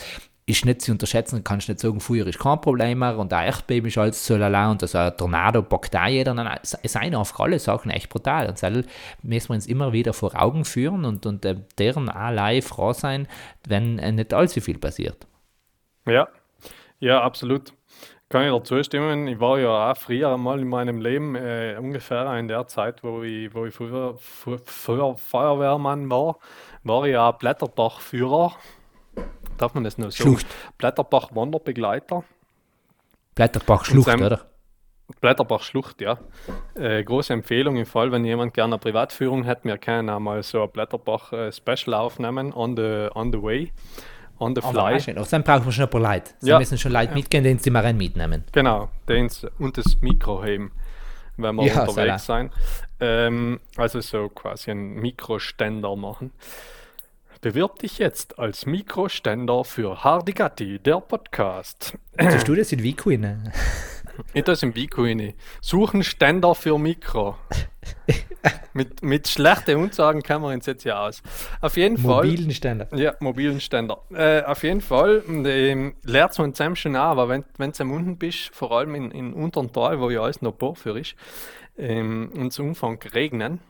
ist 0.46 0.64
nicht 0.64 0.82
zu 0.82 0.90
unterschätzen, 0.92 1.44
kannst 1.44 1.68
nicht 1.68 1.80
sagen, 1.80 2.00
Feuer 2.00 2.26
ist 2.26 2.38
kein 2.38 2.60
Problem 2.60 2.98
mehr 2.98 3.16
und 3.18 3.32
ein 3.32 3.46
Erdbeben 3.46 3.88
ist 3.88 3.98
alles 3.98 4.26
so 4.26 4.36
lala 4.36 4.70
und 4.70 4.82
das 4.82 4.94
ein 4.96 5.16
Tornado 5.16 5.62
packt 5.62 5.94
auch 5.96 6.06
jeder. 6.06 6.34
Nein, 6.34 6.58
es 6.62 6.70
sind 6.70 7.14
einfach 7.14 7.40
alle 7.40 7.58
Sachen 7.58 7.90
echt 7.90 8.08
brutal 8.08 8.48
und 8.48 8.60
das 8.60 8.84
müssen 9.22 9.48
wir 9.48 9.54
uns 9.54 9.66
immer 9.66 9.92
wieder 9.92 10.12
vor 10.12 10.32
Augen 10.34 10.64
führen 10.64 11.04
und, 11.04 11.24
und 11.24 11.44
äh, 11.44 11.56
deren 11.78 12.08
allein 12.08 12.62
froh 12.62 12.92
sein, 12.92 13.28
wenn 13.66 13.98
äh, 13.98 14.12
nicht 14.12 14.34
allzu 14.34 14.60
viel 14.60 14.78
passiert. 14.78 15.26
ja, 16.06 16.28
ja, 16.98 17.22
absolut. 17.22 17.72
Kann 18.28 18.44
ich 18.44 18.52
dazu 18.52 18.82
stimmen. 18.84 19.26
Ich 19.26 19.40
war 19.40 19.58
ja 19.58 19.90
auch 19.90 19.96
früher 19.96 20.32
einmal 20.32 20.60
in 20.60 20.68
meinem 20.68 21.00
Leben 21.00 21.34
äh, 21.34 21.76
ungefähr 21.80 22.32
in 22.38 22.46
der 22.46 22.66
Zeit, 22.68 23.02
wo 23.02 23.22
ich, 23.22 23.52
wo 23.54 23.66
ich 23.66 23.74
früher, 23.74 24.16
früher, 24.18 25.16
Feuerwehrmann 25.16 26.08
war, 26.10 26.38
war 26.84 27.06
ich 27.06 27.16
auch 27.16 27.38
Blätterbachführer. 27.38 28.54
Darf 29.60 29.74
man 29.74 29.84
das 29.84 29.98
noch 29.98 30.10
sagen? 30.10 30.30
Schlucht. 30.30 30.46
Blätterbach-Wanderbegleiter. 30.78 32.24
Blätterbach 33.34 33.84
Schlucht, 33.84 34.08
oder? 34.08 34.46
Blätterbach 35.20 35.62
Schlucht, 35.62 36.00
ja. 36.00 36.18
Äh, 36.74 37.04
große 37.04 37.32
Empfehlung 37.34 37.76
im 37.76 37.84
Fall, 37.84 38.10
wenn 38.10 38.24
jemand 38.24 38.54
gerne 38.54 38.74
eine 38.74 38.78
Privatführung 38.80 39.44
hat, 39.44 39.64
wir 39.64 39.76
können 39.76 40.08
auch 40.08 40.18
mal 40.18 40.42
so 40.42 40.62
ein 40.62 40.70
Blätterbach 40.70 41.32
äh, 41.34 41.52
Special 41.52 41.92
aufnehmen, 41.94 42.54
on 42.54 42.74
the, 42.74 43.08
on 43.14 43.32
the 43.32 43.42
way, 43.42 43.70
on 44.38 44.54
the 44.54 44.62
Aber 44.62 44.98
fly. 44.98 45.18
Auch 45.18 45.26
dann 45.26 45.42
brauchen 45.42 45.66
wir 45.66 45.72
schon 45.72 45.84
ein 45.84 45.90
paar 45.90 46.00
Leute. 46.00 46.30
Sie 46.38 46.48
Ja. 46.48 46.58
müssen 46.58 46.78
schon 46.78 46.92
Leute 46.92 47.12
mitgehen, 47.12 47.44
die 47.44 47.54
sie 47.58 47.70
mal 47.70 47.82
rein 47.82 47.98
mitnehmen. 47.98 48.44
Genau, 48.52 48.88
den 49.08 49.28
und 49.58 49.76
das 49.76 50.00
Mikro 50.00 50.42
heben, 50.42 50.72
wenn 51.36 51.54
wir 51.56 51.66
Ja, 51.66 51.82
unterwegs 51.84 52.24
sein. 52.24 52.50
Ähm, 52.98 53.60
also 53.76 54.00
so 54.00 54.30
quasi 54.30 54.70
einen 54.70 54.94
Mikroständer 54.94 55.94
machen. 55.96 56.32
Bewirb 57.42 57.79
dich 57.79 57.96
jetzt 57.96 58.38
als 58.38 58.66
Mikroständer 58.66 59.64
für 59.64 60.05
Hardigatti, 60.05 60.79
der 60.79 61.00
Podcast. 61.00 61.96
Siehst 62.20 62.46
du 62.46 62.55
das 62.55 62.70
in 62.70 62.83
Vico 62.83 63.09
ne? 63.09 63.50
Ich 64.35 64.44
das 64.44 64.62
im 64.62 64.74
Vico 64.74 65.05
rein. 65.05 65.33
Suchen 65.62 66.05
Ständer 66.05 66.55
für 66.55 66.79
Mikro. 66.79 67.37
mit, 68.74 69.03
mit 69.03 69.26
schlechten 69.26 69.76
Unsagen 69.76 70.22
kann 70.22 70.42
man 70.42 70.53
uns 70.57 70.66
jetzt 70.66 70.85
ja 70.85 71.07
aus. 71.07 71.22
Auf 71.62 71.79
jeden 71.79 71.96
Fall. 71.96 72.26
Mobilen 72.26 72.50
Ständer. 72.50 72.88
Ja, 72.94 73.14
mobilen 73.20 73.61
Ständer. 73.61 74.03
Äh, 74.12 74.42
auf 74.42 74.62
jeden 74.62 74.83
Fall 74.83 75.22
ähm, 75.26 75.94
lernt 76.03 76.38
man 76.38 76.53
zusammen 76.53 76.76
schon 76.76 76.94
an, 76.94 77.03
aber 77.03 77.31
wenn, 77.31 77.44
wenn 77.57 77.72
du 77.72 77.83
am 77.83 77.92
unten 77.92 78.18
bist, 78.18 78.55
vor 78.55 78.72
allem 78.72 78.94
in, 78.94 79.11
in 79.12 79.33
unteren 79.33 79.72
Tal, 79.72 79.98
wo 79.98 80.11
ja 80.11 80.20
alles 80.20 80.42
noch 80.42 80.59
Porphyr 80.59 80.96
ist, 80.96 81.14
ähm, 81.79 82.31
und 82.35 82.48
es 82.48 82.59
Umfang 82.59 82.98
regnen, 83.14 83.61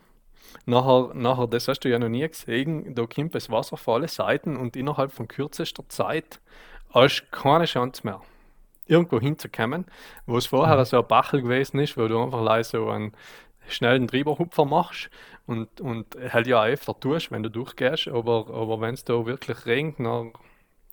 nachher, 0.67 1.15
nachher, 1.15 1.47
das 1.47 1.69
hast 1.69 1.81
du 1.81 1.89
ja 1.89 1.99
noch 1.99 2.09
nie 2.09 2.27
gesehen, 2.27 2.95
da 2.95 3.07
kommt 3.07 3.35
das 3.35 3.51
Wasser 3.51 3.75
auf 3.75 3.89
alle 3.89 4.09
Seiten 4.09 4.57
und 4.57 4.77
innerhalb 4.77 5.13
von 5.13 5.29
kürzester 5.29 5.89
Zeit 5.89 6.41
hast 6.93 7.23
du 7.23 7.37
keine 7.37 7.65
Chance 7.65 8.03
mehr, 8.05 8.21
irgendwo 8.87 9.21
hinzukommen, 9.21 9.87
wo 10.27 10.37
es 10.37 10.47
vorher 10.47 10.85
so 10.85 10.99
ein 10.99 11.07
Bachel 11.07 11.43
gewesen 11.43 11.79
ist, 11.81 11.97
wo 11.97 12.09
du 12.09 12.23
einfach 12.23 12.43
leise 12.43 12.71
so 12.71 12.89
einen 12.89 13.13
schnellen 13.69 14.07
Drüberhupfer 14.07 14.65
machst 14.65 15.11
und, 15.47 15.81
und 15.81 16.17
halt 16.33 16.47
ja 16.47 16.63
auch 16.63 16.67
öfter 16.67 16.99
tust, 16.99 17.31
wenn 17.31 17.43
du 17.43 17.51
durchgehst, 17.51 18.09
aber, 18.09 18.49
aber 18.51 18.81
wenn 18.81 18.95
es 18.95 19.05
da 19.05 19.27
wirklich 19.27 19.67
regnet, 19.67 20.07
dann 20.07 20.33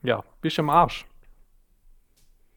ja, 0.04 0.24
bist 0.42 0.58
du 0.58 0.62
am 0.62 0.70
Arsch. 0.70 1.06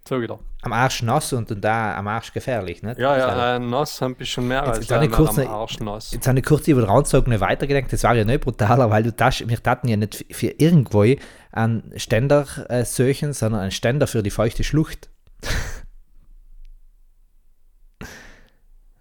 So 0.09 0.21
wieder. 0.21 0.39
Am 0.63 0.73
Arsch 0.73 1.03
nass 1.03 1.33
und, 1.33 1.51
und 1.53 1.61
da 1.63 1.95
am 1.97 2.09
Arsch 2.09 2.33
gefährlich, 2.33 2.83
nicht? 2.83 2.99
Ja, 2.99 3.17
ja, 3.17 3.57
äh, 3.57 3.59
nass 3.59 4.03
ein 4.03 4.15
bisschen 4.17 4.49
mehr 4.49 4.59
Jetzt- 4.61 4.69
als 4.69 4.79
jetzt 4.81 4.91
habe 4.93 5.05
ich 5.05 5.13
einmal 5.13 5.27
kurz 5.27 5.39
am 5.39 5.47
Arsch 5.55 5.81
nass. 5.81 6.11
Jetzt 6.13 6.27
habe 6.27 6.39
ich 6.39 6.45
kurz 6.45 6.67
über 6.69 6.81
den 6.81 6.91
Randzug 6.91 7.27
nicht 7.29 7.41
weitergedacht, 7.41 7.93
das 7.93 8.03
war 8.03 8.15
ja 8.17 8.25
nicht 8.25 8.41
brutaler, 8.43 8.91
weil 8.91 9.03
du 9.05 9.13
das, 9.13 9.47
wir 9.47 9.59
hatten 9.67 9.89
ja 9.89 9.97
nicht 9.97 10.25
für 10.31 10.49
irgendwo 10.59 11.05
einen 11.53 11.93
Ständer 11.97 12.47
äh, 12.69 12.85
suchen, 12.85 13.33
sondern 13.35 13.61
einen 13.61 13.71
Ständer 13.71 14.07
für 14.07 14.23
die 14.23 14.31
feuchte 14.31 14.65
Schlucht. 14.65 15.11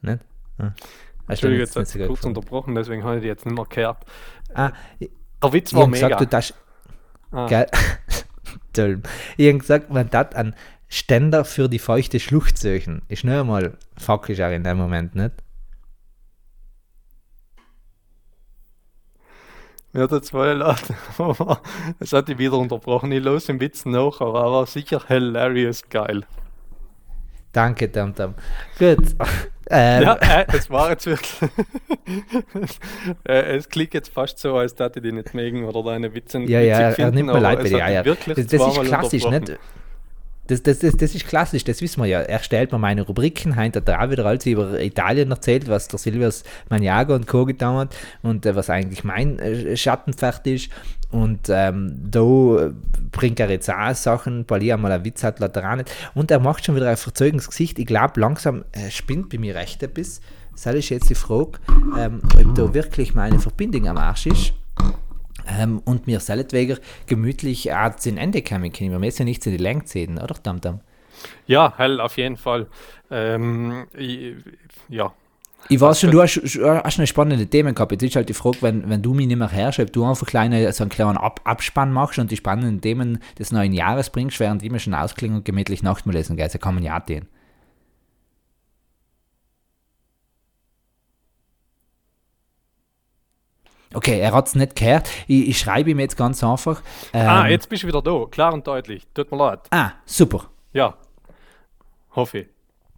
nicht? 0.02 0.20
Hast 0.58 1.44
du 1.44 1.48
Entschuldigung, 1.48 1.60
jetzt 1.66 1.74
gut 1.74 1.84
kurz 1.86 1.94
gefunden? 1.94 2.28
unterbrochen, 2.38 2.76
deswegen 2.76 3.04
habe 3.04 3.16
ich 3.18 3.22
die 3.22 3.28
jetzt 3.28 3.46
nicht 3.46 3.56
mehr 3.56 3.66
gehört. 3.66 4.06
Ah, 4.54 4.72
ich 5.00 5.10
Der 5.42 5.54
Witz 5.54 5.70
ich 5.72 5.76
war 5.76 5.84
habe 5.84 5.92
mega. 5.92 6.08
gesagt, 6.08 6.22
du 6.22 6.28
das, 6.28 6.54
Ah. 7.32 7.48
Gell? 7.48 7.68
Ich 9.38 9.48
habe 9.48 9.58
gesagt, 9.60 9.90
man 9.92 10.10
hat 10.14 10.36
einen 10.36 10.56
Ständer 10.90 11.46
für 11.46 11.70
die 11.70 11.80
feuchte 11.80 12.20
Schlucht 12.20 12.58
suchen. 12.58 13.04
Ist 13.08 13.24
nicht 13.24 13.34
einmal 13.34 13.78
faktisch 13.96 14.42
auch 14.42 14.52
in 14.52 14.64
dem 14.64 14.78
Moment, 14.78 15.16
nicht? 15.16 15.32
Ja, 19.94 20.08
das 20.08 20.24
zwei 20.24 20.54
Leute. 20.54 20.96
Das 22.00 22.14
hat 22.14 22.28
die 22.28 22.38
wieder 22.38 22.58
unterbrochen. 22.58 23.12
Ich 23.12 23.24
los 23.24 23.50
im 23.50 23.60
Witz 23.60 23.86
nach, 23.86 24.22
aber 24.22 24.62
er 24.62 24.66
sicher 24.66 25.04
hilarious 25.08 25.90
geil. 25.90 26.26
Danke, 27.52 27.92
Tamtam. 27.92 28.36
Gut. 28.78 29.00
Ähm, 29.72 30.02
Ja, 30.02 30.16
äh, 30.16 30.46
es 30.58 30.68
war 30.72 30.90
jetzt 30.90 31.06
wirklich. 31.06 31.52
äh, 33.24 33.56
es 33.56 33.70
klingt 33.70 33.94
jetzt 33.94 34.12
fast 34.12 34.40
so, 34.40 34.58
als 34.58 34.72
hätte 34.80 34.98
ich 34.98 35.04
die 35.04 35.12
nicht 35.12 35.36
mögen 35.36 35.64
oder 35.66 35.84
deine 35.92 36.12
Witze 36.16 36.40
Ja, 36.40 36.60
ja, 36.60 36.80
er, 36.80 36.92
finden, 36.94 37.14
nimmt 37.14 37.32
mir 37.32 37.40
leid 37.40 37.60
bei 37.60 37.66
es 37.66 37.70
dir. 37.70 37.84
hat 37.84 37.92
Ja, 37.92 38.04
ja. 38.04 38.16
Das, 38.16 38.48
das 38.48 38.78
ist 38.78 38.82
klassisch, 38.82 39.26
nicht? 39.28 39.60
Das, 40.50 40.64
das, 40.64 40.80
das, 40.80 40.98
das 40.98 41.14
ist 41.14 41.28
klassisch, 41.28 41.64
das 41.64 41.80
wissen 41.80 42.02
wir 42.02 42.08
ja. 42.08 42.22
Er 42.22 42.40
stellt 42.40 42.72
mir 42.72 42.80
meine 42.80 43.04
Rubriken, 43.04 43.56
heint 43.56 43.76
hat 43.76 43.88
er 43.88 44.02
auch 44.02 44.10
wieder 44.10 44.26
alles 44.26 44.48
über 44.48 44.80
Italien 44.82 45.30
erzählt, 45.30 45.70
was 45.70 45.88
der 45.88 46.00
Silvius 46.00 46.44
Maniago 46.70 47.14
und 47.14 47.28
Co. 47.28 47.46
getan 47.46 47.78
hat 47.78 47.96
und 48.24 48.48
äh, 48.48 48.56
was 48.56 48.72
eigentlich 48.72 49.04
mein 49.04 49.38
äh, 49.38 49.78
Schattenpferd 49.78 50.48
ist. 50.48 50.72
Und 51.12 51.50
ähm, 51.50 51.94
da 52.10 52.72
bringt 53.12 53.40
er 53.40 53.52
jetzt 53.52 53.70
auch 53.70 53.94
Sachen, 53.94 54.46
ich 54.60 54.74
einmal 54.74 54.92
einen 54.92 55.06
Witz 55.06 55.24
hat, 55.24 55.40
er 55.40 55.76
nicht. 55.76 55.92
Und 56.16 56.32
er 56.32 56.40
macht 56.40 56.66
schon 56.66 56.76
wieder 56.76 56.90
ein 56.90 56.98
verzögertes 56.98 57.50
Gesicht. 57.50 57.78
Ich 57.78 57.86
glaube, 57.86 58.20
langsam 58.20 58.66
äh, 58.72 58.90
spinnt 58.90 59.30
bei 59.30 59.38
mir 59.38 59.54
recht 59.54 59.84
ein 59.84 59.92
bisschen. 59.92 60.24
Das 60.52 60.74
ist 60.74 60.90
jetzt 60.90 61.10
die 61.12 61.16
Frage, 61.16 61.60
ähm, 61.98 62.22
ob 62.36 62.56
da 62.56 62.74
wirklich 62.74 63.14
meine 63.14 63.40
Verbindung 63.40 63.88
am 63.88 63.98
Arsch 63.98 64.26
ist. 64.26 64.54
Ähm, 65.58 65.82
und 65.86 66.08
mir 66.08 66.20
seltweger 66.20 66.78
gemütlich 67.08 67.74
auch 67.74 67.96
zum 67.96 68.18
Ende 68.18 68.42
kommen 68.42 68.72
können. 68.72 68.92
Wir 68.92 69.00
müssen 69.00 69.24
ja 69.24 69.26
nicht 69.26 69.44
zu 69.44 69.50
den 69.50 69.60
Länge 69.60 69.86
ziehen, 69.86 70.18
oder, 70.18 70.36
Tamtam? 70.36 70.82
Ja, 71.48 71.74
hell, 71.78 72.00
auf 72.00 72.18
jeden 72.18 72.38
Fall. 72.38 72.68
Ähm, 73.12 73.88
ich, 73.96 74.36
ja. 74.88 75.14
Ich 75.68 75.82
weiß 75.82 76.00
schon, 76.00 76.12
du 76.12 76.22
hast, 76.22 76.38
hast 76.38 77.00
eine 77.00 77.08
spannende 77.08 77.46
Themen 77.46 77.76
gehabt. 77.76 77.92
Jetzt 77.92 78.04
ist 78.04 78.16
halt 78.16 78.30
die 78.30 78.34
Frage, 78.34 78.58
wenn, 78.62 78.90
wenn 78.90 79.02
du 79.02 79.14
mich 79.14 79.28
nicht 79.28 79.38
mehr 79.38 79.50
herrschst, 79.50 79.82
ob 79.82 79.92
du 79.92 80.06
einfach 80.06 80.26
kleine, 80.26 80.72
so 80.72 80.84
einen 80.84 80.90
kleinen 80.90 81.18
Ab 81.18 81.42
Abspann 81.44 81.92
machst 81.92 82.18
und 82.18 82.32
die 82.32 82.38
spannenden 82.38 82.80
Themen 82.80 83.20
des 83.38 83.52
neuen 83.52 83.74
Jahres 83.74 84.10
bringst, 84.10 84.40
während 84.40 84.64
ich 84.64 84.72
mir 84.72 84.80
schon 84.80 84.94
ausklingen 84.94 85.40
und 85.40 85.46
gemütlich 85.46 85.84
Nacht 85.84 86.06
mal 86.06 86.14
lesen 86.14 86.38
gehe. 86.38 86.50
So 86.50 86.60
kann 86.60 86.76
man 86.76 86.84
ja 86.84 86.98
auch 86.98 87.06
gehen. 87.06 87.28
Okay, 93.94 94.20
er 94.20 94.34
hat 94.34 94.48
es 94.48 94.56
nicht 94.56 94.76
gehört. 94.76 95.10
Ich, 95.28 95.50
ich 95.50 95.60
schreibe 95.60 95.90
ihm 95.90 96.00
jetzt 96.00 96.16
ganz 96.16 96.44
einfach. 96.44 96.82
Ähm, 97.14 97.28
ah, 97.28 97.48
jetzt 97.48 97.70
bist 97.70 97.84
du 97.84 97.88
wieder 97.88 98.02
da, 98.02 98.26
klar 98.30 98.54
und 98.54 98.68
deutlich. 98.68 99.08
Tut 99.14 99.32
mir 99.32 99.38
leid. 99.38 99.62
Ah, 99.72 99.92
super. 100.06 100.46
Ja, 100.74 100.96
hoffe 102.16 102.40
ich, 102.40 102.48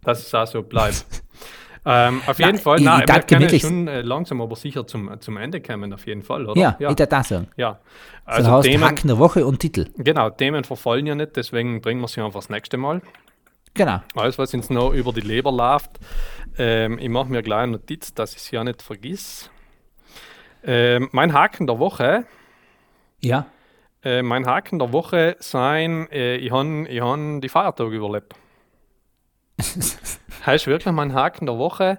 dass 0.02 0.26
es 0.26 0.34
auch 0.34 0.46
so 0.46 0.62
bleibt. 0.62 1.06
ähm, 1.86 2.20
auf 2.26 2.38
jeden 2.38 2.58
Fall, 2.58 2.78
ich, 2.78 2.84
nein, 2.84 3.04
ich 3.08 3.14
wir 3.14 3.22
können 3.22 3.60
schon 3.60 3.88
äh, 3.88 4.02
langsam 4.02 4.42
aber 4.42 4.56
sicher 4.56 4.86
zum, 4.86 5.18
zum 5.20 5.38
Ende 5.38 5.62
kommen, 5.62 5.92
auf 5.94 6.06
jeden 6.06 6.22
Fall, 6.22 6.46
oder? 6.46 6.60
Ja, 6.60 6.76
ja. 6.78 6.90
ich 6.90 6.96
darf 6.96 7.08
das 7.08 7.28
sagen. 7.28 7.48
Ja. 7.56 7.78
Also 8.24 8.50
so 8.50 8.62
Themen, 8.62 8.84
Haken 8.84 9.08
der 9.08 9.18
Woche 9.18 9.46
und 9.46 9.60
Titel. 9.60 9.86
Genau, 9.96 10.28
Themen 10.30 10.64
verfallen 10.64 11.06
ja 11.06 11.14
nicht, 11.14 11.36
deswegen 11.36 11.80
bringen 11.80 12.00
wir 12.02 12.08
sie 12.08 12.20
einfach 12.20 12.40
das 12.40 12.50
nächste 12.50 12.76
Mal. 12.76 13.00
Genau. 13.74 14.02
Alles, 14.14 14.38
was 14.38 14.52
uns 14.52 14.68
noch 14.68 14.92
über 14.92 15.12
die 15.12 15.22
Leber 15.22 15.50
läuft. 15.50 15.92
Ähm, 16.58 16.98
ich 16.98 17.08
mache 17.08 17.30
mir 17.30 17.42
gleich 17.42 17.60
eine 17.60 17.72
Notiz, 17.72 18.12
dass 18.12 18.32
ich 18.32 18.38
es 18.38 18.50
ja 18.50 18.62
nicht 18.62 18.82
vergiss. 18.82 19.50
Ähm, 20.64 21.08
mein 21.12 21.32
Haken 21.32 21.66
der 21.66 21.78
Woche. 21.78 22.24
Ja. 23.20 23.46
Äh, 24.04 24.22
mein 24.22 24.46
Haken 24.46 24.78
der 24.78 24.92
Woche 24.92 25.36
sein, 25.38 26.08
äh, 26.10 26.36
ich 26.36 26.50
habe 26.50 26.86
ich 26.88 27.00
hab 27.00 27.40
die 27.40 27.48
Feiertage 27.48 27.96
überlebt. 27.96 28.34
heißt 30.46 30.66
wirklich 30.66 30.92
mein 30.92 31.14
Haken 31.14 31.46
der 31.46 31.58
Woche. 31.58 31.98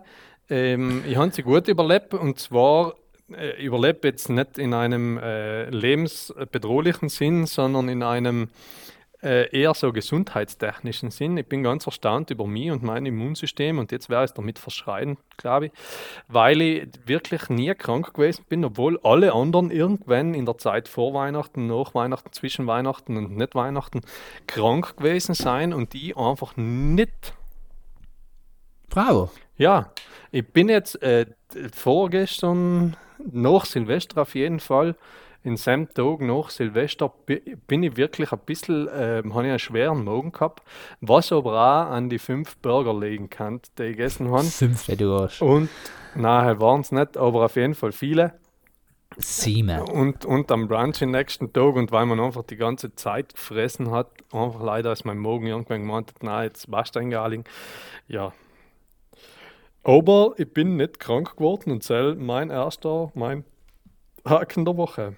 Ähm, 0.49 1.03
ich 1.07 1.15
habe 1.15 1.31
sie 1.31 1.43
gut 1.43 1.67
überlebt 1.67 2.13
und 2.13 2.39
zwar 2.39 2.93
äh, 3.31 3.63
überlebt 3.63 4.03
jetzt 4.03 4.29
nicht 4.29 4.57
in 4.57 4.73
einem 4.73 5.17
äh, 5.17 5.69
lebensbedrohlichen 5.69 7.09
Sinn, 7.09 7.45
sondern 7.45 7.87
in 7.89 8.03
einem 8.03 8.49
äh, 9.23 9.49
eher 9.57 9.73
so 9.73 9.93
gesundheitstechnischen 9.93 11.09
Sinn. 11.09 11.37
Ich 11.37 11.47
bin 11.47 11.63
ganz 11.63 11.85
erstaunt 11.85 12.29
über 12.29 12.45
mich 12.45 12.71
und 12.71 12.83
mein 12.83 13.05
Immunsystem 13.05 13.79
und 13.79 13.91
jetzt 13.91 14.09
wäre 14.09 14.23
es 14.23 14.33
damit 14.33 14.59
verschreien, 14.59 15.17
glaube 15.37 15.67
ich, 15.67 15.71
weil 16.27 16.61
ich 16.61 16.87
wirklich 17.05 17.49
nie 17.49 17.73
krank 17.73 18.13
gewesen 18.13 18.45
bin, 18.49 18.65
obwohl 18.65 18.99
alle 19.03 19.33
anderen 19.33 19.71
irgendwann 19.71 20.33
in 20.33 20.45
der 20.45 20.57
Zeit 20.57 20.87
vor 20.87 21.13
Weihnachten, 21.13 21.67
nach 21.67 21.95
Weihnachten, 21.95 22.31
zwischen 22.33 22.67
Weihnachten 22.67 23.17
und 23.17 23.37
nicht 23.37 23.55
Weihnachten 23.55 24.01
krank 24.47 24.97
gewesen 24.97 25.35
sein 25.35 25.73
und 25.73 25.93
die 25.93 26.15
einfach 26.15 26.57
nicht. 26.57 27.33
Bravo. 28.89 29.31
Ja, 29.57 29.91
ich 30.31 30.47
bin 30.47 30.69
jetzt 30.69 31.01
äh, 31.01 31.27
vorgestern, 31.73 32.97
nach 33.31 33.65
Silvester 33.65 34.23
auf 34.23 34.35
jeden 34.35 34.59
Fall, 34.59 34.95
in 35.43 35.57
seinem 35.57 35.93
Tag 35.93 36.21
nach 36.21 36.49
Silvester 36.49 37.13
bin 37.67 37.83
ich 37.83 37.97
wirklich 37.97 38.31
ein 38.31 38.39
bisschen, 38.45 38.87
äh, 38.87 39.21
habe 39.23 39.43
ich 39.43 39.49
einen 39.49 39.59
schweren 39.59 40.03
Magen 40.03 40.31
gehabt, 40.31 40.63
was 41.01 41.31
aber 41.31 41.53
auch 41.53 41.91
an 41.91 42.09
die 42.09 42.19
fünf 42.19 42.57
Burger 42.57 42.97
legen 42.97 43.29
kann, 43.29 43.59
die 43.77 43.83
ich 43.83 43.97
gegessen 43.97 44.31
habe. 44.31 44.43
Fünf, 44.43 44.85
du 44.85 45.19
hast. 45.19 45.41
Und, 45.41 45.69
nein, 46.15 46.59
waren 46.59 46.81
es 46.81 46.91
nicht, 46.91 47.17
aber 47.17 47.45
auf 47.45 47.55
jeden 47.57 47.75
Fall 47.75 47.91
viele. 47.91 48.33
Sieben. 49.17 49.81
Und, 49.81 50.25
und 50.25 50.51
am 50.51 50.67
Brunch 50.67 50.99
den 50.99 51.11
nächsten 51.11 51.51
Tag 51.53 51.75
und 51.75 51.91
weil 51.91 52.05
man 52.05 52.19
einfach 52.19 52.43
die 52.43 52.55
ganze 52.55 52.95
Zeit 52.95 53.35
gefressen 53.35 53.91
hat, 53.91 54.09
einfach 54.31 54.63
leider 54.63 54.91
ist 54.91 55.05
mein 55.05 55.19
Magen 55.19 55.45
irgendwann 55.45 55.81
gemeint 55.81 56.09
hat, 56.09 56.23
nein, 56.23 56.45
jetzt 56.45 56.71
warst 56.71 56.95
du 56.95 56.99
eingehalten. 56.99 57.43
Ja. 58.07 58.33
Aber 59.83 60.33
ich 60.37 60.51
bin 60.51 60.77
nicht 60.77 60.99
krank 60.99 61.35
geworden 61.35 61.71
und 61.71 61.83
zähl 61.83 62.15
mein 62.15 62.49
erster, 62.49 63.11
mein 63.13 63.43
Haken 64.25 64.65
der 64.65 64.77
Woche 64.77 65.15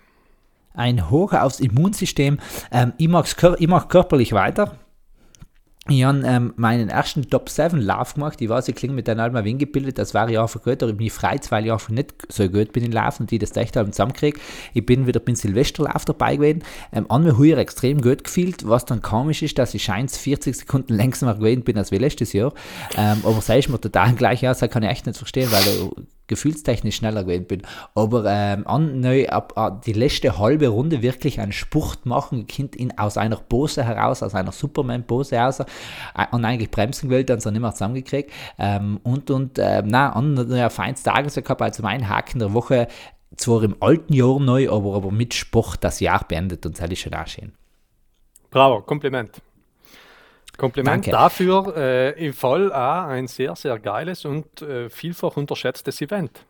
ein 0.76 1.09
Hoch 1.09 1.34
aufs 1.34 1.59
Immunsystem. 1.59 2.39
Ähm, 2.71 2.93
ich, 2.97 3.09
ich 3.59 3.67
mache 3.67 3.88
körperlich 3.88 4.34
weiter. 4.34 4.80
Ich 5.88 6.03
habe 6.03 6.23
ähm, 6.26 6.51
meinen 6.55 6.89
ersten 6.89 7.30
Top 7.30 7.47
7 7.47 7.80
Lauf 7.80 8.15
gemacht. 8.15 8.41
Ich 8.41 8.49
weiß, 8.49 8.67
ich 8.69 8.76
klinge 8.76 8.95
mit 8.95 9.05
der 9.05 9.19
Alma 9.19 9.43
Wing 9.43 9.59
gebildet. 9.59 9.99
Das 9.99 10.15
war 10.15 10.28
ja 10.32 10.41
einfach 10.41 10.63
gut, 10.63 10.82
aber 10.82 10.91
ich 10.91 10.97
bin 10.97 11.09
frei, 11.11 11.36
ich 11.36 11.51
einfach 11.71 11.89
nicht 11.89 12.11
so 12.28 12.49
gut 12.49 12.73
bin 12.73 12.84
in 12.84 12.91
Laufen 12.91 13.23
und 13.23 13.32
die 13.32 13.38
das 13.38 13.55
echt 13.55 13.76
haben 13.76 13.91
zusammenkriege. 13.91 14.39
Ich 14.73 14.84
bin 14.84 15.05
wieder 15.05 15.19
beim 15.19 15.36
Silvesterlauf 15.36 16.03
dabei 16.05 16.38
gewesen. 16.38 16.63
Ähm, 16.91 17.05
an 17.09 17.23
mir 17.23 17.38
heuer 17.38 17.59
extrem 17.59 18.01
gut 18.01 18.23
gefühlt, 18.23 18.67
was 18.67 18.86
dann 18.86 19.03
komisch 19.03 19.43
ist, 19.43 19.59
dass 19.59 19.76
ich 19.76 19.84
scheint 19.84 20.09
40 20.09 20.57
Sekunden 20.57 20.93
langsamer 20.97 21.36
gewesen 21.36 21.61
bin 21.61 21.78
als 21.78 21.91
wie 21.91 21.99
letztes 21.99 22.34
Jahr. 22.34 22.51
Ähm, 22.97 23.19
aber 23.23 23.39
sei 23.41 23.59
ich 23.59 23.69
mir 23.69 23.80
total 23.80 24.15
gleich 24.15 24.47
aus, 24.47 24.57
das 24.57 24.71
kann 24.71 24.82
ich 24.82 24.89
echt 24.89 25.05
nicht 25.05 25.19
verstehen, 25.19 25.51
weil 25.51 25.91
gefühlstechnisch 26.28 26.95
schneller 26.95 27.23
gewesen 27.23 27.45
bin. 27.45 27.61
Aber 27.93 28.26
ähm, 28.28 28.67
an, 28.67 28.99
neu, 28.99 29.28
ab, 29.28 29.53
ab, 29.55 29.84
die 29.84 29.93
letzte 29.93 30.38
halbe 30.38 30.67
Runde 30.67 31.01
wirklich 31.01 31.39
einen 31.39 31.51
Spurt 31.51 32.05
machen, 32.05 32.47
Kind 32.47 32.76
in, 32.76 32.97
aus 32.97 33.17
einer 33.17 33.38
Pose 33.38 33.84
heraus, 33.84 34.23
aus 34.23 34.36
einer 34.36 34.51
Superman-Pose 34.51 35.38
heraus, 35.38 35.59
äh, 35.59 35.65
und 36.32 36.45
eigentlich 36.45 36.71
bremsen 36.71 37.09
wollte, 37.09 37.26
dann 37.26 37.39
so 37.39 37.51
nicht 37.51 37.61
mehr 37.61 37.71
zusammengekriegt. 37.71 38.32
Ähm, 38.57 38.99
und, 39.03 39.30
und, 39.30 39.57
äh, 39.57 39.84
na, 39.86 40.13
an 40.13 40.49
der 40.49 40.69
feinste 40.69 41.09
Tages 41.09 41.36
gehabt, 41.36 41.61
also 41.61 41.84
mein 41.84 42.09
Haken 42.09 42.39
der 42.39 42.53
Woche, 42.53 42.88
zwar 43.38 43.63
im 43.63 43.76
alten 43.82 44.13
Jahr 44.13 44.39
neu, 44.39 44.69
aber, 44.69 44.95
aber 44.95 45.11
mit 45.11 45.34
Sport 45.34 45.84
das 45.84 45.99
Jahr 45.99 46.26
beendet 46.28 46.65
und 46.65 46.80
das 46.80 46.89
ist 46.89 46.99
schon 46.99 47.13
auch 47.13 47.28
schön. 47.28 47.51
Bravo, 48.49 48.82
Kompliment. 48.82 49.41
Kompliment 50.58 51.06
Danke. 51.06 51.12
dafür. 51.12 51.74
Äh, 51.76 52.26
Im 52.26 52.34
Fall 52.34 52.72
auch 52.72 53.08
ein 53.08 53.28
sehr, 53.28 53.56
sehr 53.56 53.80
geiles 53.80 54.26
und 54.26 54.62
äh, 54.62 54.89
vielfach 54.89 55.38
unterschätztes 55.38 56.01
Event. 56.01 56.45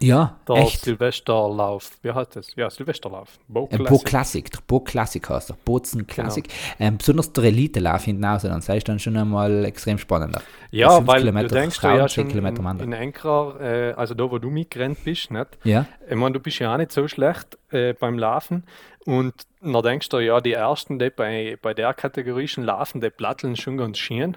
Ja, 0.00 0.36
der 0.48 0.56
echt. 0.56 0.82
Silvesterlauf. 0.82 1.92
Wie 2.02 2.12
heißt 2.12 2.36
das? 2.36 2.54
Ja, 2.56 2.68
Silvesterlauf. 2.68 3.38
Bo 3.48 3.66
Classic. 3.66 3.88
Bo 3.88 3.98
Classic. 3.98 4.50
Der 4.50 4.58
Bo 4.66 4.80
Classic 4.80 5.28
heißt 5.28 5.50
der. 5.50 5.56
Bozen 5.64 6.06
Classic. 6.06 6.44
Genau. 6.44 6.88
Ähm, 6.88 6.98
besonders 6.98 7.32
der 7.32 7.44
Elite-Lauf 7.44 8.04
hinten 8.04 8.24
raus, 8.24 8.42
dann 8.42 8.60
sei 8.60 8.78
es 8.78 8.84
dann 8.84 8.98
schon 8.98 9.16
einmal 9.16 9.64
extrem 9.64 9.98
spannender. 9.98 10.42
Ja, 10.70 11.06
weil 11.06 11.20
Kilometer 11.20 11.48
du 11.48 11.54
denkst 11.54 11.78
Frauen, 11.78 11.98
ja 11.98 12.08
schon 12.08 12.28
Kilometer 12.28 12.60
in, 12.70 12.80
in 12.80 12.92
Enkrar, 12.92 13.60
äh, 13.60 13.92
also 13.92 14.14
da, 14.14 14.30
wo 14.30 14.38
du 14.38 14.50
mitgerannt 14.50 14.98
bist, 15.04 15.30
nicht? 15.30 15.46
Ja. 15.62 15.86
Ich 16.08 16.16
meine, 16.16 16.32
du 16.32 16.40
bist 16.40 16.58
ja 16.58 16.72
auch 16.72 16.78
nicht 16.78 16.90
so 16.90 17.06
schlecht 17.06 17.56
äh, 17.70 17.92
beim 17.92 18.18
Laufen 18.18 18.64
und 19.04 19.34
dann 19.60 19.82
denkst 19.82 20.08
du, 20.08 20.18
ja, 20.18 20.40
die 20.40 20.52
ersten, 20.52 20.98
die 20.98 21.10
bei, 21.10 21.58
bei 21.60 21.74
der 21.74 21.94
Kategorie 21.94 22.48
schon 22.48 22.64
laufen, 22.64 23.00
die 23.00 23.10
platteln 23.10 23.56
schon 23.56 23.76
ganz 23.76 23.98
schön. 23.98 24.36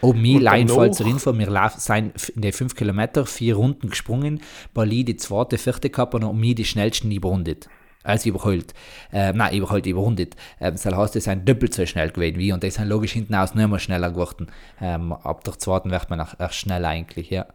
Oh, 0.00 0.12
mir 0.12 0.38
allein 0.38 0.68
fällt 0.68 0.94
zur 0.94 1.06
Info, 1.06 1.36
wir 1.36 1.70
sind 1.76 2.30
in 2.30 2.42
den 2.42 2.52
5 2.52 2.74
Kilometer 2.74 3.26
vier 3.26 3.56
Runden 3.56 3.90
gesprungen, 3.90 4.40
Bali 4.74 5.04
die 5.04 5.16
zweite, 5.16 5.58
vierte 5.58 5.90
gehabt 5.90 6.14
und 6.14 6.38
mir 6.38 6.54
die 6.54 6.64
schnellsten 6.64 7.10
überrundet. 7.10 7.68
Also 8.04 8.30
überholt. 8.30 8.74
Äh, 9.12 9.32
nein, 9.32 9.54
überholt, 9.54 9.86
überrundet. 9.86 10.34
Ähm, 10.60 10.72
das 10.72 10.84
heißt, 10.86 11.14
die 11.14 11.20
sind 11.20 11.48
doppelt 11.48 11.72
so 11.72 11.86
schnell 11.86 12.10
gewesen 12.10 12.38
wie 12.38 12.52
und 12.52 12.62
die 12.64 12.70
sind 12.70 12.88
logisch 12.88 13.12
hinten 13.12 13.34
aus 13.34 13.54
nicht 13.54 13.68
mehr 13.68 13.78
schneller 13.78 14.10
geworden. 14.10 14.50
Ähm, 14.80 15.12
ab 15.12 15.44
der 15.44 15.58
zweiten 15.58 15.90
wird 15.90 16.10
man 16.10 16.26
erst 16.38 16.54
schnell 16.54 16.84
eigentlich, 16.84 17.30
ja. 17.30 17.46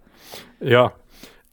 Ja, 0.61 0.93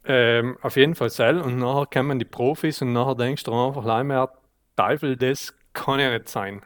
ähm, 0.05 0.57
auf 0.63 0.77
jeden 0.77 0.95
Fall 0.95 1.11
sell 1.11 1.41
und 1.41 1.59
nachher 1.59 1.87
kommen 1.87 2.19
die 2.19 2.25
Profis 2.25 2.83
und 2.83 2.93
nachher 2.93 3.15
denkst 3.17 3.43
du 3.45 3.53
einfach, 3.53 3.85
leih 3.85 4.05
mehr 4.05 4.31
Teufel, 4.77 5.17
das 5.17 5.55
kann 5.73 6.01
ja 6.01 6.11
nicht 6.11 6.29
sein. 6.29 6.63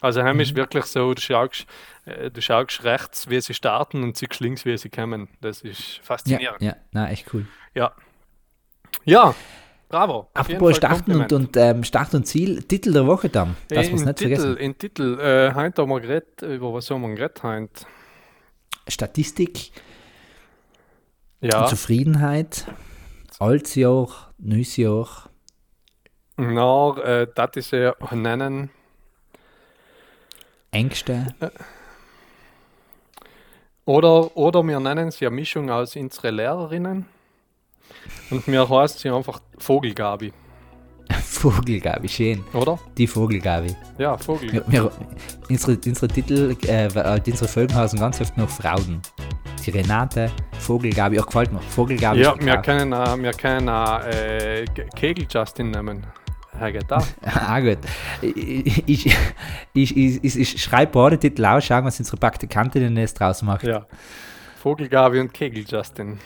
Also 0.00 0.22
heim 0.22 0.36
mhm. 0.36 0.42
ist 0.42 0.56
wirklich 0.56 0.84
so, 0.86 1.14
du 1.14 1.20
schaust, 1.20 1.66
äh, 2.06 2.30
du 2.30 2.42
schaust 2.42 2.82
rechts, 2.82 3.30
wie 3.30 3.40
sie 3.40 3.54
starten 3.54 4.02
und 4.02 4.16
siehst 4.16 4.40
links, 4.40 4.64
wie 4.64 4.76
sie 4.76 4.90
kommen. 4.90 5.28
Das 5.40 5.62
ist 5.62 6.00
faszinierend. 6.02 6.60
Ja, 6.60 6.70
ja. 6.70 6.76
na 6.90 7.10
echt 7.10 7.32
cool. 7.32 7.46
Ja. 7.74 7.92
Ja, 9.04 9.34
bravo. 9.88 10.28
Apropos 10.34 10.76
Starten 10.76 11.14
und, 11.14 11.32
und 11.32 11.56
ähm, 11.56 11.84
Start 11.84 12.14
und 12.14 12.26
Ziel, 12.26 12.62
Titel 12.64 12.92
der 12.92 13.06
Woche 13.06 13.28
dann, 13.28 13.56
wir 13.68 13.78
es 13.78 13.90
nicht 13.90 14.04
Titel, 14.04 14.16
vergessen. 14.16 14.56
In 14.56 14.76
Titel, 14.76 15.20
äh, 15.20 15.54
heute 15.54 15.82
haben 15.82 15.90
wir 15.90 16.00
geredet, 16.00 16.42
über 16.42 16.74
was 16.74 16.90
haben 16.90 17.02
wir 17.02 17.14
geredet 17.14 17.42
heute? 17.42 17.86
Statistik, 18.88 19.70
ja. 21.40 21.66
Zufriedenheit, 21.66 22.66
altes 23.38 23.76
Jahr, 23.76 24.32
neues 24.38 24.76
Jahr. 24.76 25.30
Na, 26.36 26.96
äh, 26.98 27.26
das 27.34 27.50
ist 27.56 27.72
ja 27.72 27.94
nennen. 28.12 28.70
Ängste. 30.70 31.34
Äh, 31.40 31.50
oder, 33.84 34.36
oder 34.36 34.62
wir 34.62 34.80
nennen 34.80 35.10
sie 35.10 35.26
eine 35.26 35.34
Mischung 35.36 35.70
aus 35.70 35.96
unsere 35.96 36.30
Lehrerinnen. 36.30 37.06
Und 38.30 38.48
mir 38.48 38.68
heißt 38.68 39.00
sie 39.00 39.10
einfach 39.10 39.40
Vogelgabi. 39.58 40.32
Vogelgabi, 41.22 42.08
schön. 42.08 42.44
Oder? 42.54 42.78
Die 42.96 43.06
Vogelgabi. 43.06 43.76
Ja, 43.98 44.16
Vogelgabi. 44.16 44.72
Wir, 44.72 44.84
wir, 44.84 44.92
unsere, 45.50 45.78
unsere 45.84 46.08
Titel, 46.08 46.56
äh, 46.66 46.88
unsere 47.26 47.48
Folgen 47.48 47.74
heißen 47.74 47.98
ganz 47.98 48.20
oft 48.20 48.36
noch 48.38 48.48
Frauen. 48.48 49.02
Die 49.66 49.70
Renate, 49.70 50.30
Vogelgabi, 50.58 51.20
auch 51.20 51.26
gefällt 51.26 51.52
mir. 51.52 51.60
Vogelgabi 51.60 52.20
Ja, 52.20 52.32
ist 52.32 52.44
wir 52.44 52.56
können 52.58 52.90
wir 53.22 53.32
können 53.32 53.68
äh, 53.68 54.64
Ke- 54.74 54.88
Kegel 54.96 55.26
Justin 55.30 55.70
nehmen. 55.70 56.06
Ah, 57.24 57.60
gut. 57.60 57.78
Ich, 58.20 58.88
ich, 58.88 59.16
ich, 59.74 59.96
ich, 59.96 60.38
ich, 60.38 60.62
schreibe 60.62 60.92
beide 60.92 61.18
Titel 61.18 61.44
aus, 61.44 61.64
schauen, 61.64 61.84
was 61.84 61.98
unsere 61.98 62.16
Praktikantin 62.16 62.96
jetzt 62.96 63.18
draus 63.18 63.42
macht. 63.42 63.64
Ja. 63.64 63.86
Vogelgabi 64.62 65.20
und 65.20 65.32
Kegel 65.32 65.64
Justin. 65.66 66.18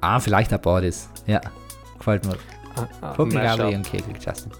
Ah, 0.00 0.18
vielleicht 0.18 0.52
auch 0.52 0.58
beides. 0.58 1.08
Ja, 1.26 1.40
gefällt 1.98 2.24
mir. 2.24 2.36
Ah, 2.74 2.86
ah, 3.00 3.14
Vogelgabi 3.14 3.62
Mashup. 3.62 3.74
und 3.74 3.82
Kegel 3.86 4.14
Justin. 4.20 4.52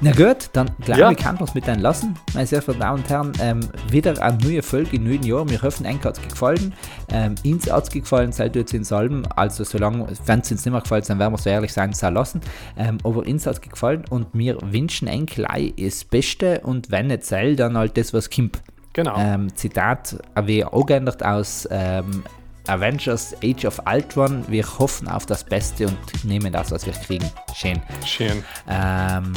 Na 0.00 0.10
gut, 0.12 0.50
dann 0.52 0.70
glaube 0.80 1.00
Ja. 1.00 1.10
ich, 1.12 1.16
kann 1.16 1.36
man 1.36 1.44
es 1.44 1.54
mit 1.54 1.66
lassen. 1.80 2.16
Meine 2.34 2.46
sehr 2.46 2.60
verehrten 2.60 2.80
Damen 2.80 2.98
und 3.02 3.08
Herren, 3.08 3.32
ähm, 3.40 3.60
wieder 3.88 4.20
eine 4.20 4.36
neue 4.38 4.62
Folge 4.62 4.96
im 4.96 5.04
neuen 5.04 5.22
Jahr. 5.22 5.48
Wir 5.48 5.62
hoffen, 5.62 5.86
euch 5.86 6.02
hat 6.04 6.18
es 6.18 6.28
gefallen. 6.28 6.74
Ähm, 7.10 7.34
uns 7.44 7.70
hat 7.70 7.84
es 7.84 7.90
gefallen, 7.90 8.32
seid 8.32 8.56
ihr 8.56 8.62
jetzt 8.62 8.74
in 8.74 8.82
Salben. 8.84 9.24
Also, 9.36 9.62
solange, 9.64 10.08
wenn 10.26 10.40
es 10.40 10.50
uns 10.50 10.64
nicht 10.64 10.72
mehr 10.72 10.80
gefällt, 10.80 11.08
dann 11.08 11.18
werden 11.20 11.32
wir 11.32 11.38
so 11.38 11.50
ehrlich 11.50 11.72
sein, 11.72 11.90
es 11.90 12.00
lassen. 12.02 12.40
Ähm, 12.76 12.98
aber 13.04 13.20
uns 13.26 13.46
hat 13.46 13.54
es 13.54 13.60
gefallen 13.60 14.04
und 14.10 14.26
wir 14.32 14.58
wünschen 14.60 15.08
euch 15.08 15.26
gleich 15.26 15.72
das 15.78 16.04
Beste 16.04 16.60
und 16.60 16.90
wenn 16.90 17.06
nicht 17.08 17.24
soll, 17.24 17.54
dann 17.54 17.76
halt 17.76 17.96
das, 17.96 18.12
was 18.12 18.28
kommt. 18.28 18.60
Genau. 18.94 19.16
Ähm, 19.18 19.54
Zitat, 19.54 20.18
wie 20.44 20.64
auch 20.64 20.84
geändert 20.84 21.24
aus 21.24 21.66
ähm, 21.70 22.24
Avengers 22.66 23.34
Age 23.42 23.64
of 23.64 23.80
Ultron. 23.86 24.44
Wir 24.48 24.64
hoffen 24.78 25.08
auf 25.08 25.26
das 25.26 25.44
Beste 25.44 25.86
und 25.86 26.24
nehmen 26.24 26.52
das, 26.52 26.70
was 26.70 26.84
wir 26.86 26.92
kriegen. 26.92 27.24
Schön. 27.54 27.80
Schön. 28.04 28.44
Ähm, 28.68 29.32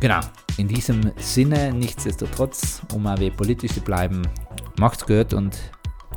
genau. 0.00 0.20
In 0.56 0.68
diesem 0.68 1.12
Sinne, 1.16 1.72
nichtsdestotrotz, 1.72 2.82
um 2.92 3.04
wie 3.18 3.30
politisch 3.30 3.72
zu 3.72 3.80
bleiben, 3.80 4.22
macht's 4.78 5.06
gut 5.06 5.32
und 5.32 5.56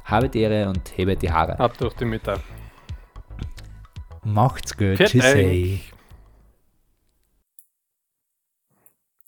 habet 0.05 0.35
Ehre 0.35 0.69
und 0.69 0.97
hebet 0.97 1.21
die 1.21 1.31
Haare. 1.31 1.59
Ab 1.59 1.77
durch 1.77 1.93
die 1.95 2.05
Mitte. 2.05 2.39
Macht's 4.23 4.75
gut. 4.75 4.97
Viert 4.97 5.09
Tschüss. 5.09 5.25
euch. 5.25 5.93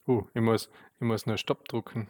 Uh, 0.05 0.23
ich 0.33 0.41
muss, 0.41 0.69
ich 0.99 1.07
muss 1.07 1.25
noch 1.25 1.37
Stopp 1.37 1.67
drücken. 1.67 2.07